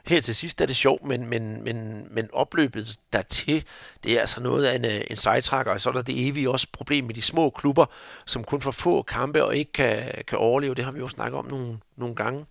her 0.06 0.22
til 0.22 0.36
sidst 0.36 0.62
er 0.62 0.66
det 0.66 0.76
sjovt, 0.76 1.04
men, 1.04 1.30
men, 1.30 1.64
men, 1.64 2.08
men 2.12 2.30
opløbet 2.34 2.98
dertil, 3.14 3.64
det 4.04 4.12
er 4.12 4.20
altså 4.20 4.42
noget 4.42 4.66
af 4.66 4.76
en, 4.76 4.86
øh, 4.86 5.02
en 5.10 5.18
sejtrækker, 5.18 5.74
og 5.74 5.82
så 5.82 5.90
er 5.90 5.94
der 5.94 6.02
det 6.02 6.28
evige 6.28 6.50
også 6.50 6.68
problem 6.72 7.06
med 7.06 7.16
de 7.16 7.22
små 7.22 7.50
klubber, 7.50 7.86
som 8.26 8.44
kun 8.44 8.62
får 8.62 8.72
få 8.72 9.02
kampe 9.02 9.44
og 9.46 9.56
ikke 9.56 9.72
kan, 9.72 10.12
kan 10.28 10.38
overleve. 10.38 10.76
Det 10.76 10.86
har 10.86 10.92
vi 10.92 11.00
jo 11.00 11.08
snakket 11.08 11.40
om 11.40 11.46
nogle, 11.46 11.78
nogle 11.98 12.16
gange. 12.16 12.46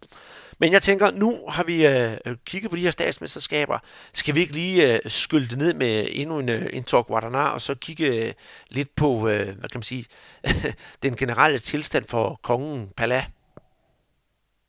Men 0.58 0.72
jeg 0.72 0.82
tænker, 0.82 1.10
nu 1.10 1.40
har 1.48 1.64
vi 1.64 1.86
øh, 1.86 2.16
kigget 2.44 2.70
på 2.70 2.76
de 2.76 2.80
her 2.80 2.90
statsmesterskaber. 2.90 3.78
Skal 4.12 4.34
vi 4.34 4.40
ikke 4.40 4.52
lige 4.52 4.92
øh, 4.92 5.00
skylde 5.06 5.48
det 5.48 5.58
ned 5.58 5.74
med 5.74 6.08
endnu 6.10 6.38
en, 6.38 6.48
øh, 6.48 6.66
en 6.72 6.84
Talk 6.84 7.06
Guadana, 7.06 7.44
og 7.48 7.60
så 7.60 7.74
kigge 7.74 8.06
øh, 8.06 8.32
lidt 8.70 8.94
på, 8.94 9.28
øh, 9.28 9.58
hvad 9.58 9.68
kan 9.68 9.78
man 9.78 9.82
sige, 9.82 10.06
den 11.02 11.16
generelle 11.16 11.58
tilstand 11.58 12.04
for 12.08 12.40
kongen 12.42 12.88
Pala? 12.96 13.24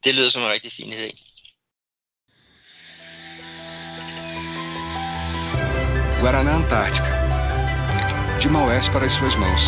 Det 0.04 0.16
lyder 0.16 0.30
som 0.30 0.42
en 0.42 0.50
rigtig 0.50 0.72
fin 0.72 0.94
idé. 0.94 1.32
Guaraná 6.22 6.56
Antártica. 6.56 7.12
De 8.42 8.50
Maués 8.50 8.90
para 8.90 9.06
as 9.06 9.14
suas 9.14 9.36
mãos. 9.38 9.64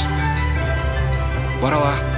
Bora 1.62 1.80
lá! 1.86 2.17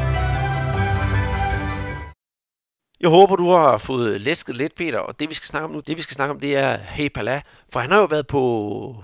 Jeg 3.01 3.09
håber, 3.09 3.35
du 3.35 3.49
har 3.49 3.77
fået 3.77 4.21
læsket 4.21 4.57
lidt, 4.57 4.75
Peter, 4.75 4.99
og 4.99 5.19
det 5.19 5.29
vi 5.29 5.33
skal 5.33 5.47
snakke 5.47 5.65
om 5.65 5.71
nu, 5.71 5.79
det 5.79 5.97
vi 5.97 6.01
skal 6.01 6.13
snakke 6.13 6.33
om, 6.33 6.39
det 6.39 6.55
er 6.55 6.77
Hey 6.77 7.09
Pala. 7.09 7.41
For 7.73 7.79
han 7.79 7.91
har 7.91 7.99
jo 7.99 8.05
været 8.05 8.27
på 8.27 8.41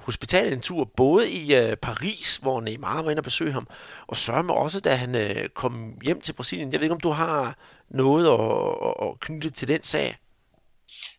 hospitalet 0.03 0.53
en 0.53 0.61
tur, 0.61 0.83
både 0.83 1.31
i 1.31 1.55
øh, 1.55 1.77
Paris, 1.77 2.35
hvor 2.35 2.61
Neymar 2.61 3.01
var 3.01 3.11
inde 3.11 3.19
og 3.19 3.23
besøge 3.23 3.51
ham, 3.51 3.67
og 4.07 4.17
sørme 4.17 4.53
også, 4.53 4.79
da 4.79 4.95
han 4.95 5.15
øh, 5.15 5.49
kom 5.49 5.97
hjem 6.03 6.21
til 6.21 6.33
Brasilien. 6.33 6.71
Jeg 6.71 6.79
ved 6.79 6.85
ikke, 6.85 6.93
om 6.93 6.99
du 6.99 7.09
har 7.09 7.57
noget 7.89 8.27
at, 8.27 8.39
at, 8.87 9.07
at 9.09 9.19
knytte 9.19 9.49
til 9.49 9.67
den 9.67 9.81
sag? 9.81 10.17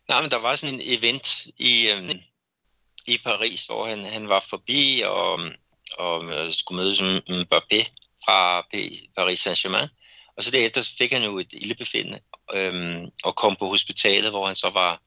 Nej, 0.09 0.21
men 0.21 0.31
der 0.31 0.37
var 0.37 0.55
sådan 0.55 0.75
en 0.75 0.81
event 0.83 1.45
i, 1.57 1.89
øh, 1.89 2.15
i 3.07 3.17
Paris, 3.25 3.65
hvor 3.65 3.87
han, 3.87 4.05
han 4.05 4.29
var 4.29 4.45
forbi 4.49 5.03
og, 5.05 5.39
og 5.97 6.23
skulle 6.53 6.83
møde 6.83 7.03
med 7.03 7.21
Mbappé 7.29 7.89
fra 8.25 8.61
Paris 9.15 9.47
Saint-Germain. 9.47 9.87
Og 10.37 10.43
så 10.43 10.51
derefter 10.51 10.89
fik 10.97 11.11
han 11.11 11.23
jo 11.23 11.37
et 11.37 11.53
ildebefindende 11.53 12.19
øhm, 12.53 13.11
og 13.23 13.35
kom 13.35 13.55
på 13.55 13.69
hospitalet, 13.69 14.31
hvor 14.31 14.45
han 14.45 14.55
så 14.55 14.69
var, 14.69 15.01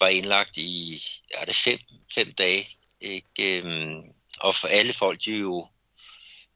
var 0.00 0.08
indlagt 0.08 0.56
i 0.56 1.02
ja, 1.34 1.44
det 1.44 1.56
fem, 1.56 1.78
fem 2.14 2.32
dage. 2.32 2.68
Ikke? 3.00 3.58
Øhm, 3.58 4.02
og 4.40 4.54
for 4.54 4.68
alle 4.68 4.92
folk, 4.92 5.24
de 5.24 5.34
er 5.34 5.38
jo, 5.38 5.66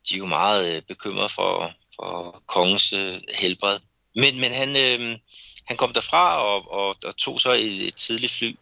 de 0.09 0.15
er 0.15 0.19
jo 0.19 0.27
meget 0.27 0.73
øh, 0.73 0.83
bekymrede 0.83 1.29
for, 1.29 1.73
for 1.97 2.43
kongens 2.47 2.93
øh, 2.93 3.21
helbred. 3.39 3.79
Men, 4.15 4.41
men 4.41 4.53
han, 4.53 4.77
øh, 4.77 5.19
han 5.65 5.77
kom 5.77 5.93
derfra 5.93 6.43
og, 6.43 6.71
og, 6.71 6.97
og 7.05 7.17
tog 7.17 7.41
så 7.41 7.53
et, 7.53 7.87
et 7.87 7.95
tidligt 7.95 8.33
fly 8.33 8.57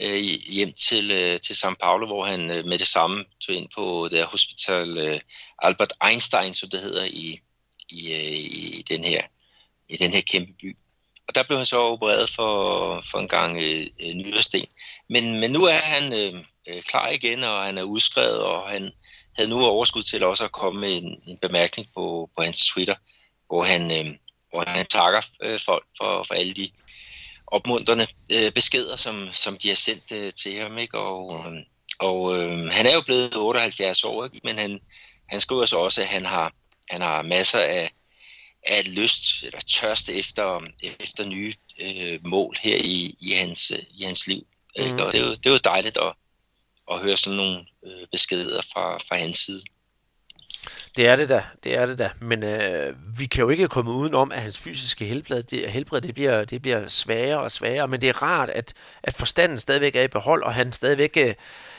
øh, 0.00 0.40
hjem 0.48 0.72
til, 0.72 1.10
øh, 1.10 1.40
til 1.40 1.54
São 1.54 1.74
Paulo, 1.82 2.06
hvor 2.06 2.24
han 2.24 2.50
øh, 2.50 2.64
med 2.64 2.78
det 2.78 2.86
samme 2.86 3.24
tog 3.40 3.54
ind 3.54 3.68
på 3.74 4.08
det 4.10 4.24
hospital 4.24 4.98
øh, 4.98 5.20
Albert 5.62 5.92
Einstein, 6.08 6.54
som 6.54 6.70
det 6.70 6.80
hedder 6.80 7.04
i, 7.04 7.40
i, 7.88 8.12
øh, 8.14 8.32
i, 8.78 8.84
den 8.88 9.04
her, 9.04 9.22
i 9.88 9.96
den 9.96 10.12
her 10.12 10.20
kæmpe 10.20 10.52
by. 10.52 10.76
Og 11.28 11.34
der 11.34 11.42
blev 11.42 11.58
han 11.58 11.66
så 11.66 11.78
opereret 11.78 12.30
for, 12.30 13.02
for 13.10 13.18
en 13.18 13.28
gang 13.28 13.58
øh, 13.62 13.86
øh, 14.00 14.14
nyresten. 14.14 14.66
Men, 15.08 15.40
men 15.40 15.50
nu 15.50 15.64
er 15.64 15.78
han 15.78 16.12
øh, 16.12 16.44
øh, 16.68 16.82
klar 16.82 17.08
igen, 17.08 17.44
og 17.44 17.64
han 17.64 17.78
er 17.78 17.82
udskrevet, 17.82 18.42
og 18.42 18.70
han 18.70 18.92
havde 19.36 19.50
nu 19.50 19.64
overskud 19.64 20.02
til 20.02 20.24
også 20.24 20.44
at 20.44 20.52
komme 20.52 20.80
med 20.80 20.96
en, 20.96 21.22
en 21.26 21.38
bemærkning 21.38 21.88
på, 21.94 22.30
på 22.36 22.42
hans 22.42 22.66
Twitter, 22.66 22.94
hvor 23.46 23.64
han, 23.64 23.82
øh, 23.98 24.14
hvor 24.50 24.64
han 24.66 24.86
takker 24.86 25.20
øh, 25.42 25.60
folk 25.60 25.84
for, 25.98 26.24
for 26.28 26.34
alle 26.34 26.54
de 26.54 26.70
opmuntrende 27.46 28.06
øh, 28.32 28.52
beskeder, 28.52 28.96
som, 28.96 29.28
som 29.32 29.58
de 29.58 29.68
har 29.68 29.74
sendt 29.74 30.12
øh, 30.12 30.32
til 30.32 30.62
ham. 30.62 30.78
Ikke? 30.78 30.98
Og, 30.98 31.46
øh, 31.46 31.62
og 31.98 32.38
øh, 32.38 32.68
han 32.70 32.86
er 32.86 32.94
jo 32.94 33.00
blevet 33.00 33.36
78 33.36 34.04
år, 34.04 34.24
ikke? 34.24 34.40
men 34.44 34.58
han, 34.58 34.80
han 35.28 35.40
skriver 35.40 35.64
så 35.64 35.76
også, 35.76 36.00
at 36.00 36.08
han 36.08 36.24
har 36.24 36.52
han 36.90 37.00
har 37.00 37.22
masser 37.22 37.58
af, 37.58 37.90
af 38.66 38.94
lyst 38.94 39.44
eller 39.44 39.60
tørst 39.60 40.08
efter, 40.08 40.60
efter 41.00 41.24
nye 41.24 41.54
øh, 41.80 42.26
mål 42.26 42.56
her 42.60 42.76
i, 42.76 43.16
i, 43.20 43.32
hans, 43.32 43.70
i 43.70 44.04
hans 44.04 44.26
liv. 44.26 44.46
Ikke? 44.76 44.92
Mm. 44.92 44.98
Og 44.98 45.12
det 45.12 45.20
er, 45.20 45.24
jo, 45.24 45.34
det 45.34 45.46
er 45.46 45.50
jo 45.50 45.60
dejligt 45.64 45.96
at, 45.96 46.12
at 46.92 46.98
høre 46.98 47.16
sådan 47.16 47.36
nogle 47.36 47.66
øh, 47.86 48.06
beskeder 48.12 48.62
fra, 48.72 48.98
fra 48.98 49.16
hans 49.16 49.38
side. 49.38 49.62
Det 50.96 51.06
er 51.06 51.16
det 51.16 51.28
da, 51.28 51.44
det 51.64 51.74
er 51.74 51.86
det 51.86 51.98
da. 51.98 52.10
Men 52.20 52.42
øh, 52.42 52.94
vi 53.18 53.26
kan 53.26 53.42
jo 53.42 53.48
ikke 53.48 53.68
komme 53.68 53.90
uden 53.90 54.14
om, 54.14 54.32
at 54.32 54.42
hans 54.42 54.58
fysiske 54.58 55.04
helbred, 55.04 55.42
det, 55.42 55.70
helbred 55.70 56.00
det, 56.00 56.14
bliver, 56.14 56.44
det 56.44 56.62
bliver 56.62 56.88
sværere 56.88 57.40
og 57.40 57.50
sværere. 57.50 57.88
Men 57.88 58.00
det 58.00 58.08
er 58.08 58.22
rart, 58.22 58.50
at, 58.50 58.74
at 59.02 59.14
forstanden 59.14 59.60
stadigvæk 59.60 59.96
er 59.96 60.02
i 60.02 60.08
behold, 60.08 60.42
og 60.42 60.54
han 60.54 60.72
stadigvæk 60.72 61.16
øh, 61.16 61.34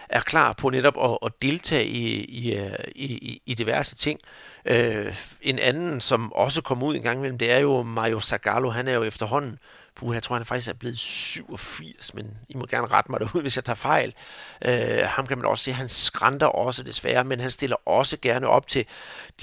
er 0.09 0.19
klar 0.19 0.53
på 0.53 0.69
netop 0.69 0.97
at, 1.03 1.17
at 1.25 1.31
deltage 1.41 1.85
i, 1.85 2.55
øh, 2.55 2.71
i, 2.95 3.05
i, 3.05 3.41
i 3.45 3.53
diverse 3.53 3.95
ting. 3.95 4.19
Øh, 4.65 5.15
en 5.41 5.59
anden, 5.59 6.01
som 6.01 6.33
også 6.33 6.61
kommer 6.61 6.87
ud 6.87 6.95
en 6.95 7.01
gang 7.01 7.17
imellem, 7.17 7.37
det 7.37 7.51
er 7.51 7.59
jo 7.59 7.83
Mario 7.83 8.19
Zagallo. 8.19 8.69
Han 8.69 8.87
er 8.87 8.93
jo 8.93 9.03
efterhånden 9.03 9.59
Puh, 9.97 10.15
jeg 10.15 10.23
tror, 10.23 10.35
han 10.35 10.45
faktisk 10.45 10.69
er 10.69 10.73
blevet 10.73 10.97
87, 10.97 12.13
men 12.13 12.37
I 12.49 12.55
må 12.55 12.65
gerne 12.65 12.87
rette 12.87 13.11
mig 13.11 13.19
derude, 13.19 13.41
hvis 13.45 13.55
jeg 13.55 13.65
tager 13.65 13.75
fejl. 13.75 14.13
Øh, 14.65 14.99
ham 15.03 15.27
kan 15.27 15.37
man 15.37 15.45
også 15.45 15.63
se, 15.63 15.73
han 15.73 15.87
skrænter 15.87 16.47
også 16.47 16.83
desværre, 16.83 17.23
men 17.23 17.39
han 17.39 17.51
stiller 17.51 17.75
også 17.85 18.17
gerne 18.21 18.47
op 18.47 18.67
til 18.67 18.85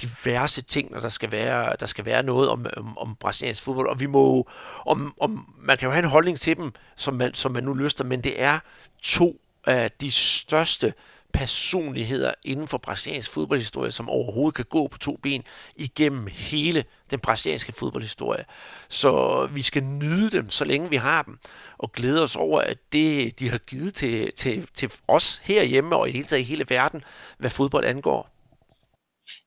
diverse 0.03 0.63
ting, 0.63 0.93
når 0.93 1.01
der 1.01 1.09
skal 1.09 1.33
være, 1.33 1.77
der 1.81 1.87
skal 1.87 2.05
være 2.05 2.23
noget 2.23 2.49
om, 2.49 2.67
om, 2.77 2.99
om 2.99 3.17
brasiliansk 3.21 3.63
fodbold. 3.63 3.89
Og 3.89 4.01
vi 4.01 4.07
må, 4.07 4.49
om, 4.87 5.15
om, 5.21 5.55
man 5.59 5.79
kan 5.79 5.87
jo 5.87 5.93
have 5.93 6.05
en 6.05 6.11
holdning 6.11 6.41
til 6.41 6.57
dem, 6.57 6.73
som 6.97 7.15
man, 7.15 7.35
som 7.35 7.53
man 7.53 7.65
nu 7.65 7.75
lyster, 7.75 8.05
men 8.05 8.21
det 8.21 8.43
er 8.43 8.59
to 9.03 9.41
af 9.67 9.91
de 9.91 10.11
største 10.11 10.95
personligheder 11.35 12.35
inden 12.45 12.69
for 12.69 12.79
brasiliansk 12.79 13.31
fodboldhistorie, 13.31 13.93
som 13.93 14.09
overhovedet 14.09 14.55
kan 14.55 14.65
gå 14.65 14.89
på 14.89 14.99
to 14.99 15.17
ben 15.23 15.45
igennem 15.77 16.27
hele 16.27 16.85
den 17.11 17.21
brasilianske 17.21 17.73
fodboldhistorie. 17.73 18.45
Så 18.89 19.47
vi 19.53 19.63
skal 19.63 19.83
nyde 19.83 20.31
dem, 20.31 20.51
så 20.51 20.65
længe 20.65 20.91
vi 20.91 20.97
har 20.97 21.23
dem, 21.23 21.39
og 21.79 21.93
glæde 21.93 22.23
os 22.23 22.37
over, 22.37 22.61
at 22.61 22.79
det, 22.93 23.39
de 23.39 23.51
har 23.51 23.59
givet 23.59 23.95
til, 23.95 24.33
til, 24.33 24.69
til 24.75 24.93
os 25.09 25.41
herhjemme 25.45 25.97
og 25.97 26.09
i 26.09 26.13
hele 26.13 26.25
taget 26.25 26.41
i 26.41 26.45
hele 26.45 26.67
verden, 26.69 27.05
hvad 27.39 27.51
fodbold 27.51 27.85
angår. 27.85 28.31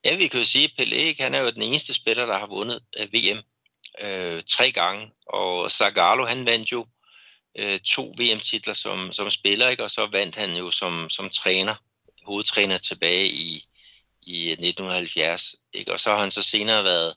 Ja, 0.05 0.15
vi 0.15 0.28
kan 0.28 0.39
jo 0.39 0.45
sige, 0.45 0.65
at 0.65 0.86
Pelé 0.86 1.24
han 1.24 1.34
er 1.34 1.39
jo 1.39 1.49
den 1.49 1.61
eneste 1.61 1.93
spiller, 1.93 2.26
der 2.26 2.38
har 2.38 2.47
vundet 2.47 2.80
øh, 2.99 3.07
VM 3.13 3.39
øh, 4.01 4.41
tre 4.41 4.72
gange, 4.72 5.11
og 5.28 5.72
Zagallo 5.72 6.26
han 6.26 6.45
vandt 6.45 6.72
jo 6.72 6.86
øh, 7.58 7.80
to 7.80 8.14
VM-titler 8.18 8.74
som, 8.74 9.14
som 9.14 9.30
spiller, 9.30 9.70
ikke? 9.70 9.84
og 9.84 9.91
så 9.91 10.05
vandt 10.05 10.36
han 10.36 10.55
jo 10.55 10.72
som, 10.72 11.10
som 11.10 11.30
træner, 11.30 11.76
hovedtræner 12.26 12.78
tilbage 12.78 13.28
i, 13.28 13.66
i 14.22 14.49
1970. 14.51 15.55
Ikke? 15.74 15.93
Og 15.93 15.99
så 15.99 16.10
har 16.10 16.20
han 16.20 16.32
så 16.32 16.41
senere 16.41 16.84
været, 16.84 17.14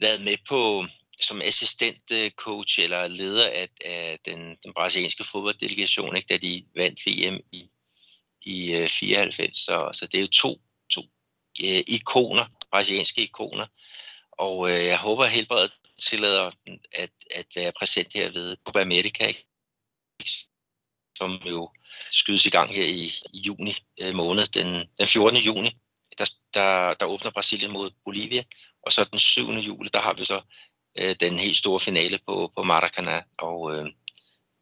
været 0.00 0.24
med 0.24 0.36
på 0.48 0.86
som 1.20 1.42
assistent 1.42 2.12
øh, 2.12 2.30
coach 2.30 2.80
eller 2.80 3.06
leder 3.06 3.46
af, 3.46 3.68
af 3.84 4.18
den, 4.24 4.56
den 4.64 4.72
brasilianske 4.74 5.24
fodbolddelegation, 5.24 6.16
ikke? 6.16 6.34
da 6.34 6.36
de 6.36 6.64
vandt 6.76 7.00
VM 7.06 7.40
i, 7.52 7.70
i 8.42 8.72
øh, 8.72 8.88
94. 8.88 9.58
Så, 9.58 9.90
så 9.92 10.06
det 10.06 10.18
er 10.18 10.20
jo 10.20 10.26
to, 10.26 10.60
to 10.90 11.00
øh, 11.64 11.82
ikoner, 11.86 12.44
brasilianske 12.70 13.22
ikoner. 13.22 13.66
Og 14.32 14.70
øh, 14.70 14.84
jeg 14.84 14.98
håber, 14.98 15.24
at 15.24 15.30
helbredet 15.30 15.72
tillader 15.98 16.50
at, 16.92 17.10
at 17.30 17.46
være 17.56 17.72
præsent 17.78 18.12
her 18.14 18.30
ved 18.30 18.56
Copa 18.64 18.80
America. 18.80 19.26
Ikke? 19.26 19.46
Som 21.18 21.30
jo 21.46 21.70
skydes 22.10 22.46
i 22.46 22.50
gang 22.50 22.70
her 22.70 22.84
i, 22.84 23.04
i 23.32 23.38
juni 23.46 23.74
øh, 24.00 24.14
måned. 24.14 24.46
Den, 24.46 24.88
den 24.98 25.06
14. 25.06 25.36
juni, 25.36 25.70
der, 26.18 26.24
der, 26.54 26.94
der 26.94 27.06
åbner 27.06 27.30
Brasilien 27.30 27.72
mod 27.72 27.90
Bolivia, 28.04 28.42
og 28.82 28.92
så 28.92 29.04
den 29.04 29.18
7. 29.18 29.50
juli, 29.50 29.88
der 29.92 30.00
har 30.00 30.14
vi 30.14 30.24
så 30.24 30.40
øh, 30.98 31.16
den 31.20 31.38
helt 31.38 31.56
store 31.56 31.80
finale 31.80 32.18
på, 32.26 32.52
på 32.56 32.62
Maracanã, 32.62 33.22
og, 33.38 33.74
øh, 33.74 33.86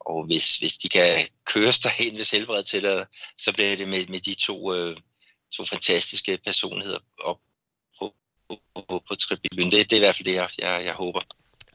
og 0.01 0.27
hvis, 0.27 0.57
hvis 0.57 0.77
de 0.77 0.89
kan 0.89 1.29
køres 1.45 1.79
derhen, 1.79 2.15
hvis 2.15 2.31
helbredet 2.31 2.67
til 2.67 2.83
det, 2.83 3.07
så 3.39 3.53
bliver 3.53 3.77
det 3.77 3.89
med, 3.89 4.07
med 4.07 4.21
de 4.21 4.35
to, 4.35 4.75
øh, 4.75 4.97
to 5.57 5.65
fantastiske 5.65 6.39
personligheder 6.45 6.99
op 7.19 7.41
på, 7.99 8.15
på, 8.49 8.61
på, 8.75 9.03
på 9.09 9.15
tribunen. 9.15 9.73
Det, 9.73 9.91
det 9.91 9.93
er 9.93 9.97
i 9.97 10.07
hvert 10.07 10.17
fald 10.17 10.25
det, 10.25 10.35
jeg, 10.35 10.51
jeg, 10.59 10.85
jeg 10.85 10.95
håber. 10.95 11.21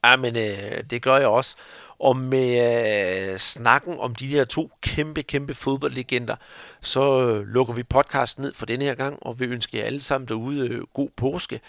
Ja, 0.04 0.16
men 0.16 0.36
øh, 0.36 0.84
det 0.90 1.02
gør 1.02 1.18
jeg 1.18 1.28
også. 1.28 1.56
Og 2.00 2.18
med 2.18 3.32
øh, 3.32 3.38
snakken 3.38 4.00
om 4.00 4.16
de 4.16 4.28
her 4.28 4.44
to 4.44 4.72
kæmpe, 4.82 5.24
kæmpe 5.24 5.54
fodboldlegender, 5.54 6.36
så 6.82 7.22
øh, 7.22 7.48
lukker 7.48 7.74
vi 7.74 7.84
podcasten 7.84 8.42
ned 8.44 8.54
for 8.54 8.66
denne 8.66 8.86
her 8.86 8.96
gang, 8.96 9.18
og 9.22 9.40
vi 9.40 9.46
ønsker 9.46 9.78
jer 9.80 9.86
alle 9.86 10.02
sammen 10.02 10.28
derude 10.28 10.68
øh, 10.68 10.82
god 10.94 11.10
påske. 11.18 11.60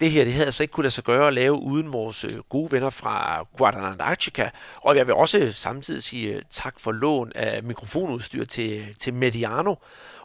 Det 0.00 0.10
her, 0.10 0.24
det 0.24 0.32
havde 0.32 0.46
altså 0.46 0.62
ikke 0.62 0.72
kunne 0.72 0.84
lade 0.84 0.94
sig 0.94 1.04
gøre 1.04 1.26
at 1.26 1.34
lave 1.34 1.54
uden 1.54 1.92
vores 1.92 2.24
øh, 2.24 2.38
gode 2.38 2.72
venner 2.72 2.90
fra 2.90 3.46
Guadalajara. 3.56 4.50
Og 4.76 4.96
jeg 4.96 5.06
vil 5.06 5.14
også 5.14 5.52
samtidig 5.52 6.02
sige 6.02 6.32
øh, 6.32 6.42
tak 6.50 6.80
for 6.80 6.92
lån 6.92 7.32
af 7.34 7.62
mikrofonudstyr 7.62 8.44
til, 8.44 8.94
til 8.98 9.14
Mediano. 9.14 9.74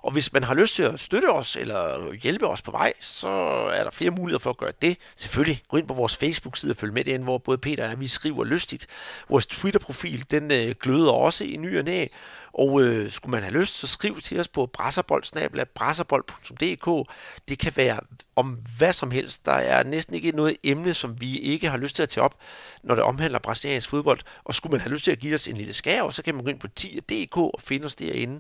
Og 0.02 0.12
hvis 0.12 0.34
man 0.34 0.44
har 0.44 0.54
lyst 0.54 0.76
til 0.76 0.84
at 0.84 1.00
støtte 1.00 1.32
os 1.32 1.56
eller 1.56 2.14
hjælpe 2.14 2.48
os 2.48 2.62
på 2.62 2.72
vej, 2.72 2.94
så 3.02 3.30
er 3.74 3.84
der 3.84 3.92
flere 3.92 4.12
muligheder 4.12 4.40
for 4.40 4.50
at 4.50 4.58
gøre 4.58 4.72
det. 4.82 4.98
Selvfølgelig, 5.16 5.64
gå 5.70 5.78
ind 5.78 5.88
på 5.88 5.94
vores 5.94 6.16
Facebook-side 6.16 6.72
og 6.72 6.78
følg 6.78 6.94
med 6.94 7.04
derinde, 7.04 7.24
hvor 7.24 7.38
både 7.38 7.58
Peter 7.58 7.92
og 7.92 8.00
vi 8.00 8.08
skriver 8.08 8.44
lystigt. 8.44 8.88
Vores 9.30 9.48
Twitter-profil, 9.48 10.26
den 10.32 10.52
øh, 10.52 10.76
gløder 10.82 11.12
også 11.12 11.44
i 11.44 11.58
ny 11.58 11.78
og 11.78 11.86
næ. 11.86 12.06
Og 12.54 12.82
øh, 12.82 13.12
skulle 13.12 13.32
man 13.32 13.44
have 13.44 13.54
lyst, 13.54 13.74
så 13.74 13.88
skriv 13.88 14.22
til 14.22 14.40
os 14.40 14.48
på 14.48 14.66
brasserbold.dk. 14.66 17.10
Det 17.48 17.60
kan 17.60 17.74
være 17.76 18.00
om 18.36 18.58
hvad 18.78 18.94
som 18.94 19.12
helst. 19.12 19.46
Der 19.46 19.52
er 19.52 19.84
næsten 19.84 20.16
ikke 20.16 20.32
noget 20.32 20.58
emne, 20.64 20.94
som 20.94 21.22
vi 21.22 21.40
ikke 21.40 21.70
har 21.70 21.78
lyst 21.78 21.96
til 21.96 22.04
at 22.04 22.10
tage 22.10 22.24
op, 22.24 22.36
når 22.84 22.96
det 22.96 23.04
omhandler 23.04 23.40
brasiliansk 23.40 23.90
fodbold. 23.90 24.20
Og 24.44 24.54
skulle 24.54 24.72
man 24.72 24.82
have 24.82 24.92
lyst 24.92 25.04
til 25.04 25.12
at 25.12 25.20
give 25.20 25.36
os 25.36 25.48
en 25.48 25.58
lille 25.58 25.74
skær, 25.74 26.10
så 26.10 26.24
kan 26.24 26.36
man 26.36 26.44
gå 26.44 26.50
ind 26.50 26.60
på 26.60 26.68
10.dk 26.80 27.38
og 27.38 27.62
finde 27.62 27.86
os 27.86 27.96
derinde. 27.96 28.40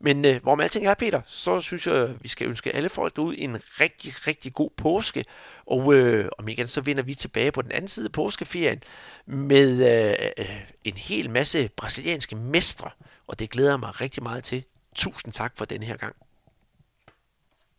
Men 0.00 0.24
øh, 0.24 0.42
hvorom 0.42 0.60
alting 0.60 0.86
er, 0.86 0.94
Peter, 0.94 1.20
så 1.26 1.60
synes 1.60 1.86
jeg, 1.86 2.14
vi 2.20 2.28
skal 2.28 2.48
ønske 2.48 2.76
alle 2.76 2.88
folk 2.88 3.16
derude 3.16 3.38
en 3.38 3.56
rigtig, 3.80 4.26
rigtig 4.26 4.54
god 4.54 4.70
påske. 4.76 5.24
Og 5.66 5.94
øh, 5.94 6.28
om 6.38 6.48
igen, 6.48 6.68
så 6.68 6.80
vender 6.80 7.02
vi 7.02 7.14
tilbage 7.14 7.52
på 7.52 7.62
den 7.62 7.72
anden 7.72 7.88
side 7.88 8.06
af 8.06 8.12
påskeferien 8.12 8.82
med 9.26 10.08
øh, 10.08 10.14
øh 10.38 10.60
en 10.84 10.96
hel 10.96 11.30
masse 11.30 11.70
brasilianske 11.76 12.36
mestre. 12.36 12.90
Og 13.26 13.38
det 13.38 13.50
glæder 13.50 13.70
jeg 13.70 13.80
mig 13.80 14.00
rigtig 14.00 14.22
meget 14.22 14.44
til. 14.44 14.64
Tusind 14.94 15.32
tak 15.32 15.56
for 15.56 15.64
den 15.64 15.82
her 15.82 15.96
gang. 15.96 16.16